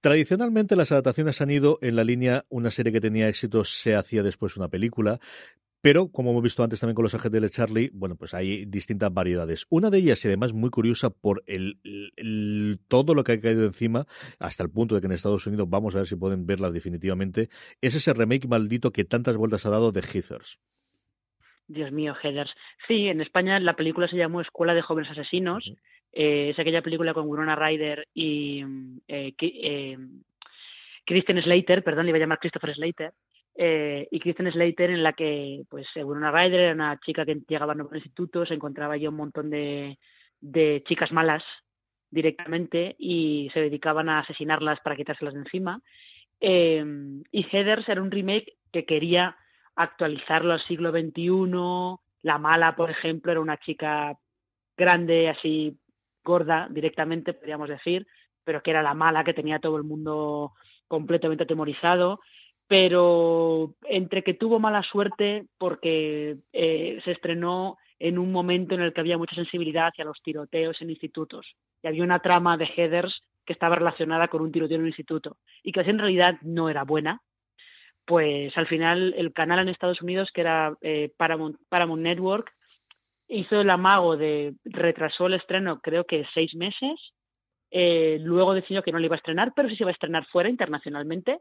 Tradicionalmente 0.00 0.76
las 0.76 0.92
adaptaciones 0.92 1.40
han 1.40 1.50
ido 1.50 1.78
en 1.80 1.96
la 1.96 2.04
línea 2.04 2.44
una 2.50 2.70
serie 2.70 2.92
que 2.92 3.00
tenía 3.00 3.26
éxito 3.28 3.64
se 3.64 3.96
hacía 3.96 4.22
después 4.22 4.56
una 4.56 4.68
película. 4.68 5.18
Pero, 5.84 6.10
como 6.10 6.30
hemos 6.30 6.42
visto 6.42 6.62
antes 6.62 6.80
también 6.80 6.94
con 6.94 7.02
los 7.02 7.12
de 7.12 7.50
Charlie, 7.50 7.90
bueno, 7.92 8.16
pues 8.16 8.32
hay 8.32 8.64
distintas 8.64 9.12
variedades. 9.12 9.66
Una 9.68 9.90
de 9.90 9.98
ellas, 9.98 10.24
y 10.24 10.28
además 10.28 10.54
muy 10.54 10.70
curiosa 10.70 11.10
por 11.10 11.44
el, 11.46 11.78
todo 12.88 13.14
lo 13.14 13.22
que 13.22 13.32
ha 13.32 13.40
caído 13.42 13.66
encima, 13.66 14.06
hasta 14.38 14.62
el 14.62 14.70
punto 14.70 14.94
de 14.94 15.02
que 15.02 15.08
en 15.08 15.12
Estados 15.12 15.46
Unidos 15.46 15.68
vamos 15.68 15.94
a 15.94 15.98
ver 15.98 16.06
si 16.06 16.16
pueden 16.16 16.46
verla 16.46 16.70
definitivamente, 16.70 17.50
es 17.82 17.94
ese 17.94 18.14
remake 18.14 18.48
maldito 18.48 18.92
que 18.92 19.04
tantas 19.04 19.36
vueltas 19.36 19.66
ha 19.66 19.70
dado 19.70 19.92
de 19.92 20.00
Heathers. 20.00 20.58
Dios 21.68 21.92
mío, 21.92 22.14
Heathers. 22.14 22.54
Sí, 22.88 23.08
en 23.08 23.20
España 23.20 23.60
la 23.60 23.76
película 23.76 24.08
se 24.08 24.16
llamó 24.16 24.40
Escuela 24.40 24.72
de 24.72 24.80
Jóvenes 24.80 25.10
Asesinos. 25.10 25.70
Eh, 26.14 26.48
es 26.48 26.58
aquella 26.58 26.80
película 26.80 27.12
con 27.12 27.28
Winona 27.28 27.56
Ryder 27.56 28.08
y 28.14 28.64
eh, 29.06 29.34
eh, 29.38 29.98
Kristen 31.04 31.42
Slater, 31.42 31.84
perdón, 31.84 32.06
le 32.06 32.10
iba 32.12 32.16
a 32.16 32.20
llamar 32.20 32.38
Christopher 32.38 32.74
Slater 32.74 33.12
eh, 33.56 34.08
y 34.10 34.20
Kristen 34.20 34.50
Slater 34.50 34.90
en 34.90 35.02
la 35.02 35.12
que, 35.12 35.62
pues, 35.68 35.86
según 35.94 36.18
una 36.18 36.32
Ryder, 36.32 36.60
era 36.60 36.74
una 36.74 36.98
chica 37.00 37.24
que 37.24 37.40
llegaba 37.46 37.72
a 37.72 37.76
nuevo 37.76 37.94
instituto, 37.94 38.44
se 38.44 38.54
encontraba 38.54 38.96
ya 38.96 39.08
un 39.08 39.16
montón 39.16 39.50
de, 39.50 39.98
de 40.40 40.82
chicas 40.86 41.12
malas 41.12 41.44
directamente 42.10 42.96
y 42.98 43.50
se 43.52 43.60
dedicaban 43.60 44.08
a 44.08 44.20
asesinarlas 44.20 44.80
para 44.80 44.96
quitárselas 44.96 45.34
de 45.34 45.40
encima. 45.40 45.80
Eh, 46.40 46.84
y 47.30 47.42
Heathers 47.44 47.88
era 47.88 48.02
un 48.02 48.10
remake 48.10 48.56
que 48.72 48.84
quería 48.84 49.36
actualizarlo 49.76 50.52
al 50.52 50.62
siglo 50.62 50.90
XXI. 50.90 52.00
La 52.22 52.38
mala, 52.38 52.74
por 52.74 52.90
ejemplo, 52.90 53.30
era 53.32 53.40
una 53.40 53.58
chica 53.58 54.18
grande, 54.76 55.28
así 55.28 55.78
gorda 56.24 56.68
directamente, 56.70 57.34
podríamos 57.34 57.68
decir, 57.68 58.06
pero 58.44 58.62
que 58.62 58.70
era 58.70 58.82
la 58.82 58.94
mala 58.94 59.24
que 59.24 59.34
tenía 59.34 59.58
todo 59.58 59.76
el 59.76 59.84
mundo 59.84 60.54
completamente 60.88 61.44
atemorizado 61.44 62.20
pero 62.66 63.74
entre 63.84 64.22
que 64.22 64.34
tuvo 64.34 64.58
mala 64.58 64.82
suerte 64.82 65.46
porque 65.58 66.36
eh, 66.52 67.00
se 67.04 67.12
estrenó 67.12 67.78
en 67.98 68.18
un 68.18 68.32
momento 68.32 68.74
en 68.74 68.80
el 68.80 68.92
que 68.92 69.00
había 69.00 69.18
mucha 69.18 69.34
sensibilidad 69.34 69.88
hacia 69.88 70.04
los 70.04 70.20
tiroteos 70.22 70.80
en 70.80 70.90
institutos 70.90 71.56
y 71.82 71.88
había 71.88 72.02
una 72.02 72.20
trama 72.20 72.56
de 72.56 72.68
headers 72.76 73.22
que 73.44 73.52
estaba 73.52 73.76
relacionada 73.76 74.28
con 74.28 74.40
un 74.42 74.52
tiroteo 74.52 74.76
en 74.76 74.82
un 74.82 74.88
instituto 74.88 75.36
y 75.62 75.72
que 75.72 75.80
en 75.80 75.98
realidad 75.98 76.38
no 76.42 76.70
era 76.70 76.84
buena, 76.84 77.20
pues 78.06 78.56
al 78.56 78.66
final 78.66 79.14
el 79.16 79.32
canal 79.32 79.60
en 79.60 79.68
Estados 79.68 80.02
Unidos, 80.02 80.30
que 80.32 80.40
era 80.40 80.76
eh, 80.80 81.12
Paramount, 81.16 81.56
Paramount 81.68 82.02
Network, 82.02 82.52
hizo 83.28 83.60
el 83.60 83.70
amago 83.70 84.16
de 84.16 84.54
retrasó 84.64 85.26
el 85.26 85.34
estreno 85.34 85.80
creo 85.80 86.04
que 86.04 86.26
seis 86.34 86.54
meses, 86.54 87.12
eh, 87.70 88.18
luego 88.20 88.54
decidió 88.54 88.82
que 88.82 88.92
no 88.92 88.98
le 88.98 89.06
iba 89.06 89.16
a 89.16 89.18
estrenar, 89.18 89.52
pero 89.54 89.68
sí 89.68 89.76
se 89.76 89.82
iba 89.82 89.90
a 89.90 89.92
estrenar 89.92 90.26
fuera 90.26 90.48
internacionalmente 90.48 91.40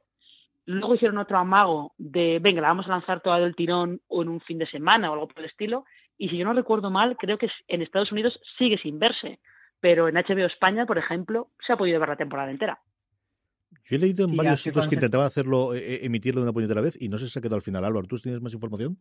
Luego 0.66 0.96
hicieron 0.96 1.18
otro 1.18 1.38
amago 1.38 1.94
de, 1.98 2.40
venga, 2.42 2.62
la 2.62 2.70
vamos 2.70 2.86
a 2.88 2.92
lanzar 2.92 3.22
toda 3.22 3.40
del 3.40 3.56
tirón 3.56 4.02
o 4.08 4.22
en 4.22 4.30
un 4.30 4.40
fin 4.42 4.58
de 4.58 4.66
semana 4.66 5.10
o 5.10 5.14
algo 5.14 5.28
por 5.28 5.40
el 5.40 5.50
estilo. 5.50 5.86
Y 6.18 6.30
si 6.30 6.38
yo 6.38 6.46
no 6.46 6.54
recuerdo 6.54 6.90
mal, 6.90 7.18
creo 7.18 7.38
que 7.38 7.50
en 7.68 7.82
Estados 7.82 8.12
Unidos 8.12 8.40
sigue 8.58 8.78
sin 8.78 9.00
verse. 9.00 9.40
Pero 9.82 10.08
en 10.08 10.16
HBO 10.16 10.46
España, 10.46 10.86
por 10.86 10.98
ejemplo, 10.98 11.50
se 11.66 11.74
ha 11.74 11.78
podido 11.78 12.00
ver 12.00 12.10
la 12.10 12.16
temporada 12.16 12.52
entera. 12.52 12.80
Yo 13.86 13.98
he 13.98 14.00
leído 14.00 14.26
en 14.26 14.38
varios 14.38 14.62
sitios 14.62 14.88
que 14.88 14.96
intentaban 14.96 15.28
hacerlo, 15.28 15.74
eh, 15.74 15.80
eh, 15.80 16.00
emitirlo 16.04 16.40
de 16.40 16.46
una 16.46 16.54
puñetera 16.54 16.82
vez 16.82 16.98
y 17.02 17.10
no 17.10 17.18
sé 17.18 17.26
si 17.26 17.32
se 17.32 17.40
ha 17.40 17.42
quedado 17.42 17.58
al 17.58 17.62
final. 17.62 17.84
Álvaro, 17.84 18.08
¿tú 18.08 18.18
tienes 18.18 18.42
más 18.42 18.54
información? 18.54 18.98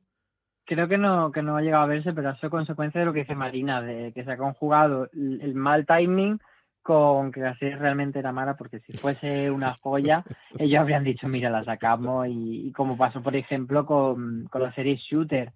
Creo 0.65 0.89
que 0.89 0.99
no, 0.99 1.31
que 1.31 1.43
no 1.43 1.57
ha 1.57 1.63
llegado 1.63 1.85
a 1.85 1.87
verse, 1.87 2.13
pero 2.13 2.31
ha 2.31 2.37
sido 2.37 2.51
consecuencia 2.51 3.01
de 3.01 3.07
lo 3.07 3.13
que 3.13 3.21
dice 3.21 3.35
Marina, 3.35 3.81
de 3.83 4.13
que 4.13 4.25
se 4.25 4.33
ha 4.33 4.37
conjugado 4.37 5.09
el 5.13 5.55
mal 5.55 5.87
timing 5.87 6.41
con 6.83 7.31
que 7.33 7.41
la 7.41 7.57
serie 7.57 7.77
realmente 7.77 8.19
era 8.19 8.33
mala, 8.33 8.57
porque 8.57 8.81
si 8.81 8.93
fuese 8.93 9.51
una 9.51 9.75
joya, 9.75 10.25
ellos 10.59 10.81
habrían 10.81 11.05
dicho, 11.05 11.29
mira, 11.29 11.49
la 11.51 11.65
sacamos, 11.65 12.27
y, 12.29 12.73
como 12.73 12.97
pasó, 12.97 13.23
por 13.23 13.37
ejemplo, 13.37 13.87
con, 13.87 14.47
con, 14.51 14.63
la 14.63 14.75
serie 14.75 14.97
Shooter, 14.97 15.53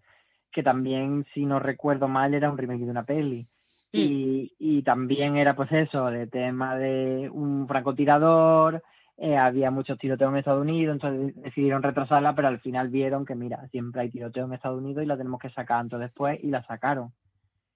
que 0.53 0.63
también, 0.63 1.27
si 1.35 1.45
no 1.45 1.59
recuerdo 1.59 2.09
mal, 2.09 2.35
era 2.35 2.51
un 2.51 2.59
remake 2.59 2.85
de 2.85 2.91
una 2.91 3.05
peli. 3.05 3.47
Y, 3.93 4.53
y 4.59 4.83
también 4.83 5.37
era 5.37 5.57
pues 5.57 5.73
eso, 5.73 6.07
de 6.11 6.27
tema 6.27 6.77
de 6.77 7.31
un 7.33 7.67
francotirador, 7.67 8.83
eh, 9.17 9.37
había 9.37 9.71
muchos 9.71 9.99
tiroteos 9.99 10.31
en 10.31 10.39
Estados 10.39 10.61
Unidos, 10.61 10.95
entonces 10.95 11.35
decidieron 11.43 11.83
retrasarla, 11.83 12.35
pero 12.35 12.49
al 12.49 12.61
final 12.61 12.89
vieron 12.89 13.25
que, 13.25 13.35
mira, 13.35 13.67
siempre 13.69 14.03
hay 14.03 14.11
tiroteo 14.11 14.45
en 14.45 14.53
Estados 14.53 14.79
Unidos 14.79 15.03
y 15.03 15.07
la 15.07 15.17
tenemos 15.17 15.41
que 15.41 15.51
sacar 15.51 15.83
entonces 15.83 16.11
después, 16.11 16.39
y 16.43 16.49
la 16.49 16.63
sacaron 16.65 17.13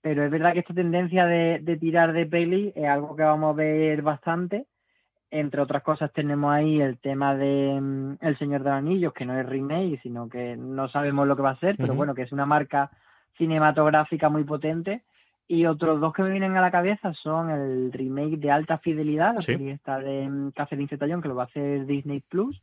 pero 0.03 0.24
es 0.24 0.30
verdad 0.30 0.53
que 0.53 0.61
esta 0.61 0.74
tendencia 0.74 1.26
de, 1.26 1.78
tirar 1.80 2.12
de 2.12 2.26
peli 2.26 2.72
es 2.74 2.88
algo 2.88 3.14
que 3.16 3.22
vamos 3.22 3.53
a 3.53 3.57
ver 3.57 4.03
bastante. 4.03 4.66
Entre 5.30 5.61
otras 5.61 5.82
cosas 5.82 6.12
tenemos 6.12 6.53
ahí 6.53 6.80
el 6.80 6.98
tema 6.98 7.36
de 7.36 7.78
mm, 7.80 8.16
El 8.20 8.38
Señor 8.38 8.62
de 8.62 8.70
los 8.70 8.78
Anillos, 8.78 9.12
que 9.12 9.26
no 9.26 9.38
es 9.38 9.46
remake, 9.46 10.01
sino 10.03 10.28
que 10.28 10.57
no 10.57 10.88
sabemos 10.88 11.26
lo 11.28 11.36
que 11.36 11.42
va 11.42 11.51
a 11.51 11.61
ser, 11.61 11.76
pero 11.76 11.94
bueno, 11.94 12.14
que 12.14 12.22
es 12.22 12.32
una 12.32 12.46
marca 12.46 12.90
cinematográfica 13.36 14.28
muy 14.28 14.44
potente. 14.44 15.03
Y 15.46 15.66
otros 15.66 16.01
dos 16.01 16.12
que 16.14 16.22
me 16.22 16.30
vienen 16.30 16.57
a 16.57 16.61
la 16.61 16.70
cabeza 16.70 17.12
son 17.12 17.51
el 17.51 17.92
remake 17.92 18.38
de 18.38 18.51
Alta 18.53 18.78
Fidelidad, 18.78 19.34
la 19.34 19.42
serie 19.42 19.72
esta 19.72 19.98
de 19.98 20.28
mm, 20.28 20.53
Catherine 20.53 20.88
Zeta-Jones, 20.88 21.22
que 21.22 21.28
lo 21.28 21.34
va 21.34 21.42
a 21.42 21.46
hacer 21.46 21.86
Disney 21.86 22.20
Plus, 22.20 22.61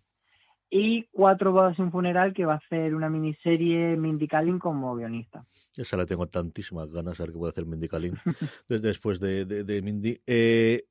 y 0.69 1.03
Cuatro 1.11 1.51
bodas 1.51 1.77
y 1.79 1.81
un 1.81 1.91
funeral 1.91 2.33
que 2.33 2.45
va 2.45 2.53
a 2.53 2.57
hacer 2.57 2.93
una 2.93 3.09
miniserie 3.09 3.95
Mindy 3.95 4.27
Kaling 4.27 4.59
como 4.59 4.95
guionista. 4.95 5.45
Esa 5.75 5.97
la 5.97 6.05
tengo 6.05 6.27
tantísimas 6.27 6.91
ganas 6.91 7.17
de 7.17 7.23
ver 7.23 7.31
qué 7.31 7.37
puede 7.37 7.51
hacer 7.51 7.65
Mindy 7.65 7.87
Kaling 7.87 8.15
después 8.67 9.19
de, 9.19 9.45
de, 9.45 9.63
de 9.63 9.81
Mindy. 9.81 10.19
Eh, 10.25 10.83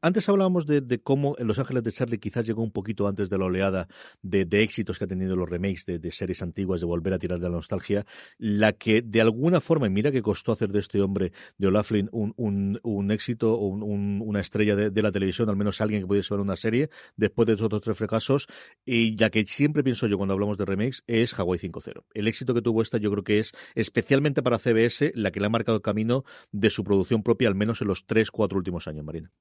antes 0.00 0.28
hablábamos 0.28 0.66
de, 0.66 1.00
cómo 1.02 1.34
en 1.38 1.46
Los 1.46 1.58
Ángeles 1.58 1.82
de 1.82 1.92
Charlie 1.92 2.18
quizás 2.18 2.46
llegó 2.46 2.62
un 2.62 2.70
poquito 2.70 3.08
antes 3.08 3.28
de 3.28 3.38
la 3.38 3.46
oleada 3.46 3.88
de, 4.22 4.46
éxitos 4.62 4.98
que 4.98 5.04
ha 5.04 5.08
tenido 5.08 5.36
los 5.36 5.48
remakes 5.48 5.84
de, 5.86 6.10
series 6.10 6.42
antiguas, 6.42 6.80
de 6.80 6.86
volver 6.86 7.12
a 7.12 7.18
tirar 7.18 7.40
de 7.40 7.48
la 7.48 7.56
nostalgia, 7.56 8.06
la 8.38 8.72
que 8.72 9.02
de 9.02 9.20
alguna 9.20 9.60
forma, 9.60 9.86
y 9.86 9.90
mira 9.90 10.12
que 10.12 10.22
costó 10.22 10.52
hacer 10.52 10.70
de 10.70 10.78
este 10.78 11.00
hombre, 11.00 11.32
de 11.58 11.66
Olaflin, 11.66 12.08
un, 12.12 13.10
éxito 13.10 13.54
o 13.54 13.66
una 13.66 14.40
estrella 14.40 14.76
de, 14.76 15.02
la 15.02 15.12
televisión, 15.12 15.48
al 15.48 15.56
menos 15.56 15.80
alguien 15.80 16.02
que 16.02 16.06
pudiese 16.06 16.34
ver 16.34 16.40
una 16.40 16.56
serie, 16.56 16.90
después 17.16 17.46
de 17.46 17.54
esos 17.54 17.66
otros 17.66 17.82
tres 17.82 17.98
fracasos, 17.98 18.46
y 18.84 19.16
ya 19.16 19.30
que 19.30 19.44
siempre 19.46 19.82
pienso 19.82 20.06
yo 20.06 20.16
cuando 20.16 20.34
hablamos 20.34 20.56
de 20.56 20.64
remakes, 20.64 21.02
es 21.06 21.38
Hawaii 21.38 21.60
5.0. 21.60 22.04
El 22.14 22.28
éxito 22.28 22.54
que 22.54 22.62
tuvo 22.62 22.82
esta 22.82 22.98
yo 22.98 23.10
creo 23.10 23.24
que 23.24 23.40
es 23.40 23.52
especialmente 23.74 24.42
para 24.42 24.58
CBS 24.58 25.12
la 25.14 25.30
que 25.30 25.40
le 25.40 25.46
ha 25.46 25.50
marcado 25.50 25.76
el 25.76 25.82
camino 25.82 26.24
de 26.52 26.70
su 26.70 26.84
producción 26.84 27.22
propia, 27.22 27.48
al 27.48 27.54
menos 27.54 27.80
en 27.82 27.88
los 27.88 28.06
tres, 28.06 28.30
cuatro 28.30 28.56
últimos 28.58 28.86
años, 28.88 29.04
Marina 29.04 29.32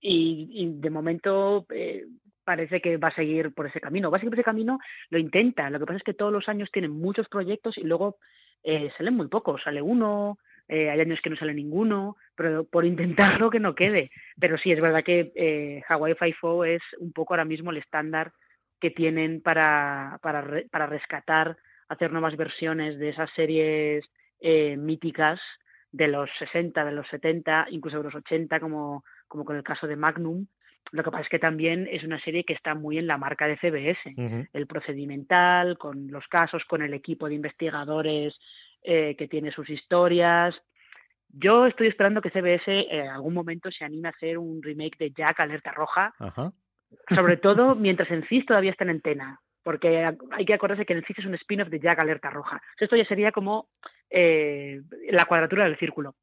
y, 0.00 0.72
de 0.74 0.90
momento 0.90 1.66
eh, 1.70 2.04
parece 2.44 2.80
que 2.80 2.96
va 2.96 3.08
a 3.08 3.14
seguir 3.14 3.52
por 3.54 3.66
ese 3.66 3.80
camino. 3.80 4.10
Va 4.10 4.18
a 4.18 4.20
seguir 4.20 4.30
por 4.30 4.38
ese 4.38 4.44
camino, 4.44 4.78
lo 5.10 5.18
intenta. 5.18 5.68
Lo 5.70 5.78
que 5.78 5.86
pasa 5.86 5.98
es 5.98 6.04
que 6.04 6.14
todos 6.14 6.32
los 6.32 6.48
años 6.48 6.70
tienen 6.72 6.92
muchos 6.92 7.28
proyectos 7.28 7.76
y 7.78 7.82
luego 7.82 8.18
eh, 8.62 8.90
salen 8.96 9.14
muy 9.14 9.28
pocos. 9.28 9.62
Sale 9.62 9.82
uno, 9.82 10.38
eh, 10.68 10.90
hay 10.90 11.00
años 11.00 11.20
que 11.22 11.30
no 11.30 11.36
sale 11.36 11.54
ninguno, 11.54 12.16
pero 12.34 12.64
por 12.64 12.84
intentarlo 12.84 13.50
que 13.50 13.60
no 13.60 13.74
quede. 13.74 14.10
Pero 14.38 14.58
sí, 14.58 14.72
es 14.72 14.80
verdad 14.80 15.04
que 15.04 15.32
eh, 15.34 15.82
Hawaii 15.88 16.14
Five-O 16.14 16.64
es 16.64 16.82
un 16.98 17.12
poco 17.12 17.34
ahora 17.34 17.44
mismo 17.44 17.70
el 17.70 17.78
estándar 17.78 18.32
que 18.80 18.90
tienen 18.90 19.40
para, 19.40 20.18
para, 20.22 20.62
para 20.70 20.86
rescatar, 20.86 21.56
hacer 21.88 22.12
nuevas 22.12 22.36
versiones 22.36 22.98
de 22.98 23.10
esas 23.10 23.30
series 23.34 24.04
eh, 24.40 24.76
míticas 24.76 25.40
de 25.92 26.08
los 26.08 26.28
60, 26.38 26.84
de 26.84 26.92
los 26.92 27.08
70, 27.08 27.68
incluso 27.70 27.98
de 27.98 28.04
los 28.04 28.14
80, 28.14 28.60
como, 28.60 29.02
como 29.28 29.44
con 29.44 29.56
el 29.56 29.62
caso 29.62 29.86
de 29.86 29.96
Magnum. 29.96 30.46
Lo 30.92 31.02
que 31.02 31.10
pasa 31.10 31.24
es 31.24 31.28
que 31.28 31.38
también 31.38 31.88
es 31.90 32.04
una 32.04 32.20
serie 32.20 32.44
que 32.44 32.52
está 32.52 32.74
muy 32.74 32.98
en 32.98 33.06
la 33.06 33.18
marca 33.18 33.46
de 33.46 33.56
CBS, 33.56 34.48
el 34.52 34.66
procedimental, 34.66 35.78
con 35.78 36.08
los 36.08 36.26
casos, 36.28 36.64
con 36.64 36.82
el 36.82 36.94
equipo 36.94 37.28
de 37.28 37.34
investigadores 37.34 38.38
eh, 38.82 39.16
que 39.16 39.26
tiene 39.26 39.50
sus 39.50 39.68
historias. 39.68 40.54
Yo 41.28 41.66
estoy 41.66 41.88
esperando 41.88 42.22
que 42.22 42.30
CBS 42.30 42.70
eh, 42.70 42.86
en 42.90 43.08
algún 43.08 43.34
momento 43.34 43.70
se 43.70 43.84
anime 43.84 44.08
a 44.08 44.12
hacer 44.12 44.38
un 44.38 44.62
remake 44.62 44.96
de 44.96 45.10
Jack 45.10 45.40
Alerta 45.40 45.72
Roja, 45.72 46.14
sobre 47.14 47.36
todo 47.36 47.74
mientras 47.74 48.10
en 48.12 48.24
CIS 48.28 48.46
todavía 48.46 48.70
está 48.70 48.84
en 48.84 48.90
antena, 48.90 49.40
porque 49.64 50.08
hay 50.30 50.44
que 50.44 50.54
acordarse 50.54 50.86
que 50.86 50.92
en 50.92 51.04
CIS 51.04 51.18
es 51.18 51.26
un 51.26 51.34
spin-off 51.34 51.68
de 51.68 51.80
Jack 51.80 51.98
Alerta 51.98 52.30
Roja. 52.30 52.62
Esto 52.78 52.94
ya 52.94 53.04
sería 53.04 53.32
como 53.32 53.68
eh, 54.08 54.80
la 55.10 55.24
cuadratura 55.24 55.64
del 55.64 55.78
círculo. 55.78 56.14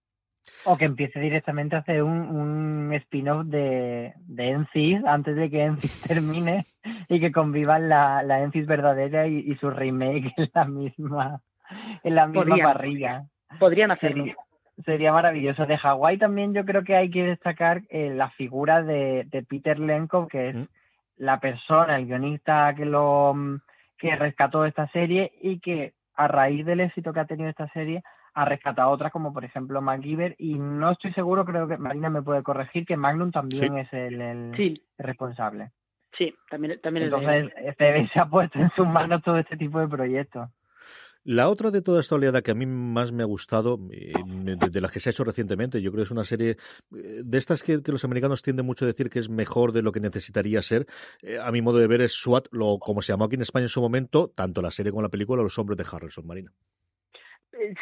O 0.66 0.78
que 0.78 0.86
empiece 0.86 1.20
directamente 1.20 1.76
a 1.76 1.80
hacer 1.80 2.04
un, 2.04 2.12
un 2.12 2.94
spin-off 2.94 3.46
de, 3.46 4.14
de 4.18 4.50
Encis 4.50 5.04
antes 5.06 5.36
de 5.36 5.50
que 5.50 5.64
Encis 5.64 6.02
termine 6.08 6.66
y 7.10 7.20
que 7.20 7.32
convivan 7.32 7.90
la, 7.90 8.24
la 8.24 8.42
Encis 8.42 8.66
verdadera 8.66 9.28
y, 9.28 9.40
y 9.40 9.56
su 9.56 9.70
remake 9.70 10.34
en 10.38 10.50
la 10.54 10.66
misma 10.66 11.42
en 12.04 12.16
la 12.16 12.28
misma 12.28 12.58
parrilla. 12.58 13.26
Podrían 13.60 13.92
hacerlo. 13.92 14.26
Sería, 14.86 15.14
maravilloso. 15.14 15.66
De 15.66 15.78
Hawái 15.78 16.18
también 16.18 16.54
yo 16.54 16.66
creo 16.66 16.84
que 16.84 16.96
hay 16.96 17.12
que 17.12 17.24
destacar 17.24 17.84
eh, 17.90 18.10
la 18.10 18.32
figura 18.32 18.82
de, 18.82 19.26
de 19.30 19.44
Peter 19.44 19.78
Lenko, 19.78 20.28
que 20.28 20.50
es 20.50 20.56
mm. 20.56 20.66
la 21.18 21.40
persona, 21.40 21.98
el 21.98 22.08
guionista 22.08 22.74
que 22.76 22.86
lo 22.86 23.36
que 23.98 24.16
rescató 24.16 24.66
esta 24.66 24.88
serie 24.88 25.32
y 25.42 25.60
que 25.60 25.94
a 26.16 26.28
raíz 26.28 26.66
del 26.66 26.80
éxito 26.80 27.14
que 27.14 27.20
ha 27.20 27.26
tenido 27.26 27.50
esta 27.50 27.70
serie 27.70 28.04
ha 28.34 28.46
rescatado 28.46 28.92
otras 28.92 29.12
como 29.12 29.34
por 29.34 29.46
ejemplo 29.46 29.82
MacGyver 29.82 30.36
y 30.38 30.56
no 30.56 30.92
estoy 30.92 31.14
seguro, 31.14 31.46
creo 31.46 31.68
que 31.68 31.78
Marina 31.78 32.10
me 32.10 32.22
puede 32.22 32.44
corregir 32.44 32.86
que 32.86 32.98
Magnum 32.98 33.32
también 33.32 33.78
es 33.78 33.92
el, 33.94 34.22
el, 34.22 34.82
responsable. 34.98 35.72
Sí, 36.18 36.34
también, 36.50 36.80
también 36.82 37.06
Entonces, 37.06 37.52
este 37.64 38.08
se 38.14 38.20
ha 38.20 38.26
puesto 38.26 38.60
en 38.60 38.70
sus 38.76 38.88
manos 38.88 39.24
todo 39.24 39.38
este 39.38 39.58
tipo 39.58 39.80
de 39.80 39.88
proyectos. 39.88 40.50
La 41.26 41.48
otra 41.48 41.72
de 41.72 41.82
toda 41.82 42.02
esta 42.02 42.16
oleada 42.16 42.42
que 42.42 42.52
a 42.52 42.54
mí 42.54 42.66
más 42.66 43.14
me 43.14 43.24
ha 43.24 43.26
gustado, 43.26 43.78
de, 43.80 44.82
las 44.82 44.92
que 44.92 45.00
se 45.00 45.08
ha 45.08 45.12
hecho 45.12 45.24
recientemente, 45.24 45.82
yo 45.82 45.90
creo 45.92 46.02
que 46.02 46.08
es 46.08 46.12
una 46.12 46.26
serie 46.26 46.58
eh, 46.94 47.22
de 47.24 47.38
estas 47.38 47.64
que, 47.64 47.80
los 47.86 48.04
americanos 48.04 48.42
tienden 48.42 48.66
mucho 48.66 48.84
a 48.84 48.90
decir 48.90 49.10
que 49.10 49.20
es 49.20 49.30
mejor 49.30 49.72
de 49.72 49.84
lo 49.84 49.94
que 49.94 50.02
necesitaría 50.02 50.62
ser. 50.62 50.86
Eh, 51.22 51.40
a 51.42 51.50
mi 51.52 51.62
modo 51.62 51.78
de 51.78 51.88
ver 51.88 52.02
es 52.02 52.12
SWAT, 52.12 52.48
lo, 52.52 52.78
como 52.78 53.02
se 53.02 53.14
llamó 53.14 53.26
aquí 53.26 53.36
en 53.36 53.42
España 53.42 53.64
en 53.64 53.70
su 53.70 53.82
momento, 53.82 54.34
tanto 54.36 54.62
la 54.62 54.70
serie 54.70 54.92
como 54.92 55.02
la 55.02 55.10
película, 55.10 55.42
Los 55.42 55.58
hombres 55.58 55.78
de 55.78 55.86
Harrison, 55.90 56.28
Marina. 56.28 56.52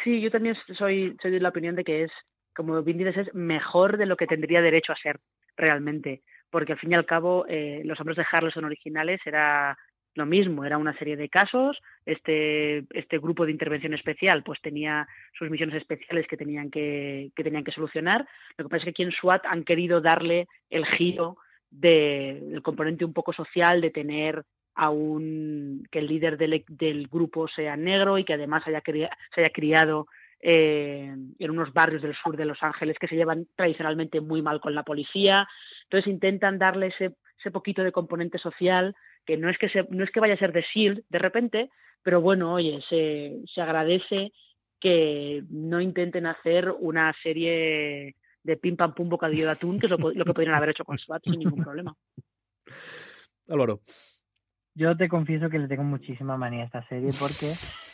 Sí, 0.04 0.20
yo 0.20 0.30
también 0.30 0.56
soy, 0.76 1.16
soy 1.20 1.30
de 1.30 1.40
la 1.40 1.48
opinión 1.48 1.74
de 1.74 1.84
que 1.84 2.04
es, 2.04 2.12
como 2.54 2.82
bien 2.82 2.98
dices, 2.98 3.16
es 3.16 3.34
mejor 3.34 3.96
de 3.96 4.06
lo 4.06 4.16
que 4.16 4.26
tendría 4.26 4.60
derecho 4.60 4.92
a 4.92 4.96
ser 4.96 5.18
realmente, 5.56 6.22
porque 6.50 6.72
al 6.72 6.78
fin 6.78 6.92
y 6.92 6.94
al 6.94 7.06
cabo 7.06 7.46
Los 7.84 7.98
hombres 8.00 8.16
de 8.16 8.26
Harrison 8.30 8.64
originales 8.64 9.20
era 9.24 9.76
lo 10.14 10.26
mismo, 10.26 10.64
era 10.64 10.76
una 10.76 10.96
serie 10.98 11.16
de 11.16 11.30
casos, 11.30 11.80
este, 12.04 12.84
este 12.90 13.18
grupo 13.18 13.46
de 13.46 13.52
intervención 13.52 13.94
especial 13.94 14.42
pues 14.42 14.60
tenía 14.60 15.08
sus 15.38 15.48
misiones 15.48 15.76
especiales 15.76 16.26
que 16.26 16.36
tenían 16.36 16.70
que, 16.70 17.30
que 17.34 17.44
tenían 17.44 17.64
que 17.64 17.72
solucionar. 17.72 18.26
Lo 18.58 18.64
que 18.64 18.68
pasa 18.68 18.78
es 18.78 18.84
que 18.84 18.90
aquí 18.90 19.02
en 19.04 19.12
SWAT 19.12 19.46
han 19.46 19.64
querido 19.64 20.02
darle 20.02 20.48
el 20.68 20.84
giro 20.84 21.38
del 21.70 22.60
componente 22.62 23.06
un 23.06 23.14
poco 23.14 23.32
social, 23.32 23.80
de 23.80 23.90
tener 23.90 24.44
a 24.74 24.90
un, 24.90 25.86
que 25.90 25.98
el 25.98 26.06
líder 26.06 26.38
del, 26.38 26.64
del 26.68 27.08
grupo 27.08 27.48
sea 27.48 27.76
negro 27.76 28.18
y 28.18 28.24
que 28.24 28.34
además 28.34 28.66
haya 28.66 28.82
se 28.84 29.40
haya 29.40 29.50
criado 29.50 30.06
eh, 30.40 31.14
en 31.38 31.50
unos 31.50 31.72
barrios 31.72 32.02
del 32.02 32.16
sur 32.16 32.36
de 32.36 32.44
Los 32.44 32.62
Ángeles 32.62 32.96
que 32.98 33.06
se 33.06 33.14
llevan 33.14 33.46
tradicionalmente 33.54 34.20
muy 34.20 34.42
mal 34.42 34.60
con 34.60 34.74
la 34.74 34.82
policía. 34.82 35.46
Entonces 35.84 36.12
intentan 36.12 36.58
darle 36.58 36.88
ese, 36.88 37.14
ese 37.38 37.50
poquito 37.50 37.84
de 37.84 37.92
componente 37.92 38.38
social 38.38 38.96
que 39.24 39.36
no 39.36 39.48
es 39.48 39.56
que, 39.58 39.68
se, 39.68 39.86
no 39.90 40.02
es 40.02 40.10
que 40.10 40.20
vaya 40.20 40.34
a 40.34 40.38
ser 40.38 40.52
de 40.52 40.62
SHIELD 40.62 41.04
de 41.08 41.18
repente, 41.18 41.70
pero 42.02 42.20
bueno, 42.20 42.54
oye, 42.54 42.80
se, 42.88 43.38
se 43.46 43.60
agradece 43.60 44.32
que 44.80 45.44
no 45.48 45.80
intenten 45.80 46.26
hacer 46.26 46.72
una 46.76 47.14
serie 47.22 48.16
de 48.42 48.56
pim 48.56 48.76
pam 48.76 48.94
pum 48.94 49.08
bocadillo 49.08 49.44
de 49.44 49.52
atún, 49.52 49.78
que 49.78 49.86
es 49.86 49.90
lo, 49.90 49.98
lo 49.98 50.24
que 50.24 50.34
podrían 50.34 50.56
haber 50.56 50.70
hecho 50.70 50.84
con 50.84 50.98
SWAT 50.98 51.22
sin 51.22 51.38
ningún 51.38 51.62
problema. 51.62 51.94
Álvaro. 53.48 53.80
Yo 54.74 54.96
te 54.96 55.08
confieso 55.08 55.50
que 55.50 55.58
le 55.58 55.68
tengo 55.68 55.84
muchísima 55.84 56.36
manía 56.36 56.62
a 56.62 56.66
esta 56.66 56.86
serie 56.88 57.10
porque 57.18 57.52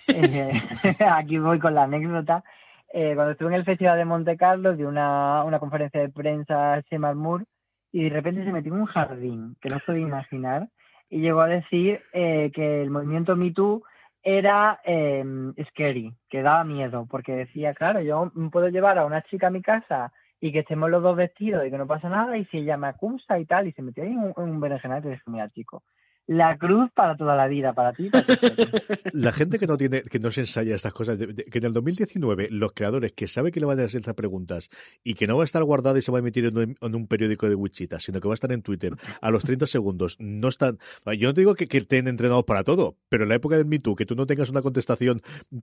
eh, 0.09 0.53
aquí 1.11 1.39
voy 1.39 1.59
con 1.59 1.75
la 1.75 1.85
anécdota. 1.85 2.45
Eh, 2.93 3.13
cuando 3.15 3.33
estuve 3.33 3.49
en 3.49 3.55
el 3.55 3.65
Festival 3.65 3.99
de 3.99 4.05
Monte 4.05 4.37
Carlo, 4.37 4.75
de 4.77 4.87
una, 4.87 5.43
una 5.45 5.59
conferencia 5.59 6.01
de 6.01 6.09
prensa 6.09 6.81
Shemar 6.89 7.17
Moore 7.17 7.45
y 7.93 8.05
de 8.05 8.11
repente 8.11 8.45
se 8.45 8.53
metió 8.53 8.73
en 8.73 8.81
un 8.81 8.87
jardín 8.87 9.57
que 9.61 9.71
no 9.71 9.79
podía 9.85 10.03
imaginar 10.03 10.69
y 11.11 11.21
llegó 11.21 11.41
a 11.41 11.49
decir 11.49 12.01
eh, 12.13 12.51
que 12.55 12.83
el 12.83 12.91
movimiento 12.91 13.35
Me 13.35 13.53
Too 13.53 13.83
era 14.23 14.81
eh, 14.85 15.25
scary, 15.71 16.15
que 16.29 16.43
daba 16.43 16.65
miedo, 16.65 17.07
porque 17.11 17.33
decía, 17.33 17.75
claro, 17.75 18.01
yo 18.01 18.31
puedo 18.53 18.69
llevar 18.69 18.99
a 18.99 19.07
una 19.07 19.23
chica 19.23 19.47
a 19.47 19.51
mi 19.51 19.63
casa 19.63 20.13
y 20.41 20.53
que 20.53 20.61
estemos 20.61 20.91
los 20.91 21.03
dos 21.03 21.17
vestidos 21.17 21.67
y 21.67 21.71
que 21.71 21.79
no 21.79 21.87
pasa 21.87 22.09
nada, 22.09 22.37
y 22.37 22.45
si 22.47 22.59
ella 22.59 22.77
me 22.77 22.89
acusa 22.89 23.39
y 23.39 23.47
tal, 23.47 23.67
y 23.69 23.73
se 23.73 23.83
metió 23.83 24.05
ahí 24.05 24.11
en 24.11 24.19
un, 24.19 24.35
en 24.37 24.43
un 24.45 24.61
berenjenal 24.61 25.05
y 25.05 25.09
dije, 25.09 25.23
mira, 25.27 25.49
chico, 25.51 25.83
la 26.29 26.59
cruz 26.59 26.91
para 26.95 27.17
toda 27.17 27.35
la 27.35 27.49
vida, 27.49 27.73
para 27.73 27.95
ti. 27.95 28.11
la 29.13 29.33
gente 29.33 29.59
que 29.59 29.67
no 29.67 29.79
tiene, 29.79 30.03
que 30.03 30.21
no 30.21 30.31
se 30.31 30.41
ensaya 30.41 30.77
estas 30.77 30.93
cosas, 30.93 31.17
que 31.17 31.59
en 31.59 31.65
el 31.65 31.73
2019 31.73 32.49
los 32.51 32.73
creadores 32.73 33.13
que 33.13 33.27
saben 33.27 33.51
que 33.51 33.61
le 33.61 33.67
van 33.67 33.81
a 33.81 33.85
hacer 33.85 34.01
estas 34.01 34.15
preguntas 34.15 34.69
y 35.03 35.15
que 35.15 35.27
no 35.27 35.39
va 35.39 35.45
a 35.45 35.47
estar 35.47 35.65
guardado 35.65 35.97
y 35.97 36.03
se 36.03 36.13
va 36.13 36.19
a 36.19 36.21
emitir 36.21 36.45
en 36.45 36.77
un, 36.95 37.07
periódico 37.07 37.49
de 37.49 37.55
Wichita, 37.55 37.99
sino 37.99 38.21
que 38.21 38.29
va 38.29 38.35
a 38.35 38.37
estar 38.37 38.53
en 38.53 38.61
Twitter 38.61 38.93
a 39.23 39.31
los 39.31 39.43
30 39.43 39.67
segundos, 39.67 40.17
no 40.21 40.49
están. 40.49 40.79
Yo 41.19 41.29
no 41.29 41.35
te 41.35 41.41
digo 41.41 41.55
que, 41.55 41.67
que 41.67 41.79
estén 41.79 42.09
entrenados 42.09 42.45
para 42.45 42.63
todo, 42.63 42.99
pero 43.09 43.23
en 43.23 43.31
la 43.31 43.37
época 43.37 43.57
del 43.57 43.65
Me 43.65 43.79
Too, 43.79 43.97
que 43.97 44.05
tú 44.05 44.15
no 44.15 44.27
tengas 44.27 44.51
una 44.51 44.61
contestación 44.61 45.23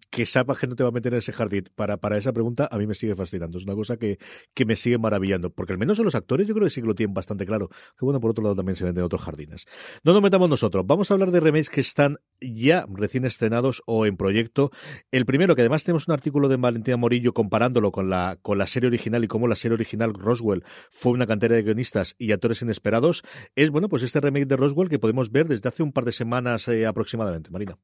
que 0.09 0.26
sepas 0.26 0.57
que 0.57 0.66
no 0.66 0.76
te 0.76 0.82
va 0.82 0.89
a 0.89 0.91
meter 0.91 1.13
en 1.13 1.20
ese 1.20 1.32
jardín 1.32 1.66
para, 1.76 1.97
para 1.97 2.18
esa 2.18 2.34
pregunta, 2.34 2.68
a 2.72 2.78
mí 2.80 2.88
me 2.88 2.95
sigue 2.95 3.16
fascinando. 3.16 3.59
Es 3.59 3.66
una 3.66 3.76
cosa 3.76 3.97
que, 3.97 4.18
que 4.55 4.66
me 4.66 4.76
sigue 4.76 4.97
maravillando, 4.97 5.51
porque 5.51 5.74
al 5.74 5.78
menos 5.78 5.99
en 5.99 6.05
los 6.05 6.16
actores 6.16 6.47
yo 6.47 6.55
creo 6.55 6.66
que 6.66 6.72
sí 6.72 6.82
que 6.82 6.88
lo 6.88 6.95
tienen 6.95 7.13
bastante 7.13 7.45
claro. 7.45 7.70
Que 7.70 8.03
bueno, 8.03 8.20
por 8.20 8.32
otro 8.32 8.43
lado 8.43 8.55
también 8.55 8.76
se 8.76 8.84
venden 8.84 9.03
otros 9.03 9.22
jardines. 9.22 9.68
No 10.03 10.13
nos 10.13 10.24
metamos 10.24 10.49
nosotros. 10.56 10.88
Vamos 10.88 11.12
a 11.12 11.16
hablar 11.16 11.32
de 11.32 11.41
remakes 11.41 11.70
que 11.70 11.82
están 11.82 12.16
ya 12.39 12.86
recién 12.88 13.26
estrenados 13.26 13.84
o 13.86 14.06
en 14.06 14.16
proyecto. 14.16 14.72
El 15.12 15.26
primero, 15.26 15.53
que 15.53 15.62
además 15.62 15.84
tenemos 15.84 16.08
un 16.08 16.14
artículo 16.14 16.47
de 16.47 16.56
Valentina 16.56 16.95
Morillo 16.95 17.34
comparándolo 17.34 17.91
con 17.91 18.10
la, 18.10 18.38
con 18.41 18.58
la 18.58 18.66
serie 18.66 18.88
original 18.88 19.26
y 19.26 19.28
cómo 19.28 19.49
la 19.49 19.56
serie 19.56 19.76
original 19.76 20.14
Roswell 20.14 20.64
fue 20.91 21.12
una 21.12 21.28
cantera 21.28 21.56
de 21.56 21.64
guionistas 21.64 22.16
y 22.18 22.32
actores 22.32 22.62
inesperados, 22.62 23.24
es 23.56 23.70
bueno, 23.70 23.89
pues 23.89 24.03
este 24.03 24.22
remake 24.22 24.45
de 24.45 24.56
Roswell 24.56 24.88
que 24.88 24.97
podemos 24.97 25.30
ver 25.30 25.47
desde 25.47 25.68
hace 25.68 25.84
un 25.84 25.91
par 25.91 26.06
de 26.06 26.14
semanas 26.14 26.70
eh, 26.70 26.86
aproximadamente. 26.86 27.49
Marina. 27.51 27.76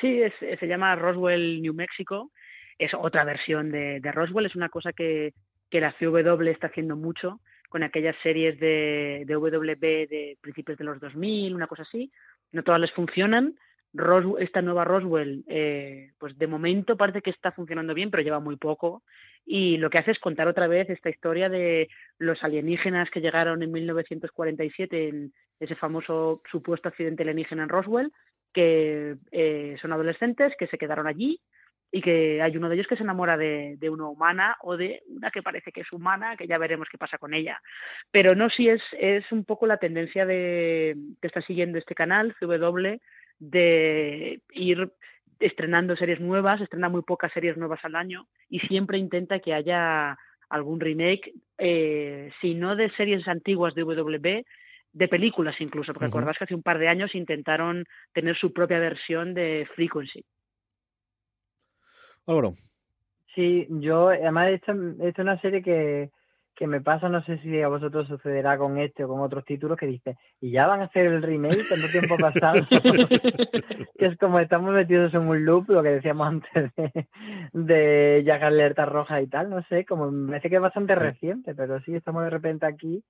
Sí, 0.00 0.20
se 0.40 0.66
llama 0.66 0.96
Roswell 0.96 1.60
New 1.60 1.74
Mexico. 1.74 2.32
Es 2.78 2.92
otra 2.94 3.24
versión 3.24 3.70
de, 3.70 4.00
de 4.00 4.10
Roswell. 4.10 4.46
Es 4.46 4.56
una 4.56 4.70
cosa 4.70 4.92
que, 4.94 5.34
que 5.70 5.80
la 5.80 5.94
CW 5.98 6.48
está 6.48 6.68
haciendo 6.68 6.96
mucho 6.96 7.40
con 7.68 7.82
aquellas 7.82 8.16
series 8.22 8.58
de, 8.58 9.24
de 9.26 9.36
WB 9.36 9.80
de 10.08 10.38
principios 10.40 10.78
de 10.78 10.84
los 10.84 11.00
2000, 11.00 11.54
una 11.54 11.66
cosa 11.66 11.82
así. 11.82 12.10
No 12.52 12.62
todas 12.62 12.80
les 12.80 12.92
funcionan. 12.92 13.54
esta 14.38 14.62
nueva 14.62 14.84
Roswell, 14.84 15.44
eh, 15.48 16.12
pues 16.18 16.36
de 16.38 16.46
momento 16.46 16.96
parece 16.96 17.22
que 17.22 17.30
está 17.30 17.52
funcionando 17.52 17.94
bien, 17.94 18.10
pero 18.10 18.22
lleva 18.22 18.40
muy 18.40 18.56
poco. 18.56 19.02
Y 19.44 19.76
lo 19.78 19.90
que 19.90 19.98
hace 19.98 20.12
es 20.12 20.18
contar 20.18 20.48
otra 20.48 20.66
vez 20.66 20.88
esta 20.90 21.10
historia 21.10 21.48
de 21.48 21.88
los 22.18 22.42
alienígenas 22.42 23.10
que 23.10 23.20
llegaron 23.20 23.62
en 23.62 23.72
1947 23.72 25.08
en 25.08 25.32
ese 25.60 25.74
famoso 25.74 26.42
supuesto 26.50 26.88
accidente 26.88 27.22
alienígena 27.22 27.64
en 27.64 27.68
Roswell, 27.68 28.12
que 28.52 29.16
eh, 29.30 29.76
son 29.80 29.92
adolescentes 29.92 30.54
que 30.58 30.66
se 30.68 30.78
quedaron 30.78 31.06
allí 31.06 31.40
y 31.90 32.00
que 32.02 32.42
hay 32.42 32.56
uno 32.56 32.68
de 32.68 32.74
ellos 32.74 32.86
que 32.86 32.96
se 32.96 33.02
enamora 33.02 33.36
de, 33.36 33.76
de, 33.78 33.90
una 33.90 34.08
humana 34.08 34.56
o 34.62 34.76
de 34.76 35.02
una 35.08 35.30
que 35.30 35.42
parece 35.42 35.72
que 35.72 35.80
es 35.80 35.92
humana, 35.92 36.36
que 36.36 36.46
ya 36.46 36.58
veremos 36.58 36.88
qué 36.90 36.98
pasa 36.98 37.18
con 37.18 37.32
ella. 37.32 37.60
Pero 38.10 38.34
no, 38.34 38.50
si 38.50 38.68
es, 38.68 38.82
es 38.98 39.30
un 39.32 39.44
poco 39.44 39.66
la 39.66 39.78
tendencia 39.78 40.26
de, 40.26 40.96
que 41.20 41.26
está 41.26 41.40
siguiendo 41.40 41.78
este 41.78 41.94
canal, 41.94 42.34
CW, 42.38 42.98
de 43.38 44.40
ir 44.52 44.92
estrenando 45.40 45.96
series 45.96 46.20
nuevas, 46.20 46.60
estrena 46.60 46.88
muy 46.88 47.02
pocas 47.02 47.32
series 47.32 47.56
nuevas 47.56 47.80
al 47.84 47.94
año 47.94 48.26
y 48.48 48.58
siempre 48.60 48.98
intenta 48.98 49.38
que 49.38 49.54
haya 49.54 50.18
algún 50.50 50.80
remake, 50.80 51.32
eh, 51.58 52.30
si 52.40 52.54
no 52.54 52.74
de 52.76 52.90
series 52.90 53.26
antiguas 53.28 53.74
de 53.74 53.84
WB, 53.84 54.44
de 54.92 55.08
películas 55.08 55.60
incluso, 55.60 55.92
porque 55.92 56.06
uh 56.06 56.32
que 56.32 56.44
hace 56.44 56.54
un 56.54 56.62
par 56.62 56.78
de 56.78 56.88
años 56.88 57.14
intentaron 57.14 57.84
tener 58.12 58.36
su 58.36 58.52
propia 58.52 58.78
versión 58.78 59.34
de 59.34 59.68
Frequency. 59.74 60.24
Álvaro. 62.28 62.54
Sí, 63.34 63.66
yo, 63.68 64.08
además, 64.08 64.50
esta, 64.50 64.72
esta 64.72 65.22
es 65.22 65.26
una 65.26 65.40
serie 65.40 65.62
que, 65.62 66.10
que 66.54 66.66
me 66.66 66.80
pasa, 66.80 67.08
no 67.08 67.22
sé 67.22 67.38
si 67.38 67.62
a 67.62 67.68
vosotros 67.68 68.08
sucederá 68.08 68.58
con 68.58 68.78
este 68.78 69.04
o 69.04 69.08
con 69.08 69.20
otros 69.20 69.44
títulos, 69.44 69.78
que 69.78 69.86
dice, 69.86 70.16
y 70.40 70.50
ya 70.50 70.66
van 70.66 70.80
a 70.80 70.86
hacer 70.86 71.06
el 71.06 71.22
remake, 71.22 71.68
tanto 71.68 71.86
tiempo 71.86 72.16
pasado, 72.16 72.60
que 73.98 74.06
es 74.06 74.18
como 74.18 74.40
estamos 74.40 74.72
metidos 74.72 75.14
en 75.14 75.28
un 75.28 75.44
loop, 75.44 75.70
lo 75.70 75.82
que 75.84 75.90
decíamos 75.90 76.26
antes 76.26 76.74
de, 76.74 77.06
de 77.52 78.22
Jack 78.26 78.42
Alerta 78.42 78.84
Roja 78.86 79.22
y 79.22 79.28
tal, 79.28 79.50
no 79.50 79.62
sé, 79.68 79.84
como 79.86 80.10
me 80.10 80.30
parece 80.30 80.50
que 80.50 80.56
es 80.56 80.62
bastante 80.62 80.96
reciente, 80.96 81.54
pero 81.54 81.80
sí, 81.82 81.94
estamos 81.94 82.24
de 82.24 82.30
repente 82.30 82.66
aquí 82.66 83.04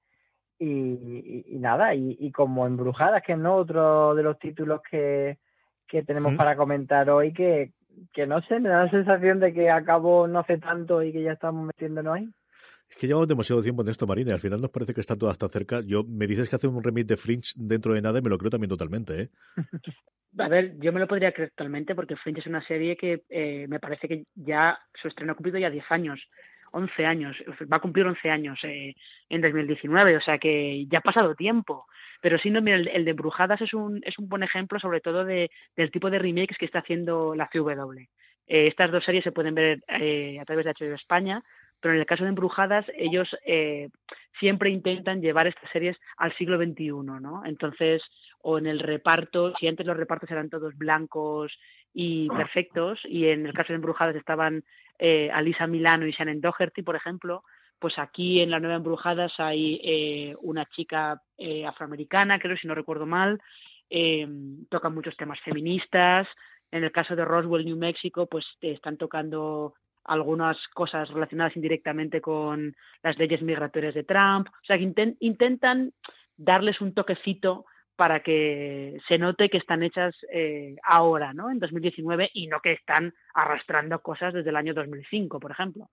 y, 0.59 1.45
y, 1.47 1.59
nada, 1.59 1.95
y, 1.95 2.17
y, 2.21 2.31
como 2.33 2.67
Embrujadas, 2.67 3.23
que 3.23 3.35
¿no? 3.35 3.55
otro 3.55 4.15
de 4.15 4.25
los 4.25 4.39
títulos 4.39 4.83
que, 4.91 5.39
que 5.87 6.03
tenemos 6.03 6.35
para 6.35 6.55
comentar 6.55 7.09
hoy, 7.09 7.33
que, 7.33 7.73
que 8.13 8.27
no 8.27 8.41
sé, 8.43 8.61
me 8.61 8.69
da 8.69 8.85
la 8.85 8.91
sensación 8.91 9.41
de 9.41 9.53
que 9.53 9.71
acabó 9.71 10.27
no 10.29 10.41
hace 10.41 10.59
tanto 10.59 11.03
y 11.03 11.13
que 11.13 11.23
ya 11.23 11.33
estamos 11.33 11.67
metiéndonos 11.67 12.15
ahí. 12.15 12.29
Es 12.89 12.97
que 12.97 13.07
llevamos 13.07 13.29
demasiado 13.29 13.63
tiempo 13.63 13.83
en 13.83 13.89
esto, 13.89 14.07
Marina, 14.07 14.31
y 14.31 14.35
al 14.35 14.41
final 14.41 14.61
nos 14.61 14.71
parece 14.71 14.95
que 14.95 15.01
está 15.01 15.17
todo 15.17 15.29
hasta 15.29 15.49
cerca. 15.49 15.83
Yo 15.85 16.05
me 16.05 16.27
dices 16.27 16.49
que 16.49 16.57
hace 16.57 16.69
un 16.69 16.83
remake 16.83 17.07
de 17.07 17.17
Fringe 17.17 17.53
dentro 17.57 17.93
de 17.93 18.01
nada 18.01 18.19
y 18.19 18.23
me 18.23 18.31
lo 18.31 18.39
creo 18.39 18.51
también 18.51 18.71
totalmente, 18.71 19.23
¿eh? 19.23 19.31
A 20.39 20.49
ver, 20.49 20.79
yo 20.79 20.93
me 20.93 21.01
lo 21.01 21.09
podría 21.09 21.33
creer 21.33 21.51
totalmente 21.51 21.95
porque 21.95 22.17
Fringe 22.17 22.41
es 22.41 22.47
una 22.47 22.65
serie 22.67 22.97
que 22.97 23.25
eh, 23.29 23.67
me 23.69 23.81
parece 23.81 24.07
que 24.07 24.25
ya 24.35 24.79
su 24.95 25.09
estreno 25.09 25.33
ha 25.33 25.35
cumplido 25.35 25.59
ya 25.59 25.71
10 25.71 25.85
años, 25.91 26.21
11 26.73 27.07
años, 27.07 27.37
va 27.73 27.79
a 27.79 27.81
cumplir 27.81 28.07
11 28.07 28.31
años 28.31 28.59
eh, 28.63 28.95
en 29.29 29.41
2019, 29.41 30.17
o 30.17 30.21
sea 30.21 30.39
que 30.39 30.87
ya 30.87 30.99
ha 30.99 31.03
pasado 31.03 31.35
tiempo. 31.35 31.87
Pero 32.21 32.39
sí, 32.39 32.51
no, 32.51 32.61
mira, 32.61 32.77
el, 32.77 33.05
de 33.05 33.13
Brujadas 33.13 33.61
es 33.61 33.75
un, 33.75 34.01
es 34.05 34.19
un 34.19 34.29
buen 34.29 34.43
ejemplo 34.43 34.79
sobre 34.81 35.01
todo 35.01 35.25
de, 35.25 35.51
del 35.77 35.91
tipo 35.91 36.11
de 36.11 36.19
remakes 36.19 36.59
que 36.59 36.67
está 36.67 36.81
haciendo 36.81 37.35
la 37.35 37.49
CW. 37.49 38.01
Eh, 38.47 38.67
estas 38.67 38.91
dos 38.91 39.05
series 39.05 39.25
se 39.25 39.33
pueden 39.33 39.55
ver 39.55 39.81
a 39.89 40.45
través 40.45 40.65
de 40.65 40.73
HBO 40.73 40.95
España 40.95 41.43
pero 41.81 41.95
en 41.95 42.01
el 42.01 42.07
caso 42.07 42.25
de 42.25 42.31
Embrujadas 42.31 42.87
ellos 42.97 43.29
eh, 43.47 43.89
siempre 44.39 44.71
intentan 44.71 45.21
llevar 45.21 45.47
estas 45.47 45.71
series 45.71 45.97
al 46.17 46.37
siglo 46.37 46.59
XXI, 46.59 46.91
¿no? 47.21 47.43
Entonces, 47.45 48.03
o 48.41 48.59
en 48.59 48.67
el 48.67 48.81
reparto, 48.81 49.55
si 49.59 49.69
antes 49.69 49.87
los 49.87 49.97
repartos 49.97 50.31
eran 50.31 50.51
todos 50.51 50.77
blancos 50.77 51.57
y 51.95 52.29
perfectos, 52.29 53.01
y 53.05 53.27
en 53.27 53.47
el 53.47 53.53
caso 53.53 53.69
de 53.69 53.77
Embrujadas 53.77 54.17
estaban 54.17 54.65
eh, 54.99 55.31
Alisa 55.33 55.67
Milano 55.67 56.07
y 56.07 56.13
Shannon 56.13 56.41
Doherty, 56.41 56.83
por 56.83 56.97
ejemplo, 56.97 57.45
pues 57.79 57.99
aquí 57.99 58.41
en 58.41 58.51
la 58.51 58.61
nueva 58.61 58.77
Embrujadas 58.77 59.33
hay 59.39 59.81
eh, 59.83 60.37
una 60.43 60.67
chica 60.67 61.23
eh, 61.37 61.67
afroamericana, 61.67 62.39
creo, 62.39 62.57
si 62.57 62.67
no 62.67 62.75
recuerdo 62.75 63.07
mal, 63.07 63.41
eh, 63.91 64.27
tocan 64.69 64.95
muchos 64.95 65.17
temas 65.17 65.41
feministas, 65.41 66.27
en 66.71 66.85
el 66.85 66.93
caso 66.93 67.17
de 67.17 67.25
Roswell, 67.25 67.65
New 67.65 67.77
Mexico, 67.77 68.27
pues 68.27 68.45
están 68.61 68.97
tocando 68.97 69.75
algunas 70.05 70.57
cosas 70.69 71.09
relacionadas 71.11 71.57
indirectamente 71.57 72.21
con 72.21 72.75
las 73.03 73.19
leyes 73.19 73.43
migratorias 73.43 73.95
de 73.95 74.05
Trump. 74.05 74.49
O 74.49 74.65
sea, 74.65 74.79
que 74.79 75.15
intentan 75.21 75.93
darles 76.37 76.81
un 76.81 76.95
toquecito 76.95 77.67
para 77.95 78.21
que 78.21 78.99
se 79.09 79.19
note 79.19 79.51
que 79.51 79.59
están 79.59 79.83
hechas 79.83 80.15
eh, 80.33 80.77
ahora, 80.85 81.33
¿no? 81.33 81.51
En 81.51 81.59
2019 81.59 82.31
y 82.33 82.47
no 82.47 82.61
que 82.61 82.73
están 82.73 83.13
arrastrando 83.35 84.01
cosas 84.01 84.33
desde 84.33 84.51
el 84.51 84.57
año 84.57 84.73
2005, 84.73 85.41
por 85.41 85.51
ejemplo. 85.51 85.91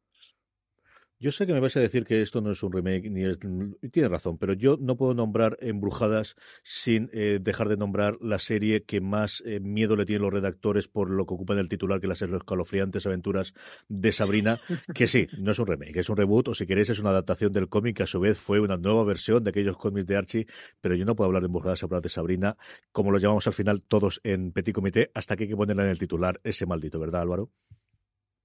Yo 1.26 1.32
sé 1.32 1.48
que 1.48 1.54
me 1.54 1.60
vas 1.60 1.76
a 1.76 1.80
decir 1.80 2.06
que 2.06 2.22
esto 2.22 2.40
no 2.40 2.52
es 2.52 2.62
un 2.62 2.72
remake, 2.72 3.10
ni 3.10 3.24
es. 3.24 3.40
Tienes 3.40 4.12
razón, 4.12 4.38
pero 4.38 4.54
yo 4.54 4.78
no 4.80 4.96
puedo 4.96 5.16
nombrar 5.16 5.58
Embrujadas 5.60 6.36
sin 6.62 7.10
eh, 7.14 7.40
dejar 7.42 7.68
de 7.68 7.78
nombrar 7.78 8.20
la 8.22 8.38
serie 8.38 8.84
que 8.84 9.02
más 9.02 9.42
eh, 9.44 9.60
miedo 9.60 9.96
le 9.96 10.06
tienen 10.06 10.22
los 10.22 10.32
redactores 10.32 10.88
por 10.88 11.10
lo 11.10 11.26
que 11.26 11.34
ocupan 11.34 11.58
el 11.58 11.68
titular, 11.68 12.00
que 12.00 12.06
las 12.06 12.22
escalofriantes 12.22 13.08
aventuras 13.08 13.56
de 13.90 14.12
Sabrina. 14.12 14.62
Que 14.94 15.08
sí, 15.08 15.28
no 15.40 15.50
es 15.50 15.58
un 15.58 15.66
remake, 15.66 15.98
es 15.98 16.10
un 16.12 16.18
reboot, 16.18 16.50
o 16.50 16.54
si 16.54 16.68
queréis, 16.68 16.92
es 16.92 17.00
una 17.00 17.10
adaptación 17.10 17.52
del 17.52 17.70
cómic, 17.70 17.98
que 17.98 18.04
a 18.04 18.06
su 18.06 18.20
vez 18.20 18.38
fue 18.38 18.60
una 18.60 18.78
nueva 18.78 19.04
versión 19.04 19.44
de 19.44 19.50
aquellos 19.50 19.78
cómics 19.78 20.06
de 20.06 20.18
Archie, 20.18 20.46
pero 20.80 20.94
yo 20.94 21.06
no 21.06 21.16
puedo 21.16 21.26
hablar 21.26 21.42
de 21.42 21.48
Embrujadas, 21.48 21.82
hablar 21.82 22.04
de 22.04 22.10
Sabrina, 22.10 22.56
como 22.92 23.10
lo 23.10 23.18
llamamos 23.18 23.48
al 23.48 23.54
final 23.54 23.82
todos 23.82 24.22
en 24.24 24.52
Petit 24.52 24.76
Comité, 24.76 25.10
hasta 25.16 25.36
que 25.36 25.46
hay 25.46 25.50
que 25.50 25.58
ponerla 25.58 25.86
en 25.86 25.90
el 25.90 25.98
titular, 25.98 26.40
ese 26.44 26.68
maldito, 26.68 27.00
¿verdad, 27.00 27.22
Álvaro? 27.22 27.50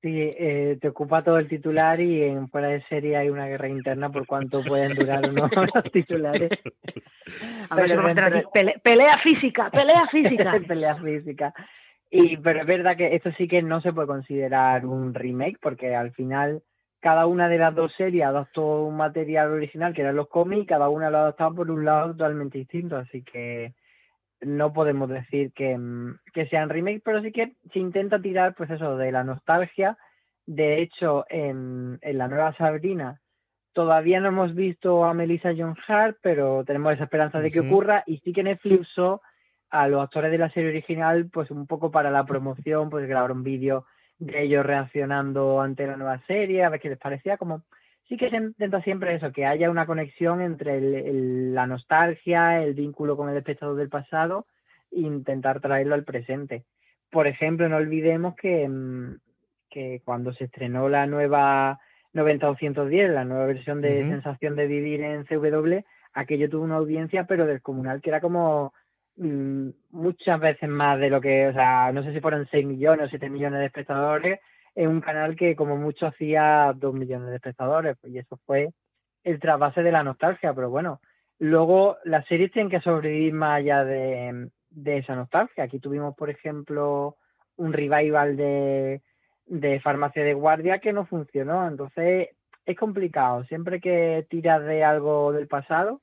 Sí, 0.02 0.30
eh, 0.34 0.78
te 0.80 0.88
ocupa 0.88 1.22
todo 1.22 1.38
el 1.38 1.46
titular 1.46 2.00
y 2.00 2.22
en 2.22 2.48
fuera 2.48 2.68
de 2.68 2.82
serie 2.84 3.18
hay 3.18 3.28
una 3.28 3.46
guerra 3.46 3.68
interna 3.68 4.08
por 4.08 4.26
cuánto 4.26 4.62
pueden 4.64 4.94
durar 4.94 5.28
unos 5.28 5.50
los 5.74 5.92
titulares. 5.92 6.50
A 7.68 7.76
ver, 7.76 7.98
pelea, 8.82 9.18
física, 9.18 9.70
pelea 9.70 10.06
física. 10.10 10.58
pelea 10.66 10.96
física. 10.96 11.54
Y, 12.10 12.38
pero 12.38 12.60
es 12.60 12.66
verdad 12.66 12.96
que 12.96 13.14
esto 13.14 13.30
sí 13.36 13.46
que 13.46 13.60
no 13.60 13.82
se 13.82 13.92
puede 13.92 14.08
considerar 14.08 14.86
un 14.86 15.12
remake 15.12 15.58
porque 15.60 15.94
al 15.94 16.12
final 16.12 16.62
cada 17.00 17.26
una 17.26 17.48
de 17.48 17.58
las 17.58 17.74
dos 17.74 17.92
series 17.94 18.22
adaptó 18.22 18.84
un 18.84 18.96
material 18.96 19.50
original 19.50 19.92
que 19.92 20.00
eran 20.00 20.16
los 20.16 20.28
cómics 20.28 20.62
y 20.62 20.66
cada 20.66 20.88
una 20.88 21.10
lo 21.10 21.18
ha 21.18 21.20
adaptado 21.22 21.54
por 21.56 21.70
un 21.70 21.84
lado 21.84 22.12
totalmente 22.12 22.56
distinto. 22.56 22.96
Así 22.96 23.22
que 23.22 23.74
no 24.40 24.72
podemos 24.72 25.08
decir 25.08 25.52
que, 25.52 25.76
mm, 25.76 26.18
que 26.32 26.46
sean 26.46 26.68
remake, 26.68 27.02
pero 27.04 27.22
sí 27.22 27.32
que 27.32 27.54
se 27.72 27.78
intenta 27.78 28.20
tirar, 28.20 28.54
pues 28.54 28.70
eso, 28.70 28.96
de 28.96 29.12
la 29.12 29.24
nostalgia. 29.24 29.96
De 30.46 30.80
hecho, 30.82 31.24
en, 31.28 31.98
en 32.00 32.18
la 32.18 32.28
nueva 32.28 32.54
Sabrina 32.56 33.20
todavía 33.72 34.20
no 34.20 34.28
hemos 34.28 34.54
visto 34.54 35.04
a 35.04 35.14
Melissa 35.14 35.50
John 35.56 35.76
Hart, 35.86 36.18
pero 36.22 36.64
tenemos 36.64 36.92
esa 36.92 37.04
esperanza 37.04 37.40
de 37.40 37.50
que 37.50 37.60
ocurra. 37.60 38.02
Y 38.06 38.18
sí 38.18 38.32
que 38.32 38.42
Netflix 38.42 38.80
usó 38.80 39.22
a 39.70 39.88
los 39.88 40.02
actores 40.02 40.30
de 40.30 40.38
la 40.38 40.50
serie 40.50 40.70
original, 40.70 41.30
pues 41.32 41.50
un 41.50 41.66
poco 41.66 41.90
para 41.90 42.10
la 42.10 42.24
promoción, 42.24 42.90
pues 42.90 43.08
grabar 43.08 43.32
un 43.32 43.44
vídeo 43.44 43.86
de 44.18 44.42
ellos 44.42 44.66
reaccionando 44.66 45.60
ante 45.60 45.86
la 45.86 45.96
nueva 45.96 46.20
serie, 46.26 46.64
a 46.64 46.68
ver 46.68 46.80
qué 46.80 46.90
les 46.90 46.98
parecía, 46.98 47.36
como 47.36 47.62
sí 48.10 48.16
que 48.16 48.28
se 48.28 48.36
intenta 48.36 48.82
siempre 48.82 49.14
eso, 49.14 49.30
que 49.30 49.46
haya 49.46 49.70
una 49.70 49.86
conexión 49.86 50.42
entre 50.42 50.80
la 50.80 51.68
nostalgia, 51.68 52.60
el 52.60 52.74
vínculo 52.74 53.16
con 53.16 53.30
el 53.30 53.36
espectador 53.36 53.76
del 53.76 53.88
pasado 53.88 54.46
e 54.90 55.00
intentar 55.00 55.60
traerlo 55.60 55.94
al 55.94 56.02
presente. 56.02 56.64
Por 57.08 57.28
ejemplo, 57.28 57.68
no 57.68 57.76
olvidemos 57.76 58.34
que, 58.34 58.68
mm, 58.68 59.14
que 59.70 60.02
cuando 60.04 60.32
se 60.32 60.44
estrenó 60.44 60.88
la 60.88 61.06
nueva 61.06 61.78
90-210, 62.12 63.10
la 63.10 63.24
nueva 63.24 63.46
versión 63.46 63.80
de 63.80 64.02
Sensación 64.02 64.56
de 64.56 64.66
Vivir 64.66 65.02
en 65.02 65.24
CW, 65.24 65.84
aquello 66.12 66.50
tuvo 66.50 66.64
una 66.64 66.76
audiencia, 66.76 67.24
pero 67.28 67.46
descomunal, 67.46 68.02
que 68.02 68.10
era 68.10 68.20
como 68.20 68.72
mm, 69.18 69.68
muchas 69.92 70.40
veces 70.40 70.68
más 70.68 70.98
de 70.98 71.10
lo 71.10 71.20
que, 71.20 71.46
o 71.46 71.52
sea, 71.52 71.92
no 71.92 72.02
sé 72.02 72.12
si 72.12 72.20
fueron 72.20 72.48
6 72.50 72.66
millones 72.66 73.06
o 73.06 73.08
7 73.10 73.30
millones 73.30 73.60
de 73.60 73.66
espectadores, 73.66 74.40
en 74.74 74.88
un 74.88 75.00
canal 75.00 75.36
que 75.36 75.56
como 75.56 75.76
mucho 75.76 76.06
hacía 76.06 76.72
dos 76.76 76.94
millones 76.94 77.30
de 77.30 77.36
espectadores, 77.36 77.96
pues, 78.00 78.12
y 78.12 78.18
eso 78.18 78.38
fue 78.46 78.70
el 79.24 79.40
trasvase 79.40 79.82
de 79.82 79.92
la 79.92 80.02
nostalgia, 80.02 80.54
pero 80.54 80.70
bueno, 80.70 81.00
luego 81.38 81.96
las 82.04 82.26
series 82.26 82.52
tienen 82.52 82.70
que 82.70 82.80
sobrevivir 82.80 83.32
más 83.32 83.58
allá 83.58 83.84
de, 83.84 84.50
de 84.70 84.96
esa 84.98 85.14
nostalgia. 85.14 85.64
Aquí 85.64 85.78
tuvimos, 85.78 86.14
por 86.16 86.30
ejemplo, 86.30 87.16
un 87.56 87.72
revival 87.72 88.36
de, 88.36 89.02
de 89.46 89.80
Farmacia 89.80 90.24
de 90.24 90.34
Guardia 90.34 90.78
que 90.78 90.92
no 90.92 91.06
funcionó, 91.06 91.66
entonces 91.66 92.28
es 92.64 92.76
complicado, 92.76 93.44
siempre 93.44 93.80
que 93.80 94.26
tiras 94.30 94.64
de 94.64 94.84
algo 94.84 95.32
del 95.32 95.48
pasado, 95.48 96.00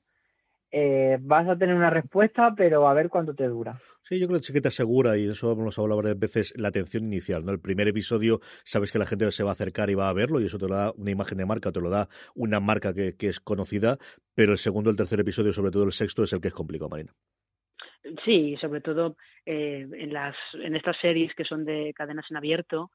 eh, 0.70 1.16
vas 1.20 1.48
a 1.48 1.56
tener 1.56 1.74
una 1.74 1.90
respuesta, 1.90 2.52
pero 2.56 2.88
a 2.88 2.94
ver 2.94 3.08
cuánto 3.08 3.34
te 3.34 3.46
dura. 3.46 3.80
Sí, 4.02 4.18
yo 4.18 4.26
creo 4.26 4.38
que 4.38 4.46
sí 4.46 4.52
que 4.52 4.60
te 4.60 4.68
asegura, 4.68 5.16
y 5.16 5.28
eso 5.28 5.52
hemos 5.52 5.78
hablado 5.78 6.02
varias 6.02 6.18
veces, 6.18 6.54
la 6.56 6.68
atención 6.68 7.04
inicial. 7.04 7.44
¿no? 7.44 7.52
El 7.52 7.60
primer 7.60 7.88
episodio 7.88 8.40
sabes 8.64 8.92
que 8.92 8.98
la 8.98 9.06
gente 9.06 9.30
se 9.32 9.44
va 9.44 9.50
a 9.50 9.52
acercar 9.52 9.88
y 9.90 9.94
va 9.94 10.08
a 10.08 10.12
verlo, 10.12 10.40
y 10.40 10.46
eso 10.46 10.58
te 10.58 10.68
lo 10.68 10.74
da 10.74 10.92
una 10.96 11.10
imagen 11.10 11.38
de 11.38 11.46
marca, 11.46 11.72
te 11.72 11.80
lo 11.80 11.88
da 11.88 12.08
una 12.34 12.60
marca 12.60 12.92
que, 12.92 13.14
es 13.18 13.40
conocida, 13.40 13.98
pero 14.34 14.52
el 14.52 14.58
segundo, 14.58 14.90
el 14.90 14.96
tercer 14.96 15.20
episodio, 15.20 15.52
sobre 15.52 15.70
todo 15.70 15.84
el 15.84 15.92
sexto, 15.92 16.22
es 16.22 16.32
el 16.32 16.40
que 16.40 16.48
es 16.48 16.54
complicado, 16.54 16.90
Marina. 16.90 17.12
Sí, 18.24 18.56
sobre 18.60 18.80
todo 18.80 19.16
eh, 19.44 19.86
en, 19.92 20.12
las, 20.12 20.36
en 20.54 20.76
estas 20.76 20.96
series 20.98 21.34
que 21.34 21.44
son 21.44 21.64
de 21.64 21.92
cadenas 21.94 22.26
en 22.30 22.36
abierto, 22.36 22.90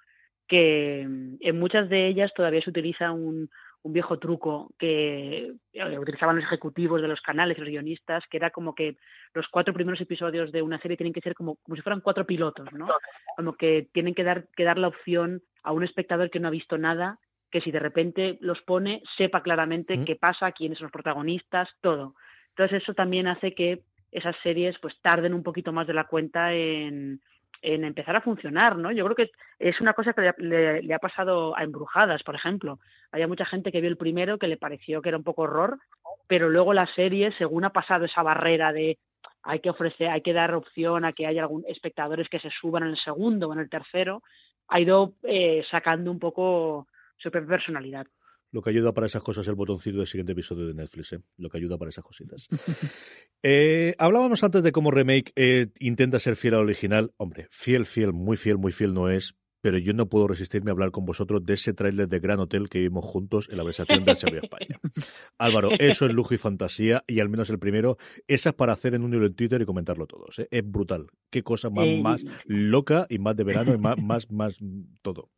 que 0.48 1.02
en 1.02 1.60
muchas 1.60 1.90
de 1.90 2.08
ellas 2.08 2.32
todavía 2.36 2.62
se 2.62 2.70
utiliza 2.70 3.12
un, 3.12 3.50
un 3.84 3.94
viejo 3.94 4.18
truco 4.18 4.72
que 4.80 5.54
eh, 5.74 6.00
utilizaban 6.00 6.38
los 6.38 6.46
ejecutivos 6.46 7.02
de 7.02 7.08
los 7.08 7.22
canales, 7.22 7.58
los 7.58 7.68
guionistas, 7.68 8.24
que 8.30 8.38
era 8.38 8.50
como 8.50 8.74
que 8.74 8.98
los 9.34 9.48
cuatro 9.50 9.74
primeros 9.74 10.00
episodios 10.00 10.52
de 10.52 10.62
una 10.62 10.80
serie 10.80 10.98
tienen 10.98 11.14
que 11.14 11.22
ser 11.22 11.36
como, 11.36 11.58
como 11.58 11.76
si 11.76 11.82
fueran 11.82 12.02
cuatro 12.02 12.26
pilotos, 12.26 12.72
¿no? 12.74 12.88
Como 13.36 13.54
que 13.54 13.90
tienen 13.92 14.16
que 14.16 14.24
dar, 14.24 14.48
que 14.56 14.64
dar 14.64 14.78
la 14.78 14.88
opción 14.88 15.42
a 15.64 15.74
un 15.74 15.84
espectador 15.84 16.30
que 16.30 16.40
no 16.40 16.48
ha 16.48 16.52
visto 16.52 16.78
nada, 16.78 17.20
que 17.52 17.62
si 17.62 17.72
de 17.72 17.80
repente 17.80 18.38
los 18.42 18.62
pone, 18.62 19.04
sepa 19.18 19.44
claramente 19.44 20.04
qué 20.06 20.16
pasa, 20.16 20.52
quiénes 20.54 20.78
son 20.80 20.86
los 20.86 20.92
protagonistas, 20.92 21.70
todo. 21.82 22.16
Entonces 22.50 22.82
eso 22.82 22.94
también 22.94 23.28
hace 23.28 23.54
que 23.54 23.84
esas 24.12 24.36
series 24.44 24.78
pues 24.80 25.00
tarden 25.02 25.34
un 25.34 25.44
poquito 25.44 25.74
más 25.74 25.88
de 25.88 25.94
la 25.94 26.06
cuenta 26.06 26.54
en, 26.54 27.22
en 27.64 27.84
empezar 27.86 28.16
a 28.16 28.22
funcionar, 28.22 28.78
¿no? 28.78 28.92
Yo 28.92 29.04
creo 29.06 29.16
que 29.16 29.32
es 29.58 29.82
una 29.82 29.94
cosa 29.94 30.14
que 30.14 30.34
le, 30.38 30.94
ha 30.94 31.00
pasado 31.00 31.58
a 31.58 31.64
Embrujadas, 31.64 32.22
por 32.24 32.36
ejemplo. 32.36 32.80
Había 33.12 33.28
mucha 33.28 33.46
gente 33.46 33.72
que 33.72 33.82
vio 33.82 33.90
el 33.90 33.98
primero 33.98 34.38
que 34.38 34.48
le 34.48 34.58
pareció 34.58 35.02
que 35.02 35.10
era 35.10 35.18
un 35.18 35.24
poco 35.24 35.44
horror 35.44 35.80
pero 36.28 36.50
luego 36.50 36.74
la 36.74 36.88
serie, 36.88 37.32
según 37.38 37.66
ha 37.66 37.72
pasado 37.72 38.06
esa 38.06 38.24
barrera 38.24 38.72
de 38.72 38.98
hay 39.44 39.60
que 39.60 39.70
ofrecer, 39.70 40.10
hay 40.10 40.22
que 40.22 40.34
dar 40.34 40.56
opción 40.56 41.04
a 41.04 41.12
que 41.12 41.28
haya 41.28 41.42
algún 41.42 41.66
espectadores 41.68 42.30
que 42.30 42.40
se 42.40 42.50
suban 42.50 42.84
en 42.84 42.90
el 42.90 42.98
segundo 42.98 43.50
o 43.50 43.54
en 43.54 43.60
el 43.60 43.70
tercero, 43.70 44.24
ha 44.70 44.80
ido 44.80 45.14
eh, 45.24 45.66
sacando 45.70 46.10
un 46.10 46.20
poco 46.20 46.88
su 47.18 47.30
propia 47.30 47.50
personalidad. 47.50 48.08
Lo 48.54 48.62
que 48.62 48.70
ayuda 48.70 48.94
para 48.94 49.08
esas 49.08 49.24
cosas 49.24 49.42
es 49.42 49.48
el 49.50 49.56
botoncito 49.56 49.98
del 49.98 50.06
siguiente 50.06 50.34
episodio 50.34 50.68
de 50.68 50.76
Netflix, 50.76 51.14
¿eh? 51.14 51.20
Lo 51.38 51.50
que 51.50 51.58
ayuda 51.58 51.76
para 51.80 51.90
esas 51.90 52.04
cositas. 52.04 52.48
eh, 53.44 53.96
hablábamos 53.98 54.44
antes 54.44 54.62
de 54.62 54.72
cómo 54.72 54.92
remake 54.92 55.34
eh, 55.36 55.68
intenta 55.80 56.20
ser 56.20 56.36
fiel 56.36 56.54
al 56.54 56.62
original. 56.62 57.12
Hombre, 57.18 57.48
fiel, 57.50 57.88
fiel, 57.88 58.14
muy 58.14 58.38
fiel, 58.38 58.60
muy 58.60 58.72
fiel 58.72 58.94
no 58.94 59.10
es, 59.10 59.34
pero 59.60 59.80
yo 59.80 59.94
no 59.94 60.08
puedo 60.08 60.28
resistirme 60.28 60.70
a 60.70 60.74
hablar 60.74 60.92
con 60.92 61.04
vosotros 61.04 61.44
de 61.44 61.56
ese 61.56 61.74
tráiler 61.74 62.08
de 62.08 62.20
Gran 62.20 62.40
Hotel 62.42 62.70
que 62.70 62.80
vimos 62.80 63.04
juntos 63.04 63.50
en 63.50 63.58
la 63.58 63.64
presentación 63.64 64.06
de 64.06 64.12
HBO 64.12 64.44
España. 64.44 64.80
Álvaro, 65.40 65.72
eso 65.80 66.06
es 66.06 66.14
lujo 66.14 66.36
y 66.36 66.38
fantasía, 66.38 67.04
y 67.08 67.22
al 67.22 67.30
menos 67.30 67.50
el 67.50 67.58
primero, 67.58 67.98
esa 68.28 68.50
es 68.50 68.56
para 68.56 68.74
hacer 68.74 68.94
en 68.94 69.04
un 69.04 69.16
hilo 69.16 69.26
en 69.26 69.34
Twitter 69.34 69.60
y 69.60 69.66
comentarlo 69.66 70.06
todos. 70.06 70.38
¿eh? 70.38 70.48
Es 70.52 70.70
brutal. 70.70 71.08
Qué 71.32 71.42
cosa 71.42 71.72
más, 71.72 71.88
más 72.04 72.24
loca 72.46 73.08
y 73.10 73.18
más 73.18 73.36
de 73.36 73.46
verano 73.46 73.74
y 73.74 73.80
más, 73.80 73.98
más, 73.98 74.30
más 74.30 74.60
todo. 75.02 75.32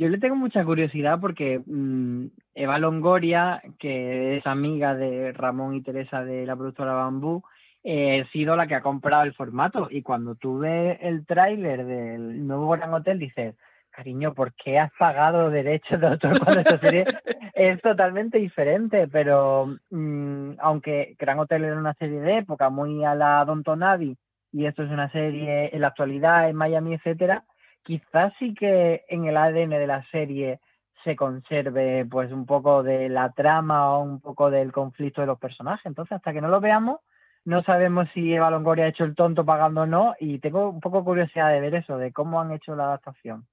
Yo 0.00 0.08
le 0.08 0.16
tengo 0.16 0.34
mucha 0.34 0.64
curiosidad 0.64 1.20
porque 1.20 1.58
mm, 1.58 2.28
Eva 2.54 2.78
Longoria, 2.78 3.60
que 3.78 4.38
es 4.38 4.46
amiga 4.46 4.94
de 4.94 5.32
Ramón 5.32 5.74
y 5.74 5.82
Teresa 5.82 6.24
de 6.24 6.46
la 6.46 6.56
productora 6.56 6.94
Bambú, 6.94 7.42
eh, 7.84 8.22
ha 8.22 8.32
sido 8.32 8.56
la 8.56 8.66
que 8.66 8.74
ha 8.74 8.80
comprado 8.80 9.24
el 9.24 9.34
formato. 9.34 9.88
Y 9.90 10.00
cuando 10.00 10.36
tú 10.36 10.60
ves 10.60 10.96
el 11.02 11.26
tráiler 11.26 11.84
del 11.84 12.46
nuevo 12.46 12.70
Gran 12.70 12.94
Hotel, 12.94 13.18
dices, 13.18 13.56
cariño, 13.90 14.32
¿por 14.32 14.54
qué 14.54 14.78
has 14.78 14.90
pagado 14.98 15.50
derechos 15.50 16.00
de 16.00 16.06
autor 16.06 16.42
cuando 16.42 16.62
esta 16.62 16.78
serie 16.78 17.04
es 17.54 17.78
totalmente 17.82 18.38
diferente? 18.38 19.06
Pero 19.06 19.76
mm, 19.90 20.52
aunque 20.60 21.14
Gran 21.18 21.40
Hotel 21.40 21.64
era 21.64 21.76
una 21.76 21.92
serie 21.92 22.20
de 22.20 22.38
época 22.38 22.70
muy 22.70 23.04
a 23.04 23.14
la 23.14 23.44
Don 23.44 23.82
Abbey 23.82 24.16
y 24.50 24.64
esto 24.64 24.82
es 24.82 24.90
una 24.90 25.10
serie 25.12 25.68
en 25.74 25.82
la 25.82 25.88
actualidad 25.88 26.48
en 26.48 26.56
Miami, 26.56 26.94
etcétera, 26.94 27.44
quizás 27.82 28.32
sí 28.38 28.54
que 28.54 29.04
en 29.08 29.26
el 29.26 29.36
ADN 29.36 29.70
de 29.70 29.86
la 29.86 30.04
serie 30.10 30.60
se 31.04 31.16
conserve 31.16 32.04
pues 32.06 32.30
un 32.32 32.46
poco 32.46 32.82
de 32.82 33.08
la 33.08 33.32
trama 33.32 33.94
o 33.94 34.02
un 34.02 34.20
poco 34.20 34.50
del 34.50 34.72
conflicto 34.72 35.20
de 35.20 35.26
los 35.26 35.38
personajes. 35.38 35.86
Entonces, 35.86 36.12
hasta 36.12 36.32
que 36.32 36.40
no 36.40 36.48
lo 36.48 36.60
veamos, 36.60 37.00
no 37.44 37.62
sabemos 37.62 38.08
si 38.12 38.32
Eva 38.32 38.50
Longoria 38.50 38.84
ha 38.84 38.88
hecho 38.88 39.04
el 39.04 39.14
tonto 39.14 39.44
pagando 39.44 39.82
o 39.82 39.86
no 39.86 40.14
y 40.20 40.38
tengo 40.38 40.68
un 40.68 40.80
poco 40.80 41.04
curiosidad 41.04 41.50
de 41.50 41.60
ver 41.60 41.74
eso, 41.74 41.96
de 41.96 42.12
cómo 42.12 42.40
han 42.40 42.52
hecho 42.52 42.76
la 42.76 42.84
adaptación. 42.84 43.46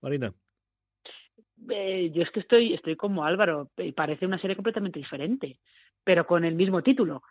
Marina. 0.00 0.32
Eh, 1.70 2.10
yo 2.12 2.22
es 2.22 2.30
que 2.30 2.40
estoy, 2.40 2.74
estoy 2.74 2.96
como 2.96 3.24
Álvaro, 3.24 3.70
y 3.76 3.92
parece 3.92 4.26
una 4.26 4.38
serie 4.38 4.56
completamente 4.56 4.98
diferente, 4.98 5.58
pero 6.04 6.26
con 6.26 6.44
el 6.44 6.54
mismo 6.54 6.82
título. 6.82 7.22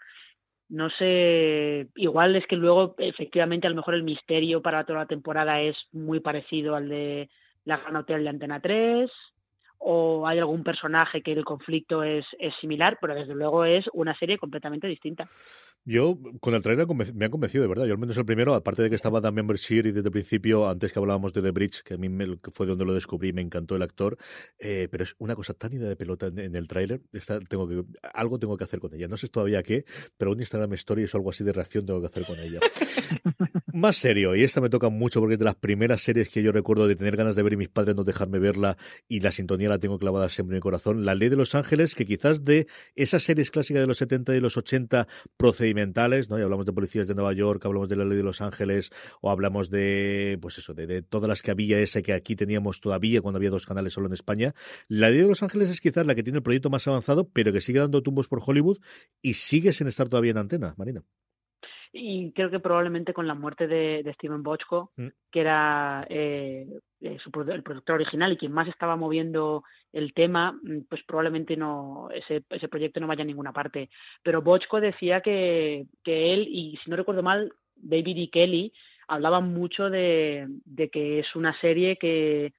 No 0.71 0.89
sé, 0.89 1.89
igual 1.95 2.37
es 2.37 2.47
que 2.47 2.55
luego 2.55 2.95
efectivamente 2.97 3.67
a 3.67 3.69
lo 3.69 3.75
mejor 3.75 3.93
el 3.93 4.03
misterio 4.03 4.61
para 4.61 4.85
toda 4.85 4.99
la 4.99 5.05
temporada 5.05 5.59
es 5.59 5.75
muy 5.91 6.21
parecido 6.21 6.75
al 6.77 6.87
de 6.87 7.29
La 7.65 7.75
Gran 7.75 7.97
Hotel 7.97 8.23
de 8.23 8.29
Antena 8.29 8.61
3, 8.61 9.11
o 9.83 10.27
hay 10.27 10.37
algún 10.37 10.63
personaje 10.63 11.21
que 11.21 11.31
el 11.31 11.43
conflicto 11.43 12.03
es, 12.03 12.25
es 12.39 12.53
similar, 12.61 12.99
pero 13.01 13.15
desde 13.15 13.33
luego 13.33 13.65
es 13.65 13.85
una 13.93 14.17
serie 14.17 14.37
completamente 14.37 14.87
distinta. 14.87 15.27
Yo, 15.83 16.19
con 16.39 16.53
el 16.53 16.61
trailer 16.61 16.85
me 17.15 17.25
han 17.25 17.31
convencido, 17.31 17.63
de 17.63 17.67
verdad. 17.67 17.85
Yo 17.85 17.93
al 17.93 17.99
menos 17.99 18.15
el 18.15 18.25
primero, 18.25 18.53
aparte 18.53 18.83
de 18.83 18.89
que 18.89 18.95
estaba 18.95 19.19
Dan 19.19 19.33
Membership 19.33 19.79
y 19.79 19.91
desde 19.91 20.07
el 20.07 20.11
principio, 20.11 20.69
antes 20.69 20.91
que 20.91 20.99
hablábamos 20.99 21.33
de 21.33 21.41
The 21.41 21.49
Bridge, 21.49 21.81
que 21.81 21.95
a 21.95 21.97
mí 21.97 22.07
me, 22.07 22.37
fue 22.51 22.67
donde 22.67 22.85
lo 22.85 22.93
descubrí, 22.93 23.33
me 23.33 23.41
encantó 23.41 23.75
el 23.75 23.81
actor, 23.81 24.17
eh, 24.59 24.87
pero 24.91 25.03
es 25.03 25.15
una 25.17 25.35
cosa 25.35 25.55
tan 25.55 25.73
ida 25.73 25.89
de 25.89 25.95
pelota 25.95 26.27
en, 26.27 26.37
en 26.37 26.55
el 26.55 26.67
tráiler, 26.67 27.01
tengo 27.49 27.67
que, 27.67 27.83
algo 28.13 28.37
tengo 28.37 28.57
que 28.57 28.63
hacer 28.63 28.79
con 28.79 28.93
ella. 28.93 29.07
No 29.07 29.17
sé 29.17 29.27
todavía 29.29 29.63
qué, 29.63 29.85
pero 30.17 30.31
un 30.31 30.39
Instagram 30.39 30.73
Stories 30.73 31.15
o 31.15 31.17
algo 31.17 31.31
así 31.31 31.43
de 31.43 31.51
reacción 31.51 31.83
tengo 31.87 31.99
que 31.99 32.07
hacer 32.07 32.27
con 32.27 32.39
ella. 32.39 32.59
Más 33.73 33.97
serio, 33.97 34.35
y 34.35 34.43
esta 34.43 34.61
me 34.61 34.69
toca 34.69 34.89
mucho 34.89 35.19
porque 35.19 35.33
es 35.33 35.39
de 35.39 35.45
las 35.45 35.55
primeras 35.55 36.03
series 36.03 36.29
que 36.29 36.43
yo 36.43 36.51
recuerdo 36.51 36.87
de 36.87 36.95
tener 36.95 37.17
ganas 37.17 37.35
de 37.35 37.41
ver 37.41 37.53
y 37.53 37.57
mis 37.57 37.69
padres 37.69 37.95
no 37.95 38.03
dejarme 38.03 38.37
verla 38.37 38.77
y 39.07 39.21
la 39.21 39.31
sintonía 39.31 39.70
la 39.71 39.79
tengo 39.79 39.97
clavada 39.97 40.29
siempre 40.29 40.55
en 40.55 40.57
mi 40.57 40.61
corazón. 40.61 41.05
La 41.05 41.15
Ley 41.15 41.29
de 41.29 41.35
los 41.35 41.55
Ángeles, 41.55 41.95
que 41.95 42.05
quizás 42.05 42.45
de 42.45 42.67
esas 42.95 43.23
series 43.23 43.51
clásicas 43.51 43.81
de 43.81 43.87
los 43.87 43.97
70 43.97 44.35
y 44.35 44.39
los 44.39 44.57
80 44.57 45.07
procedimentales, 45.37 46.29
¿no? 46.29 46.37
Y 46.37 46.41
hablamos 46.41 46.65
de 46.65 46.73
policías 46.73 47.07
de 47.07 47.15
Nueva 47.15 47.33
York, 47.33 47.65
hablamos 47.65 47.89
de 47.89 47.95
la 47.95 48.05
Ley 48.05 48.17
de 48.17 48.23
los 48.23 48.41
Ángeles 48.41 48.91
o 49.21 49.31
hablamos 49.31 49.69
de, 49.69 50.37
pues 50.41 50.57
eso, 50.57 50.73
de, 50.73 50.87
de 50.87 51.01
todas 51.01 51.27
las 51.27 51.41
que 51.41 51.51
había 51.51 51.79
ese 51.79 52.03
que 52.03 52.13
aquí 52.13 52.35
teníamos 52.35 52.81
todavía 52.81 53.21
cuando 53.21 53.37
había 53.37 53.49
dos 53.49 53.65
canales 53.65 53.93
solo 53.93 54.07
en 54.07 54.13
España. 54.13 54.53
La 54.87 55.09
Ley 55.09 55.19
de 55.21 55.27
los 55.27 55.43
Ángeles 55.43 55.69
es 55.69 55.81
quizás 55.81 56.05
la 56.05 56.15
que 56.15 56.23
tiene 56.23 56.37
el 56.37 56.43
proyecto 56.43 56.69
más 56.69 56.87
avanzado, 56.87 57.29
pero 57.29 57.51
que 57.51 57.61
sigue 57.61 57.79
dando 57.79 58.01
tumbos 58.03 58.27
por 58.27 58.41
Hollywood 58.45 58.79
y 59.21 59.33
sigue 59.33 59.73
sin 59.73 59.87
estar 59.87 60.09
todavía 60.09 60.31
en 60.31 60.37
antena, 60.37 60.73
Marina. 60.77 61.03
Y 61.93 62.31
creo 62.31 62.49
que 62.49 62.59
probablemente 62.59 63.13
con 63.13 63.27
la 63.27 63.33
muerte 63.33 63.67
de, 63.67 64.01
de 64.03 64.13
Steven 64.13 64.43
Bochco, 64.43 64.91
Mm. 64.95 65.07
que 65.29 65.41
era 65.41 66.05
eh, 66.09 66.65
eh, 67.01 67.17
su 67.19 67.31
el 67.49 67.63
productor 67.63 67.95
original 67.95 68.31
y 68.31 68.37
quien 68.37 68.51
más 68.53 68.67
estaba 68.67 68.95
moviendo 68.95 69.63
el 69.91 70.13
tema, 70.13 70.53
mm, 70.53 70.81
pues 70.89 71.03
probablemente 71.03 71.57
no 71.57 72.09
ese, 72.13 72.43
ese 72.49 72.67
proyecto 72.69 72.99
no 72.99 73.07
vaya 73.07 73.23
a 73.23 73.25
ninguna 73.25 73.51
parte. 73.51 73.89
Pero 74.23 74.41
Bochco 74.41 74.79
decía 74.79 75.21
que, 75.21 75.85
que 76.03 76.33
él, 76.33 76.47
y 76.49 76.77
si 76.83 76.89
no 76.89 76.95
recuerdo 76.95 77.23
mal, 77.23 77.51
David 77.75 78.17
y 78.17 78.27
Kelly 78.29 78.73
hablaban 79.07 79.53
mucho 79.53 79.89
de, 79.89 80.47
de 80.63 80.89
que 80.89 81.19
es 81.19 81.35
una 81.35 81.59
serie 81.59 81.97
que 81.97 82.53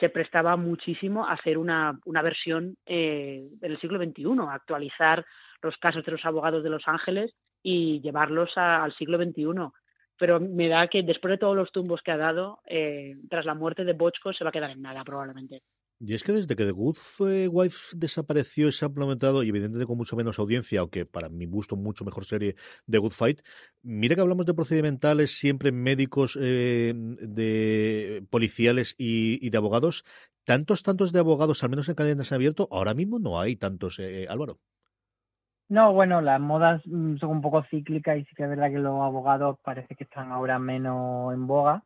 se 0.00 0.08
prestaba 0.08 0.56
muchísimo 0.56 1.26
a 1.26 1.32
hacer 1.32 1.58
una, 1.58 2.00
una 2.04 2.22
versión 2.22 2.76
eh, 2.86 3.46
del 3.60 3.78
siglo 3.78 4.02
XXI, 4.02 4.24
a 4.48 4.54
actualizar 4.54 5.24
los 5.60 5.76
casos 5.76 6.04
de 6.04 6.12
los 6.12 6.24
abogados 6.24 6.64
de 6.64 6.70
Los 6.70 6.88
Ángeles 6.88 7.32
y 7.62 8.00
llevarlos 8.00 8.50
a- 8.56 8.82
al 8.84 8.94
siglo 8.94 9.18
XXI. 9.18 9.72
Pero 10.18 10.40
me 10.40 10.68
da 10.68 10.88
que 10.88 11.02
después 11.02 11.32
de 11.32 11.38
todos 11.38 11.56
los 11.56 11.72
tumbos 11.72 12.00
que 12.02 12.12
ha 12.12 12.16
dado, 12.16 12.60
eh, 12.68 13.16
tras 13.28 13.44
la 13.44 13.54
muerte 13.54 13.84
de 13.84 13.92
Bochco 13.94 14.32
se 14.32 14.44
va 14.44 14.50
a 14.50 14.52
quedar 14.52 14.70
en 14.70 14.82
nada 14.82 15.02
probablemente. 15.04 15.62
Y 16.04 16.14
es 16.14 16.24
que 16.24 16.32
desde 16.32 16.56
que 16.56 16.64
The 16.64 16.72
Good 16.72 16.96
eh, 17.28 17.46
Wife 17.48 17.96
desapareció 17.96 18.66
y 18.66 18.72
se 18.72 18.84
ha 18.84 18.88
implementado, 18.88 19.44
y 19.44 19.48
evidentemente 19.50 19.86
con 19.86 19.96
mucho 19.96 20.16
menos 20.16 20.38
audiencia, 20.40 20.80
aunque 20.80 21.06
para 21.06 21.28
mi 21.28 21.46
gusto 21.46 21.76
mucho 21.76 22.04
mejor 22.04 22.24
serie 22.24 22.56
The 22.90 22.98
Good 22.98 23.12
Fight, 23.12 23.40
mira 23.82 24.16
que 24.16 24.20
hablamos 24.20 24.44
de 24.46 24.54
procedimentales, 24.54 25.38
siempre 25.38 25.70
médicos, 25.70 26.36
eh, 26.40 26.92
de 26.96 28.24
policiales 28.30 28.96
y, 28.98 29.38
y 29.46 29.50
de 29.50 29.58
abogados. 29.58 30.04
Tantos, 30.44 30.82
tantos 30.82 31.12
de 31.12 31.20
abogados, 31.20 31.62
al 31.62 31.70
menos 31.70 31.88
en 31.88 31.94
cadenas 31.94 32.32
en 32.32 32.34
abierto, 32.36 32.66
ahora 32.72 32.94
mismo 32.94 33.20
no 33.20 33.40
hay 33.40 33.54
tantos, 33.54 34.00
eh, 34.00 34.26
Álvaro. 34.28 34.58
No, 35.72 35.94
bueno, 35.94 36.20
las 36.20 36.38
modas 36.38 36.82
mm, 36.84 37.16
son 37.16 37.30
un 37.30 37.40
poco 37.40 37.62
cíclicas 37.62 38.18
y 38.18 38.24
sí 38.26 38.34
que 38.34 38.42
es 38.42 38.48
verdad 38.50 38.70
que 38.70 38.78
los 38.78 39.00
abogados 39.00 39.58
parece 39.64 39.94
que 39.94 40.04
están 40.04 40.30
ahora 40.30 40.58
menos 40.58 41.32
en 41.32 41.46
boga. 41.46 41.82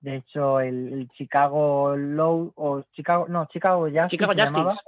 De 0.00 0.16
hecho, 0.16 0.58
el, 0.58 0.90
el 0.90 1.08
Chicago 1.10 1.94
Law 1.98 2.54
o 2.56 2.80
Chicago, 2.94 3.26
no, 3.28 3.44
Chicago 3.52 3.82
Justice 3.82 4.08
Chicago 4.08 4.32
se 4.32 4.38
llamaba, 4.38 4.78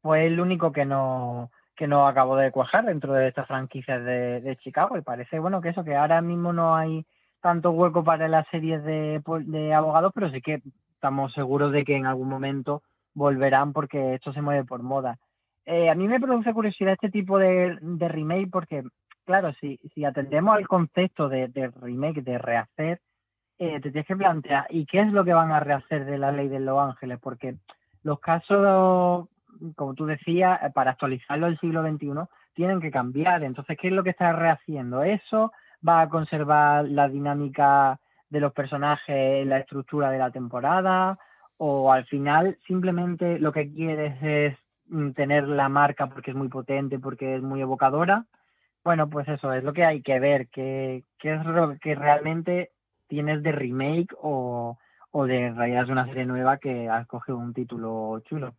fue 0.00 0.24
el 0.24 0.40
único 0.40 0.72
que 0.72 0.86
no 0.86 1.50
que 1.76 1.86
no 1.86 2.08
acabó 2.08 2.36
de 2.36 2.52
cuajar 2.52 2.86
dentro 2.86 3.12
de 3.12 3.28
estas 3.28 3.46
franquicias 3.48 4.02
de, 4.02 4.40
de 4.40 4.56
Chicago 4.56 4.96
y 4.96 5.02
parece 5.02 5.38
bueno 5.38 5.60
que 5.60 5.68
eso 5.68 5.84
que 5.84 5.94
ahora 5.94 6.22
mismo 6.22 6.54
no 6.54 6.74
hay 6.74 7.04
tanto 7.42 7.72
hueco 7.72 8.02
para 8.02 8.28
las 8.28 8.48
series 8.48 8.82
de, 8.84 9.22
de 9.44 9.74
abogados, 9.74 10.10
pero 10.14 10.30
sí 10.30 10.40
que 10.40 10.62
estamos 10.94 11.34
seguros 11.34 11.70
de 11.70 11.84
que 11.84 11.96
en 11.96 12.06
algún 12.06 12.30
momento 12.30 12.82
volverán 13.12 13.74
porque 13.74 14.14
esto 14.14 14.32
se 14.32 14.40
mueve 14.40 14.64
por 14.64 14.82
moda. 14.82 15.18
Eh, 15.66 15.88
a 15.88 15.94
mí 15.94 16.06
me 16.08 16.20
produce 16.20 16.52
curiosidad 16.52 16.92
este 16.92 17.10
tipo 17.10 17.38
de, 17.38 17.78
remake 17.80 18.50
porque, 18.50 18.82
claro, 19.24 19.52
si, 19.60 19.78
si 19.94 20.04
atendemos 20.04 20.56
al 20.56 20.68
concepto 20.68 21.28
de, 21.28 21.48
remake, 21.80 22.22
de 22.22 22.38
rehacer, 22.38 23.00
eh, 23.58 23.80
te 23.80 23.90
tienes 23.90 24.06
que 24.06 24.16
plantear, 24.16 24.66
¿y 24.68 24.84
qué 24.84 25.00
es 25.00 25.12
lo 25.12 25.24
que 25.24 25.32
van 25.32 25.52
a 25.52 25.60
rehacer 25.60 26.04
de 26.04 26.18
la 26.18 26.32
ley 26.32 26.48
de 26.48 26.60
Los 26.60 26.78
Ángeles? 26.80 27.18
Porque 27.20 27.56
los 28.02 28.20
casos, 28.20 29.28
como 29.76 29.94
tú 29.94 30.06
decías, 30.06 30.60
eh, 30.62 30.70
para 30.74 30.92
actualizarlo 30.92 31.46
al 31.46 31.58
siglo 31.60 31.82
XXI, 31.82 32.28
tienen 32.54 32.80
que 32.80 32.90
cambiar. 32.90 33.42
Entonces, 33.42 33.78
¿qué 33.80 33.88
es 33.88 33.94
lo 33.94 34.04
que 34.04 34.10
está 34.10 34.32
rehaciendo? 34.32 35.02
¿Eso 35.02 35.52
va 35.86 36.02
a 36.02 36.08
conservar 36.08 36.84
la 36.86 37.08
dinámica 37.08 37.98
de 38.28 38.40
los 38.40 38.52
personajes, 38.52 39.46
la 39.46 39.58
estructura 39.58 40.10
de 40.10 40.18
la 40.18 40.30
temporada? 40.30 41.18
¿O 41.56 41.92
al 41.92 42.04
final 42.06 42.58
simplemente 42.66 43.38
lo 43.38 43.52
que 43.52 43.72
quieres 43.72 44.20
es 44.22 44.58
tener 45.14 45.48
la 45.48 45.68
marca 45.68 46.08
porque 46.08 46.30
es 46.30 46.36
muy 46.36 46.48
potente, 46.48 46.98
porque 46.98 47.36
es 47.36 47.42
muy 47.42 47.60
evocadora? 47.60 48.26
Bueno, 48.84 49.08
pues 49.08 49.26
eso 49.28 49.52
es 49.52 49.64
lo 49.64 49.72
que 49.72 49.84
hay 49.84 50.02
que 50.02 50.20
ver, 50.20 50.48
qué, 50.48 51.04
es 51.22 51.44
lo 51.46 51.76
que 51.78 51.94
realmente 51.94 52.72
tienes 53.06 53.42
de 53.42 53.52
remake 53.52 54.14
o, 54.20 54.78
o 55.10 55.26
de 55.26 55.52
realidad 55.52 55.84
es 55.84 55.90
una 55.90 56.06
serie 56.06 56.26
nueva 56.26 56.58
que 56.58 56.88
has 56.88 57.06
cogido 57.06 57.38
un 57.38 57.54
título 57.54 58.20
chulo. 58.24 58.54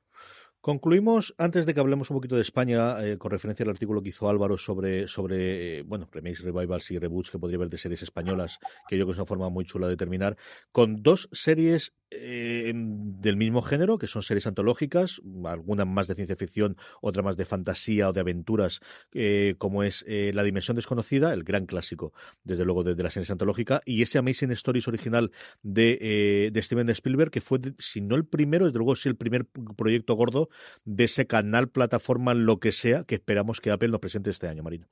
Concluimos, 0.65 1.35
antes 1.37 1.67
de 1.67 1.75
que 1.75 1.79
hablemos 1.79 2.09
un 2.09 2.17
poquito 2.17 2.33
de 2.33 2.41
España, 2.41 2.99
eh, 3.05 3.19
con 3.19 3.29
referencia 3.29 3.63
al 3.63 3.69
artículo 3.69 4.01
que 4.01 4.09
hizo 4.09 4.27
Álvaro 4.27 4.57
sobre, 4.57 5.07
sobre 5.07 5.77
eh, 5.77 5.83
bueno, 5.83 6.09
remakes, 6.11 6.43
revivals 6.43 6.89
y 6.89 6.97
reboots 6.97 7.29
que 7.29 7.37
podría 7.37 7.57
haber 7.57 7.69
de 7.69 7.77
series 7.77 8.01
españolas, 8.01 8.57
que 8.87 8.97
yo 8.97 9.01
creo 9.01 9.05
que 9.05 9.11
es 9.11 9.17
una 9.19 9.27
forma 9.27 9.49
muy 9.49 9.65
chula 9.65 9.87
de 9.87 9.95
terminar, 9.95 10.37
con 10.71 11.03
dos 11.03 11.29
series 11.31 11.93
eh, 12.11 12.71
del 12.75 13.35
mismo 13.35 13.61
género, 13.61 13.97
que 13.97 14.07
son 14.07 14.21
series 14.21 14.47
antológicas, 14.47 15.21
algunas 15.45 15.87
más 15.87 16.07
de 16.07 16.15
ciencia 16.15 16.35
ficción, 16.35 16.77
otras 17.01 17.25
más 17.25 17.37
de 17.37 17.45
fantasía 17.45 18.09
o 18.09 18.13
de 18.13 18.19
aventuras, 18.19 18.79
eh, 19.13 19.55
como 19.57 19.83
es 19.83 20.05
eh, 20.07 20.31
La 20.33 20.43
Dimensión 20.43 20.75
Desconocida, 20.75 21.33
el 21.33 21.43
gran 21.43 21.65
clásico, 21.65 22.13
desde 22.43 22.63
luego, 22.63 22.83
de, 22.83 22.95
de 22.95 23.03
la 23.03 23.09
serie 23.09 23.31
antológica, 23.31 23.81
y 23.85 24.01
ese 24.01 24.17
Amazing 24.17 24.51
Stories 24.51 24.87
original 24.87 25.31
de, 25.63 26.51
de 26.51 26.61
Steven 26.61 26.89
Spielberg, 26.89 27.31
que 27.31 27.41
fue, 27.41 27.59
si 27.79 28.01
no 28.01 28.15
el 28.15 28.25
primero, 28.25 28.65
desde 28.65 28.77
luego 28.77 28.95
sí 28.95 29.09
el 29.09 29.15
primer 29.15 29.45
proyecto 29.75 30.13
gordo 30.15 30.49
de 30.83 31.05
ese 31.05 31.27
canal, 31.27 31.69
plataforma, 31.69 32.33
lo 32.33 32.59
que 32.59 32.71
sea, 32.71 33.03
que 33.03 33.15
esperamos 33.15 33.61
que 33.61 33.71
Apple 33.71 33.89
nos 33.89 33.99
presente 33.99 34.29
este 34.29 34.47
año, 34.47 34.63
Marina 34.63 34.87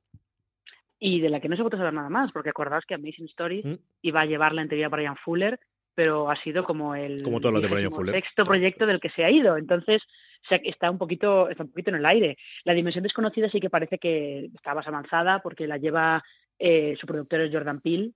y 1.05 1.19
de 1.19 1.29
la 1.29 1.41
que 1.41 1.49
no 1.49 1.57
se 1.57 1.63
puede 1.63 1.75
saber 1.75 1.93
nada 1.93 2.07
más, 2.07 2.31
porque 2.31 2.51
acordaos 2.51 2.85
que 2.87 2.93
Amazing 2.93 3.25
Stories 3.25 3.65
mm. 3.65 3.73
iba 4.03 4.21
a 4.21 4.25
llevar 4.25 4.53
la 4.53 4.61
entrevista 4.61 4.87
a 4.87 4.89
Brian 4.89 5.17
Fuller, 5.17 5.59
pero 5.95 6.29
ha 6.29 6.35
sido 6.37 6.63
como 6.63 6.95
el 6.95 7.23
como 7.23 7.39
sexto 7.39 8.43
proyecto 8.43 8.85
del 8.85 8.99
que 8.99 9.09
se 9.09 9.23
ha 9.23 9.31
ido. 9.31 9.57
Entonces 9.57 10.01
está 10.49 10.91
un 10.91 10.97
poquito 10.97 11.49
está 11.49 11.63
un 11.63 11.69
poquito 11.69 11.91
en 11.91 11.97
el 11.97 12.05
aire. 12.05 12.37
La 12.63 12.73
dimensión 12.73 13.03
desconocida 13.03 13.49
sí 13.49 13.59
que 13.59 13.69
parece 13.69 13.97
que 13.97 14.49
está 14.53 14.73
más 14.73 14.87
avanzada 14.87 15.39
porque 15.41 15.67
la 15.67 15.77
lleva 15.77 16.23
eh, 16.59 16.95
su 16.99 17.07
productor 17.07 17.41
es 17.41 17.51
Jordan 17.51 17.81
Peele, 17.81 18.11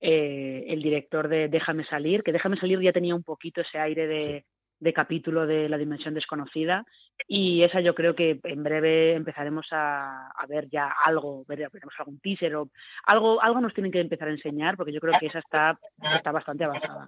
eh, 0.00 0.64
el 0.68 0.82
director 0.82 1.28
de 1.28 1.48
Déjame 1.48 1.84
salir, 1.84 2.22
que 2.22 2.32
Déjame 2.32 2.56
salir 2.56 2.80
ya 2.80 2.92
tenía 2.92 3.14
un 3.14 3.22
poquito 3.22 3.60
ese 3.60 3.78
aire 3.78 4.06
de, 4.06 4.44
de 4.80 4.92
capítulo 4.92 5.46
de 5.46 5.68
la 5.68 5.78
dimensión 5.78 6.14
desconocida 6.14 6.84
y 7.26 7.62
esa 7.62 7.80
yo 7.80 7.94
creo 7.94 8.14
que 8.14 8.38
en 8.44 8.62
breve 8.62 9.14
empezaremos 9.14 9.66
a, 9.72 10.30
a 10.30 10.46
ver 10.46 10.68
ya 10.70 10.92
algo, 11.04 11.44
veremos 11.46 11.94
algún 11.98 12.20
teaser 12.20 12.54
o 12.56 12.68
algo, 13.04 13.42
algo 13.42 13.60
nos 13.60 13.74
tienen 13.74 13.92
que 13.92 14.00
empezar 14.00 14.28
a 14.28 14.32
enseñar 14.32 14.76
porque 14.76 14.92
yo 14.92 15.00
creo 15.00 15.18
que 15.18 15.26
esa 15.26 15.40
está, 15.40 15.78
está 16.16 16.30
bastante 16.32 16.64
avanzada. 16.64 17.06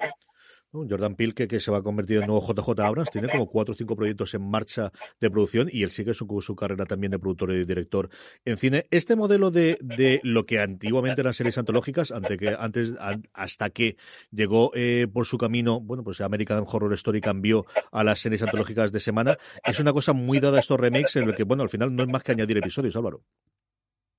Jordan 0.73 1.17
Peele, 1.17 1.35
que, 1.35 1.61
se 1.61 1.71
va 1.71 1.79
a 1.79 1.83
convertir 1.83 2.19
en 2.19 2.27
nuevo 2.27 2.47
JJ 2.47 2.81
Abrams, 2.81 3.11
tiene 3.11 3.29
como 3.29 3.47
cuatro 3.47 3.73
o 3.73 3.77
cinco 3.77 3.97
proyectos 3.97 4.35
en 4.35 4.49
marcha 4.49 4.93
de 5.21 5.31
producción 5.31 5.69
y 5.71 5.83
él 5.83 5.91
sigue 5.91 6.15
su, 6.15 6.27
su 6.41 6.55
carrera 6.55 6.87
también 6.87 7.11
de 7.11 7.19
productor 7.19 7.53
y 7.53 7.65
director 7.65 8.09
en 8.45 8.57
cine. 8.57 8.87
Este 8.91 9.17
modelo 9.17 9.51
de, 9.51 9.79
de 9.81 10.21
lo 10.23 10.47
que 10.47 10.61
antiguamente 10.61 11.21
eran 11.21 11.35
series 11.35 11.59
antológicas, 11.59 12.13
que, 12.39 12.57
antes, 12.59 12.95
hasta 13.33 13.71
que 13.71 13.97
llegó 14.31 14.71
eh, 14.75 15.09
por 15.13 15.27
su 15.27 15.39
camino, 15.39 15.81
bueno, 15.81 16.05
pues 16.05 16.21
American 16.21 16.65
Horror 16.67 16.93
Story 16.95 17.21
cambió 17.21 17.67
a 17.91 18.05
las 18.05 18.21
series 18.21 18.43
antológicas 18.43 18.93
de 18.93 19.01
semana, 19.01 19.37
es 19.65 19.81
una 19.81 19.93
cosa 19.93 20.13
muy 20.13 20.39
dada 20.39 20.59
a 20.59 20.61
estos 20.61 20.79
remakes 20.79 21.17
en 21.17 21.29
el 21.29 21.35
que, 21.35 21.45
bueno, 21.45 21.63
al 21.65 21.69
final 21.69 21.95
no 21.95 22.05
es 22.05 22.09
más 22.09 22.23
que 22.23 22.33
añadir 22.33 22.59
episodios, 22.59 22.95
Álvaro. 22.97 23.23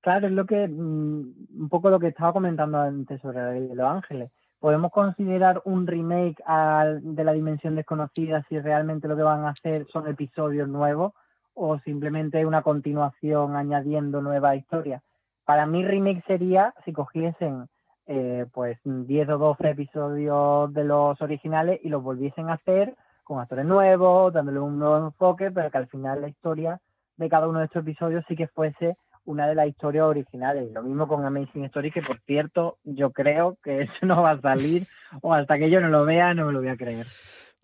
Claro, 0.02 0.28
es 0.28 0.34
lo 0.34 0.45
que, 0.45 0.68
mm, 0.68 1.62
un 1.62 1.70
poco 1.70 1.89
lo 1.89 1.99
que 1.99 2.08
estaba 2.08 2.34
comentando 2.34 2.80
antes 2.80 3.22
sobre 3.22 3.60
Los 3.74 3.88
Ángeles 3.88 4.32
¿Podemos 4.62 4.91
considerar 4.91 5.59
un 5.66 5.88
remake 5.88 6.38
de 7.01 7.24
la 7.24 7.34
dimensión 7.34 7.76
desconocida 7.76 8.45
si 8.47 8.59
realmente 8.59 9.07
lo 9.07 9.16
que 9.16 9.24
van 9.24 9.43
a 9.43 9.49
hacer 9.49 9.88
son 9.91 10.07
episodios 10.07 10.70
nuevos 10.70 11.14
o 11.55 11.80
simplemente 11.80 12.45
una 12.45 12.62
continuación 12.62 13.55
añadiendo 13.55 14.22
nuevas 14.22 14.57
historias? 14.57 15.01
Para 15.45 15.66
mí 15.66 15.84
remake 15.84 16.24
sería 16.28 16.76
si 16.86 16.93
cogiesen 16.93 17.66
eh, 18.05 18.45
pues 18.53 18.78
10 18.84 19.30
o 19.30 19.38
12 19.39 19.70
episodios 19.72 20.72
de 20.76 20.84
los 20.84 21.20
originales 21.24 21.80
y 21.84 21.89
los 21.89 22.03
volviesen 22.03 22.51
a 22.51 22.53
hacer 22.53 22.95
con 23.24 23.39
actores 23.39 23.66
nuevos, 23.66 24.32
dándole 24.32 24.59
un 24.59 24.78
nuevo 24.78 25.07
enfoque, 25.07 25.49
pero 25.49 25.72
que 25.72 25.78
al 25.80 25.88
final 25.88 26.22
la 26.22 26.28
historia 26.28 26.80
de 27.18 27.30
cada 27.30 27.47
uno 27.47 27.57
de 27.57 27.66
estos 27.66 27.82
episodios 27.82 28.24
sí 28.28 28.36
que 28.36 28.47
fuese 28.47 28.95
una 29.26 29.47
de 29.47 29.55
las 29.55 29.67
historias 29.67 30.05
originales. 30.05 30.72
Lo 30.72 30.84
mismo 30.84 31.07
con 31.07 31.26
Amazing 31.26 31.65
Stories, 31.65 31.93
que 31.93 32.01
por 32.01 32.19
cierto, 32.22 32.78
yo 32.84 33.11
creo 33.11 33.57
que 33.63 33.82
eso 33.84 34.05
no 34.05 34.22
va 34.22 34.32
a 34.32 34.41
salir, 34.41 34.84
o 35.22 35.34
hasta 35.34 35.57
que 35.57 35.69
yo 35.69 35.82
no 35.82 35.89
lo 35.89 36.05
vea, 36.05 36.34
no 36.34 36.47
me 36.47 36.53
lo 36.53 36.59
voy 36.59 36.69
a 36.69 36.78
creer. 36.78 37.05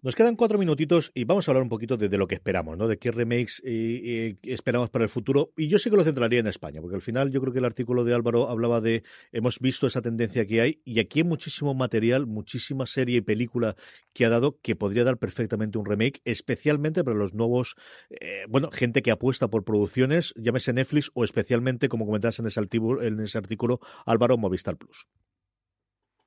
Nos 0.08 0.16
quedan 0.16 0.38
cuatro 0.38 0.58
minutitos 0.58 1.12
y 1.14 1.26
vamos 1.26 1.46
a 1.46 1.52
hablar 1.52 1.64
un 1.64 1.68
poquito 1.68 1.98
de, 1.98 2.18
lo 2.18 2.28
que 2.28 2.36
esperamos, 2.36 2.78
¿no? 2.78 2.88
De 2.88 2.98
qué 2.98 3.12
remakes 3.12 3.62
eh, 3.66 4.00
eh, 4.06 4.36
esperamos 4.44 4.90
para 4.90 5.04
el 5.04 5.10
futuro. 5.10 5.50
Y 5.58 5.68
yo 5.68 5.80
sí 5.80 5.90
que 5.90 5.98
lo 5.98 6.04
centraría 6.04 6.40
en 6.40 6.48
España, 6.48 6.80
porque 6.80 6.96
al 6.96 7.02
final 7.02 7.30
yo 7.30 7.42
creo 7.42 7.52
que 7.52 7.60
el 7.60 7.66
artículo 7.66 8.06
de 8.06 8.16
Álvaro 8.16 8.48
hablaba 8.48 8.80
de 8.80 9.04
hemos 9.34 9.60
visto 9.60 9.86
esa 9.86 10.02
tendencia 10.02 10.46
que 10.46 10.62
hay 10.62 10.82
y 10.86 11.02
aquí 11.02 11.20
hay 11.20 11.24
muchísimo 11.26 11.74
material, 11.74 12.26
muchísima 12.26 12.86
serie 12.86 13.18
y 13.18 13.22
película 13.22 13.76
que 14.14 14.26
ha 14.26 14.30
dado 14.30 14.58
que 14.64 14.78
podría 14.78 15.04
dar 15.04 15.18
perfectamente 15.18 15.78
un 15.78 15.86
remake, 15.86 16.22
especialmente 16.24 17.04
para 17.04 17.18
los 17.18 17.34
nuevos, 17.34 17.76
eh, 18.10 18.46
bueno, 18.48 18.72
gente 18.72 19.02
que 19.02 19.12
apuesta 19.12 19.50
por 19.50 19.66
producciones, 19.66 20.34
llámese 20.38 20.72
Netflix 20.72 21.12
o 21.16 21.26
especialmente, 21.26 21.90
como 21.90 22.06
comentabas 22.06 22.40
en 22.40 22.48
ese, 22.48 22.62
artículo, 22.62 23.02
en 23.02 23.20
ese 23.20 23.38
artículo, 23.38 23.82
Álvaro 24.06 24.38
Movistar 24.38 24.78
Plus. 24.78 25.06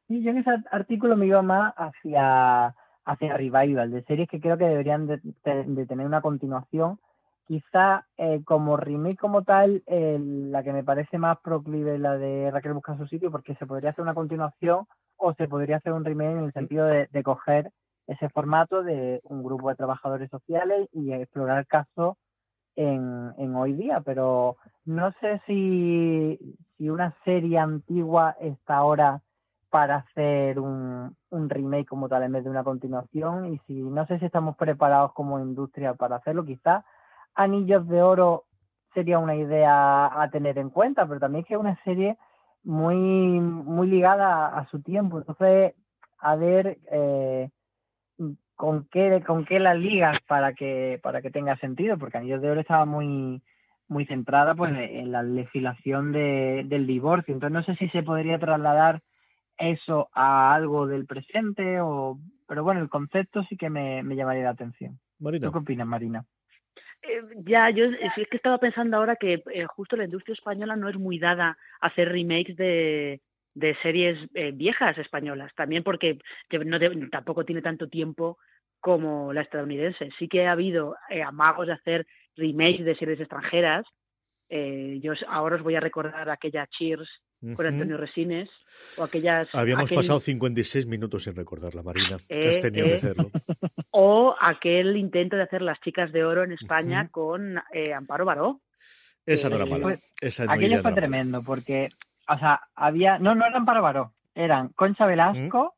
Y 0.07 0.23
yo 0.23 0.33
en 0.33 0.37
ese 0.37 0.51
artículo 0.71 1.17
me 1.17 1.29
iba 1.29 1.41
más 1.41 1.73
hacia 1.79 2.75
hacia 3.11 3.37
revival, 3.37 3.91
de 3.91 4.05
series 4.05 4.29
que 4.29 4.41
creo 4.41 4.57
que 4.57 4.67
deberían 4.67 5.07
de, 5.07 5.19
tener 5.87 6.07
una 6.07 6.21
continuación. 6.21 7.01
Quizá 7.47 8.07
eh, 8.17 8.43
como 8.45 8.77
remake 8.77 9.19
como 9.19 9.43
tal, 9.43 9.83
la 9.87 10.63
que 10.63 10.73
me 10.73 10.85
parece 10.85 11.19
más 11.19 11.39
proclive 11.41 11.97
es 11.97 12.01
la 12.01 12.17
de 12.17 12.51
Raquel 12.53 12.75
busca 12.75 12.97
su 12.97 13.09
sitio, 13.09 13.33
porque 13.33 13.57
se 13.57 13.67
podría 13.67 13.91
hacer 13.91 14.03
una 14.03 14.15
continuación 14.15 14.87
o 15.17 15.35
se 15.35 15.49
podría 15.49 15.79
hacer 15.79 15.93
un 15.93 16.05
remake 16.05 16.39
en 16.39 16.45
el 16.45 16.53
sentido 16.53 16.87
de, 16.87 17.23
coger 17.25 17.73
ese 18.07 18.29
formato 18.29 18.85
de 18.85 19.21
un 19.25 19.43
grupo 19.43 19.69
de 19.69 19.75
trabajadores 19.75 20.31
sociales 20.31 20.89
y 20.93 21.13
explorar 21.13 21.67
casos 21.67 22.17
en, 22.77 23.33
en 23.39 23.57
hoy 23.57 23.73
día, 23.73 24.01
pero 24.05 24.57
no 24.85 25.13
sé 25.21 25.43
si, 25.47 26.39
si 26.79 26.89
una 26.89 27.15
serie 27.25 27.59
antigua 27.59 28.37
está 28.41 28.77
ahora 28.77 29.21
para 29.71 29.97
hacer 29.97 30.59
un, 30.59 31.17
remake 31.31 31.87
como 31.87 32.09
tal 32.09 32.25
en 32.25 32.33
vez 32.33 32.45
de 32.45 32.51
una 32.51 32.65
continuación. 32.65 33.55
Y 33.55 33.59
si 33.67 33.75
no 33.75 34.07
sé 34.07 34.19
si 34.19 34.27
estamos 34.27 34.57
preparados 34.57 35.13
como 35.13 35.39
industria 35.39 35.95
para 35.95 36.17
hacerlo 36.17 36.45
quizás 36.45 36.85
Anillos 37.35 37.87
de 37.89 38.03
Oro 38.03 38.45
sería 38.93 39.19
una 39.21 39.37
idea 39.37 40.21
a 40.21 40.29
tener 40.31 40.59
en 40.59 40.71
cuenta 40.71 41.07
pero 41.07 41.21
también 41.21 41.43
es 41.43 41.49
que 41.49 41.55
es 41.55 41.61
una 41.61 41.81
serie 41.85 42.19
muy 42.65 42.97
muy 42.97 43.87
ligada 43.87 44.49
a, 44.49 44.67
su 44.67 44.83
tiempo. 44.83 45.19
Entonces 45.19 45.75
a 46.19 46.37
ver 46.37 46.79
eh, 46.91 47.51
con 48.57 48.87
qué 48.91 49.23
con 49.27 49.45
qué 49.45 49.61
la 49.61 49.75
ligas 49.75 50.19
para 50.27 50.53
que 50.53 50.99
para 51.03 51.23
que 51.23 51.31
tenga 51.31 51.57
sentido 51.59 51.97
porque 51.97 52.19
Anillos 52.19 52.43
de 52.43 52.51
Oro 52.51 52.61
estaba 52.61 52.85
muy 52.85 53.41
muy 53.89 54.07
centrada 54.07 54.55
pues 54.55 54.73
en 54.73 55.11
la 55.11 55.23
legislación 55.23 56.13
de, 56.13 56.65
del 56.67 56.87
divorcio. 56.87 57.35
Entonces 57.35 57.53
no 57.53 57.63
sé 57.65 57.75
si 57.77 57.89
se 57.91 58.03
podría 58.03 58.39
trasladar 58.39 59.03
eso 59.61 60.09
a 60.15 60.55
algo 60.55 60.87
del 60.87 61.07
presente 61.07 61.81
o 61.81 62.19
pero 62.49 62.65
bueno 62.65 62.81
el 62.81 62.89
concepto 62.89 63.45
sí 63.45 63.57
que 63.57 63.71
me, 63.71 64.03
llamaría 64.03 64.45
la 64.45 64.51
atención 64.51 64.99
Marina. 65.19 65.51
qué 65.53 65.59
opinas 65.59 65.87
Marina? 65.87 66.25
Eh, 67.03 67.23
ya, 67.45 67.71
yo 67.71 67.91
sí 67.91 68.23
es 68.23 68.29
que 68.29 68.37
estaba 68.37 68.59
pensando 68.59 68.97
ahora 68.97 69.17
que 69.17 69.43
eh, 69.53 69.65
justo 69.67 69.97
la 69.97 70.05
industria 70.05 70.35
española 70.35 70.77
no 70.77 70.89
es 70.89 70.99
muy 70.99 71.19
dada 71.19 71.57
a 71.81 71.87
hacer 71.87 72.09
remakes 72.09 72.57
de, 72.57 73.21
de 73.55 73.75
series 73.83 74.19
eh, 74.35 74.53
viejas 74.53 74.99
españolas, 74.99 75.55
también 75.55 75.83
porque 75.83 76.19
no 76.51 76.79
tampoco 77.11 77.45
tiene 77.45 77.63
tanto 77.63 77.89
tiempo 77.89 78.39
como 78.81 79.33
la 79.33 79.43
estadounidense. 79.43 80.11
Sí 80.19 80.29
que 80.29 80.47
ha 80.47 80.53
habido 80.53 80.97
amagos 81.27 81.67
de 81.67 81.75
hacer 81.75 82.07
remakes 82.37 82.85
de 82.85 82.95
series 82.95 83.21
extranjeras. 83.21 83.87
Yo 85.01 85.13
ahora 85.29 85.57
os 85.57 85.63
voy 85.63 85.77
a 85.77 85.81
recordar 85.81 86.29
aquella 86.29 86.67
Cheers 86.67 87.09
con 87.55 87.67
Antonio 87.67 87.97
Resines 87.97 88.51
o 88.97 89.05
aquellas 89.05 89.49
habíamos 89.55 89.91
pasado 89.91 90.21
56 90.21 90.87
minutos 90.87 91.25
sin 91.25 91.35
recordarla 91.35 91.83
Marina. 91.83 92.19
Eh, 92.29 92.51
has 92.51 92.61
tenido 92.61 92.87
que 92.87 92.95
hacerlo 92.97 93.31
o 93.91 94.35
aquel 94.41 94.97
intento 94.97 95.37
de 95.37 95.43
hacer 95.43 95.63
las 95.63 95.81
chicas 95.81 96.13
de 96.13 96.25
oro 96.25 96.45
en 96.45 96.53
España 96.53 97.09
con 97.11 97.59
eh, 97.73 97.93
Amparo 97.95 98.25
Baró. 98.25 98.61
Esa 99.25 99.49
no 99.49 99.57
era 99.57 99.67
mala. 99.67 99.83
pues, 99.83 100.41
aquello 100.41 100.83
fue 100.83 100.93
tremendo 100.93 101.43
porque 101.43 101.91
o 102.29 102.39
sea 102.39 102.61
había 102.75 103.19
no 103.19 103.35
no 103.35 103.47
eran 103.47 103.59
Amparo 103.59 103.83
Baró 103.83 104.15
eran 104.35 104.69
Concha 104.71 105.07
Velasco 105.07 105.77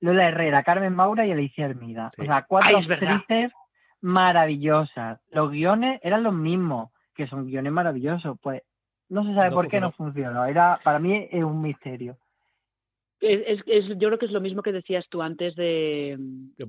Lola 0.00 0.28
Herrera 0.28 0.62
Carmen 0.62 0.94
Maura 0.94 1.26
y 1.26 1.32
Alicia 1.32 1.66
Hermida. 1.66 2.10
O 2.18 2.24
sea 2.24 2.44
cuatro 2.48 2.78
actrices 2.78 3.52
maravillosas. 4.00 5.20
Los 5.30 5.50
guiones 5.50 6.00
eran 6.02 6.22
los 6.22 6.34
mismos 6.34 6.90
que 7.14 7.26
son 7.26 7.46
guiones 7.46 7.72
maravillosos 7.72 8.36
pues 8.40 8.62
no 9.08 9.24
se 9.24 9.34
sabe 9.34 9.50
por 9.50 9.68
qué 9.68 9.80
no 9.80 9.92
funcionó. 9.92 10.44
Era, 10.44 10.80
para 10.82 10.98
mí 10.98 11.28
es 11.30 11.44
un 11.44 11.60
misterio. 11.60 12.16
Es, 13.20 13.60
es, 13.66 13.86
yo 13.86 14.08
creo 14.08 14.18
que 14.18 14.26
es 14.26 14.32
lo 14.32 14.40
mismo 14.40 14.62
que 14.62 14.72
decías 14.72 15.06
tú 15.08 15.22
antes 15.22 15.54
de, 15.54 16.16
de, 16.18 16.64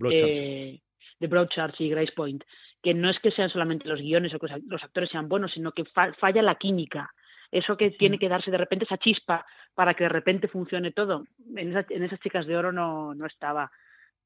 Broadchurch, 1.28 1.82
y 1.82 1.90
Grace 1.90 2.14
Point, 2.16 2.44
que 2.82 2.94
no 2.94 3.10
es 3.10 3.20
que 3.20 3.32
sean 3.32 3.50
solamente 3.50 3.88
los 3.88 4.00
guiones 4.00 4.34
o 4.34 4.40
que 4.40 4.48
los 4.68 4.84
actores 4.84 5.10
sean 5.10 5.28
buenos, 5.28 5.54
sino 5.54 5.72
que 5.72 5.84
falla 5.86 6.42
la 6.42 6.56
química. 6.56 7.12
Eso 7.52 7.78
que 7.78 7.92
tiene 7.92 8.20
que 8.20 8.30
darse 8.30 8.52
de 8.52 8.58
repente 8.58 8.86
esa 8.86 8.98
chispa 8.98 9.46
para 9.74 9.94
que 9.94 10.06
de 10.06 10.10
repente 10.10 10.48
funcione 10.48 10.92
todo. 10.92 11.26
En, 11.56 11.76
en 11.76 12.04
esas 12.04 12.20
chicas 12.20 12.46
de 12.46 12.56
oro 12.56 12.72
no, 12.72 13.14
no 13.16 13.26
estaba 13.26 13.72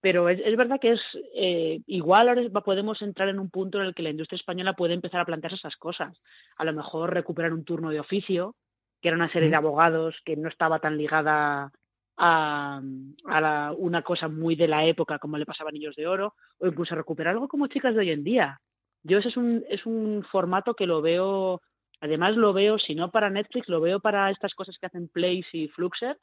pero 0.01 0.29
es, 0.29 0.39
es, 0.43 0.55
verdad 0.55 0.79
que 0.79 0.91
es 0.91 1.01
eh, 1.35 1.81
igual 1.87 2.29
ahora 2.29 2.43
podemos 2.63 3.01
entrar 3.01 3.27
en 3.29 3.39
un 3.39 3.49
punto 3.49 3.79
en 3.79 3.87
el 3.87 3.93
que 3.93 4.03
la 4.03 4.09
industria 4.09 4.37
española 4.37 4.73
puede 4.73 4.93
empezar 4.93 5.19
a 5.19 5.25
plantearse 5.25 5.57
esas 5.57 5.75
cosas. 5.75 6.17
A 6.57 6.63
lo 6.63 6.73
mejor 6.73 7.13
recuperar 7.13 7.53
un 7.53 7.65
turno 7.65 7.89
de 7.89 7.99
oficio, 7.99 8.55
que 9.01 9.09
era 9.09 9.17
una 9.17 9.31
serie 9.31 9.49
de 9.49 9.55
abogados 9.55 10.15
que 10.23 10.35
no 10.35 10.47
estaba 10.47 10.79
tan 10.79 10.97
ligada 10.97 11.71
a, 12.17 12.81
a 13.25 13.73
una 13.77 14.01
cosa 14.01 14.27
muy 14.27 14.55
de 14.55 14.67
la 14.67 14.85
época 14.85 15.19
como 15.19 15.37
le 15.37 15.45
pasaba 15.45 15.69
a 15.69 15.73
Niños 15.73 15.95
de 15.95 16.07
Oro 16.07 16.35
o 16.59 16.67
incluso 16.67 16.95
recuperar 16.95 17.33
algo 17.33 17.47
como 17.47 17.67
Chicas 17.67 17.93
de 17.93 18.01
hoy 18.01 18.11
en 18.11 18.23
día. 18.23 18.59
Yo 19.03 19.17
ese 19.17 19.29
es 19.29 19.37
un, 19.37 19.63
es 19.69 19.85
un 19.85 20.25
formato 20.29 20.75
que 20.75 20.85
lo 20.85 21.01
veo, 21.01 21.61
además 22.01 22.35
lo 22.35 22.53
veo, 22.53 22.77
si 22.79 22.95
no 22.95 23.11
para 23.11 23.29
Netflix, 23.29 23.69
lo 23.69 23.79
veo 23.79 23.99
para 23.99 24.29
estas 24.31 24.53
cosas 24.53 24.77
que 24.77 24.87
hacen 24.87 25.07
Place 25.07 25.47
y 25.53 25.67
Fluxer, 25.69 26.17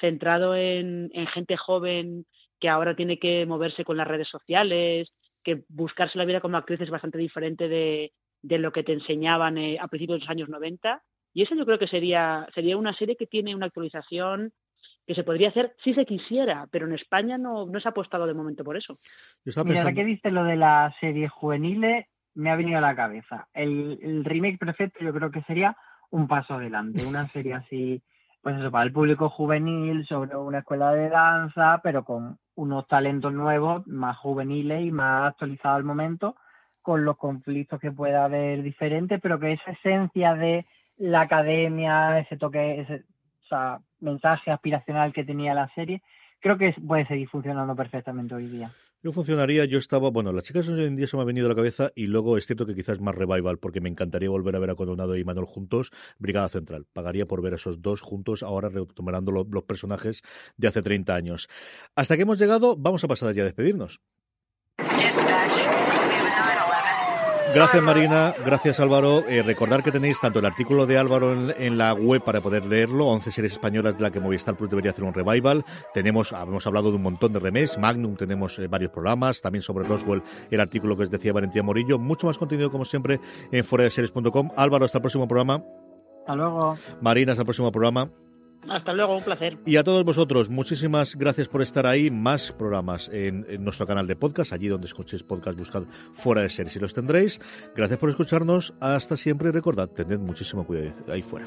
centrado 0.00 0.56
en, 0.56 1.10
en 1.12 1.26
gente 1.26 1.56
joven 1.56 2.26
que 2.64 2.70
ahora 2.70 2.96
tiene 2.96 3.18
que 3.18 3.44
moverse 3.44 3.84
con 3.84 3.98
las 3.98 4.08
redes 4.08 4.26
sociales, 4.26 5.12
que 5.42 5.64
buscarse 5.68 6.16
la 6.16 6.24
vida 6.24 6.40
como 6.40 6.56
actriz 6.56 6.80
es 6.80 6.88
bastante 6.88 7.18
diferente 7.18 7.68
de, 7.68 8.14
de 8.40 8.56
lo 8.56 8.72
que 8.72 8.82
te 8.82 8.94
enseñaban 8.94 9.58
eh, 9.58 9.76
a 9.78 9.86
principios 9.86 10.16
de 10.16 10.20
los 10.20 10.30
años 10.30 10.48
90. 10.48 11.02
Y 11.34 11.42
eso 11.42 11.54
yo 11.54 11.66
creo 11.66 11.78
que 11.78 11.88
sería, 11.88 12.48
sería 12.54 12.78
una 12.78 12.94
serie 12.94 13.16
que 13.16 13.26
tiene 13.26 13.54
una 13.54 13.66
actualización 13.66 14.50
que 15.06 15.14
se 15.14 15.24
podría 15.24 15.50
hacer 15.50 15.74
si 15.84 15.92
se 15.92 16.06
quisiera, 16.06 16.66
pero 16.70 16.86
en 16.86 16.94
España 16.94 17.36
no, 17.36 17.66
no 17.66 17.80
se 17.80 17.86
ha 17.86 17.90
apostado 17.90 18.26
de 18.26 18.32
momento 18.32 18.64
por 18.64 18.78
eso. 18.78 18.96
Mira, 19.44 19.92
que 19.92 20.04
viste 20.04 20.30
lo 20.30 20.44
de 20.44 20.56
las 20.56 20.96
series 21.00 21.30
juveniles, 21.32 22.06
me 22.32 22.50
ha 22.50 22.56
venido 22.56 22.78
a 22.78 22.80
la 22.80 22.96
cabeza. 22.96 23.46
El, 23.52 23.98
el 24.00 24.24
remake 24.24 24.56
perfecto 24.56 25.04
yo 25.04 25.12
creo 25.12 25.30
que 25.30 25.42
sería 25.42 25.76
un 26.08 26.26
paso 26.26 26.54
adelante, 26.54 27.04
una 27.04 27.26
serie 27.26 27.52
así, 27.52 28.02
pues 28.40 28.56
eso, 28.56 28.70
para 28.70 28.86
el 28.86 28.92
público 28.94 29.28
juvenil, 29.28 30.06
sobre 30.06 30.34
una 30.34 30.60
escuela 30.60 30.92
de 30.92 31.10
danza, 31.10 31.82
pero 31.82 32.06
con 32.06 32.38
unos 32.56 32.86
talentos 32.86 33.32
nuevos, 33.32 33.86
más 33.86 34.16
juveniles 34.18 34.84
y 34.84 34.90
más 34.90 35.28
actualizados 35.28 35.76
al 35.76 35.84
momento, 35.84 36.36
con 36.82 37.04
los 37.04 37.16
conflictos 37.16 37.80
que 37.80 37.92
pueda 37.92 38.24
haber 38.24 38.62
diferentes, 38.62 39.20
pero 39.20 39.40
que 39.40 39.52
esa 39.52 39.70
esencia 39.72 40.34
de 40.34 40.66
la 40.98 41.22
academia, 41.22 42.18
ese 42.18 42.36
toque, 42.36 42.80
ese 42.80 43.04
mensaje 44.00 44.50
aspiracional 44.50 45.12
que 45.12 45.24
tenía 45.24 45.54
la 45.54 45.68
serie, 45.74 46.02
creo 46.40 46.58
que 46.58 46.74
puede 46.86 47.06
seguir 47.06 47.28
funcionando 47.28 47.74
perfectamente 47.74 48.34
hoy 48.34 48.48
día. 48.48 48.72
Yo 49.04 49.12
funcionaría, 49.12 49.66
yo 49.66 49.76
estaba, 49.76 50.08
bueno, 50.08 50.32
las 50.32 50.44
chicas 50.44 50.66
hoy 50.66 50.82
en 50.82 50.96
día 50.96 51.06
se 51.06 51.14
me 51.18 51.22
ha 51.22 51.26
venido 51.26 51.44
a 51.44 51.50
la 51.50 51.54
cabeza 51.54 51.92
y 51.94 52.06
luego 52.06 52.38
es 52.38 52.46
cierto 52.46 52.64
que 52.64 52.74
quizás 52.74 53.00
más 53.00 53.14
revival 53.14 53.58
porque 53.58 53.82
me 53.82 53.90
encantaría 53.90 54.30
volver 54.30 54.56
a 54.56 54.60
ver 54.60 54.70
a 54.70 54.76
Condonado 54.76 55.14
y 55.14 55.24
Manuel 55.24 55.44
juntos, 55.44 55.90
Brigada 56.18 56.48
Central. 56.48 56.86
Pagaría 56.90 57.26
por 57.26 57.42
ver 57.42 57.52
a 57.52 57.56
esos 57.56 57.82
dos 57.82 58.00
juntos 58.00 58.42
ahora 58.42 58.70
retomando 58.70 59.30
los, 59.30 59.46
los 59.50 59.64
personajes 59.64 60.22
de 60.56 60.68
hace 60.68 60.80
30 60.80 61.14
años. 61.14 61.48
Hasta 61.94 62.16
que 62.16 62.22
hemos 62.22 62.38
llegado, 62.38 62.76
vamos 62.78 63.04
a 63.04 63.08
pasar 63.08 63.34
ya 63.34 63.42
a 63.42 63.44
despedirnos. 63.44 64.00
Gracias 67.54 67.82
Marina, 67.84 68.34
gracias 68.44 68.80
Álvaro. 68.80 69.24
Eh, 69.28 69.42
recordar 69.42 69.84
que 69.84 69.92
tenéis 69.92 70.20
tanto 70.20 70.40
el 70.40 70.44
artículo 70.44 70.86
de 70.86 70.98
Álvaro 70.98 71.32
en, 71.32 71.54
en, 71.56 71.78
la 71.78 71.92
web 71.92 72.22
para 72.24 72.40
poder 72.40 72.66
leerlo, 72.66 73.06
11 73.06 73.30
series 73.30 73.52
españolas 73.52 73.96
de 73.96 74.02
la 74.02 74.10
que 74.10 74.18
Movistar 74.18 74.56
Plus 74.56 74.68
debería 74.70 74.90
hacer 74.90 75.04
un 75.04 75.14
revival. 75.14 75.64
Tenemos, 75.92 76.32
hemos 76.32 76.66
hablado 76.66 76.90
de 76.90 76.96
un 76.96 77.02
montón 77.02 77.32
de 77.32 77.38
remakes, 77.38 77.78
Magnum 77.78 78.16
tenemos 78.16 78.58
eh, 78.58 78.66
varios 78.66 78.90
programas, 78.90 79.40
también 79.40 79.62
sobre 79.62 79.86
Roswell 79.86 80.22
el 80.50 80.60
artículo 80.60 80.96
que 80.96 81.04
os 81.04 81.10
decía 81.10 81.32
Valentina 81.32 81.62
Morillo. 81.62 81.98
Mucho 81.98 82.26
más 82.26 82.38
contenido 82.38 82.72
como 82.72 82.84
siempre 82.84 83.20
en 83.52 83.62
foradeseries.com. 83.62 84.50
Álvaro, 84.56 84.84
hasta 84.84 84.98
el 84.98 85.02
próximo 85.02 85.28
programa. 85.28 85.62
Hasta 86.20 86.34
luego. 86.34 86.76
Marina, 87.00 87.32
hasta 87.32 87.42
el 87.42 87.46
próximo 87.46 87.70
programa. 87.70 88.10
Hasta 88.68 88.92
luego, 88.92 89.16
un 89.16 89.24
placer. 89.24 89.58
Y 89.66 89.76
a 89.76 89.84
todos 89.84 90.04
vosotros, 90.04 90.50
muchísimas 90.50 91.16
gracias 91.16 91.48
por 91.48 91.62
estar 91.62 91.86
ahí. 91.86 92.10
Más 92.10 92.52
programas 92.52 93.08
en, 93.12 93.46
nuestro 93.64 93.86
canal 93.86 94.06
de 94.06 94.16
podcast, 94.16 94.52
allí 94.52 94.68
donde 94.68 94.86
escuchéis 94.86 95.22
podcast, 95.22 95.58
buscad 95.58 95.84
fuera 96.12 96.42
de 96.42 96.50
series 96.50 96.76
y 96.76 96.80
los 96.80 96.94
tendréis. 96.94 97.40
Gracias 97.76 97.98
por 97.98 98.10
escucharnos. 98.10 98.74
Hasta 98.80 99.16
siempre 99.16 99.52
recordad, 99.52 99.88
tened 99.88 100.18
muchísimo 100.18 100.66
cuidado 100.66 100.92
ahí 101.08 101.22
fuera. 101.22 101.46